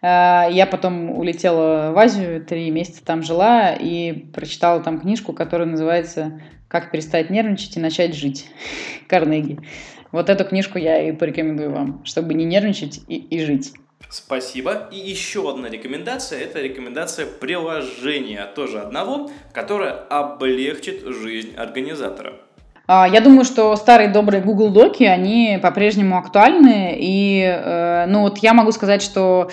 Э, 0.00 0.46
я 0.50 0.66
потом 0.66 1.10
улетела 1.10 1.92
в 1.92 1.98
Азию, 1.98 2.42
три 2.42 2.70
месяца 2.70 3.04
там 3.04 3.22
жила 3.22 3.74
и 3.74 4.12
прочитала 4.12 4.80
там 4.80 4.98
книжку, 4.98 5.34
которая 5.34 5.68
называется 5.68 6.40
«Как 6.66 6.90
перестать 6.90 7.28
нервничать 7.28 7.76
и 7.76 7.80
начать 7.80 8.14
жить» 8.14 8.50
Карнеги. 9.08 9.58
Вот 10.10 10.30
эту 10.30 10.44
книжку 10.46 10.78
я 10.78 11.06
и 11.06 11.12
порекомендую 11.12 11.70
вам, 11.70 12.02
чтобы 12.04 12.32
не 12.32 12.46
нервничать 12.46 13.02
и, 13.08 13.16
и 13.16 13.44
жить. 13.44 13.74
Спасибо. 14.10 14.88
И 14.90 14.98
еще 14.98 15.48
одна 15.48 15.68
рекомендация– 15.68 16.40
это 16.42 16.60
рекомендация 16.60 17.26
приложения, 17.26 18.44
тоже 18.56 18.80
одного, 18.80 19.30
которое 19.52 19.92
облегчит 19.92 21.04
жизнь 21.06 21.54
организатора. 21.56 22.34
А, 22.88 23.06
я 23.06 23.20
думаю, 23.20 23.44
что 23.44 23.76
старые 23.76 24.08
добрые 24.08 24.42
Google 24.42 24.70
Доки, 24.70 25.04
они 25.04 25.60
по-прежнему 25.62 26.18
актуальны. 26.18 26.96
И, 26.98 27.40
э, 27.40 28.06
ну 28.06 28.22
вот 28.22 28.38
я 28.38 28.52
могу 28.52 28.72
сказать, 28.72 29.00
что 29.00 29.48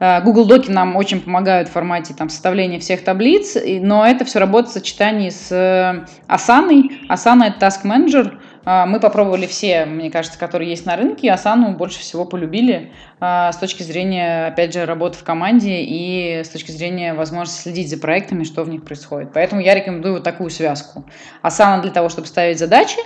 э, 0.00 0.22
Google 0.22 0.46
Доки 0.46 0.70
нам 0.70 0.96
очень 0.96 1.20
помогают 1.20 1.68
в 1.68 1.72
формате 1.72 2.14
там, 2.16 2.30
составления 2.30 2.80
всех 2.80 3.04
таблиц, 3.04 3.58
но 3.62 4.06
это 4.06 4.24
все 4.24 4.38
работает 4.38 4.70
в 4.70 4.72
сочетании 4.72 5.28
с 5.28 5.52
э, 5.52 6.06
Asana. 6.28 6.82
Asana– 7.10 7.48
это 7.48 7.66
Task 7.66 7.84
Manager, 7.84 8.38
мы 8.86 9.00
попробовали 9.00 9.46
все, 9.46 9.86
мне 9.86 10.10
кажется, 10.10 10.38
которые 10.38 10.68
есть 10.68 10.84
на 10.84 10.94
рынке. 10.94 11.30
Асану 11.30 11.74
больше 11.74 12.00
всего 12.00 12.26
полюбили 12.26 12.92
а, 13.18 13.50
с 13.50 13.56
точки 13.56 13.82
зрения, 13.82 14.48
опять 14.48 14.74
же, 14.74 14.84
работы 14.84 15.16
в 15.16 15.24
команде 15.24 15.82
и 15.82 16.42
с 16.44 16.50
точки 16.50 16.70
зрения 16.70 17.14
возможности 17.14 17.62
следить 17.62 17.88
за 17.88 17.98
проектами, 17.98 18.44
что 18.44 18.64
в 18.64 18.68
них 18.68 18.84
происходит. 18.84 19.30
Поэтому 19.32 19.62
я 19.62 19.74
рекомендую 19.74 20.14
вот 20.14 20.24
такую 20.24 20.50
связку. 20.50 21.06
Асана 21.40 21.80
для 21.80 21.92
того, 21.92 22.10
чтобы 22.10 22.26
ставить 22.26 22.58
задачи, 22.58 22.98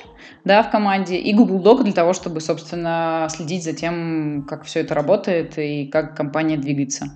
да, 0.44 0.64
в 0.64 0.70
команде, 0.70 1.16
и 1.16 1.32
Google 1.32 1.62
Doc 1.62 1.84
для 1.84 1.92
того, 1.92 2.12
чтобы, 2.12 2.40
собственно, 2.40 3.28
следить 3.30 3.62
за 3.62 3.72
тем, 3.72 4.44
как 4.48 4.64
все 4.64 4.80
это 4.80 4.94
работает 4.94 5.56
и 5.58 5.86
как 5.86 6.16
компания 6.16 6.56
двигается. 6.56 7.06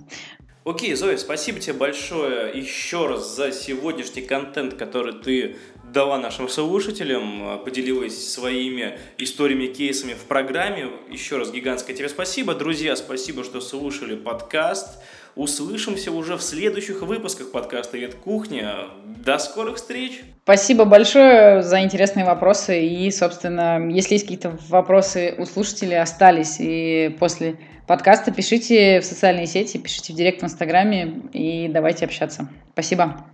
Окей, 0.67 0.93
Зоя, 0.95 1.15
спасибо 1.15 1.61
тебе 1.61 1.71
большое 1.71 2.51
еще 2.53 3.07
раз 3.07 3.33
за 3.37 3.53
сегодняшний 3.53 4.21
контент, 4.21 4.73
который 4.73 5.13
ты 5.13 5.55
дала 5.93 6.17
нашим 6.17 6.49
слушателям, 6.49 7.55
э, 7.55 7.63
поделилась 7.63 8.33
своими 8.33 8.99
историями, 9.17 9.67
кейсами 9.67 10.13
в 10.13 10.25
программе. 10.25 10.89
Еще 11.09 11.37
раз 11.37 11.51
гигантское 11.51 11.95
тебе 11.95 12.09
спасибо. 12.09 12.53
Друзья, 12.53 12.97
спасибо, 12.97 13.45
что 13.45 13.61
слушали 13.61 14.17
подкаст. 14.17 15.01
Услышимся 15.37 16.11
уже 16.11 16.35
в 16.35 16.41
следующих 16.41 17.01
выпусках 17.01 17.51
подкаста 17.51 17.97
«Вет 17.97 18.15
Кухня». 18.15 18.87
До 19.05 19.37
скорых 19.37 19.77
встреч! 19.77 20.19
Спасибо 20.43 20.83
большое 20.83 21.63
за 21.63 21.81
интересные 21.81 22.25
вопросы. 22.25 22.85
И, 22.85 23.09
собственно, 23.11 23.79
если 23.89 24.15
есть 24.15 24.25
какие-то 24.25 24.57
вопросы 24.67 25.33
у 25.37 25.45
слушателей 25.45 26.01
остались 26.01 26.57
и 26.59 27.15
после 27.19 27.57
подкаста, 27.87 28.31
пишите 28.31 28.99
в 28.99 29.05
социальные 29.05 29.47
сети, 29.47 29.77
пишите 29.77 30.13
в 30.13 30.15
директ 30.15 30.41
в 30.41 30.45
Инстаграме 30.45 31.21
и 31.33 31.67
давайте 31.69 32.05
общаться. 32.05 32.47
Спасибо. 32.73 33.25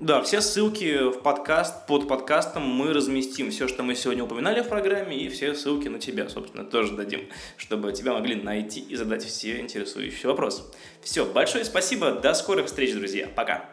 Да, 0.00 0.20
все 0.20 0.40
ссылки 0.40 1.10
в 1.12 1.22
подкаст, 1.22 1.86
под 1.86 2.08
подкастом 2.08 2.64
мы 2.64 2.92
разместим 2.92 3.50
все, 3.50 3.68
что 3.68 3.84
мы 3.84 3.94
сегодня 3.94 4.24
упоминали 4.24 4.60
в 4.60 4.68
программе, 4.68 5.16
и 5.16 5.28
все 5.28 5.54
ссылки 5.54 5.86
на 5.86 6.00
тебя, 6.00 6.28
собственно, 6.28 6.64
тоже 6.64 6.96
дадим, 6.96 7.20
чтобы 7.56 7.92
тебя 7.92 8.12
могли 8.12 8.34
найти 8.34 8.80
и 8.80 8.96
задать 8.96 9.24
все 9.24 9.60
интересующие 9.60 10.28
вопросы. 10.28 10.62
Все, 11.02 11.24
большое 11.24 11.64
спасибо, 11.64 12.12
до 12.12 12.34
скорых 12.34 12.66
встреч, 12.66 12.94
друзья, 12.94 13.28
пока! 13.34 13.71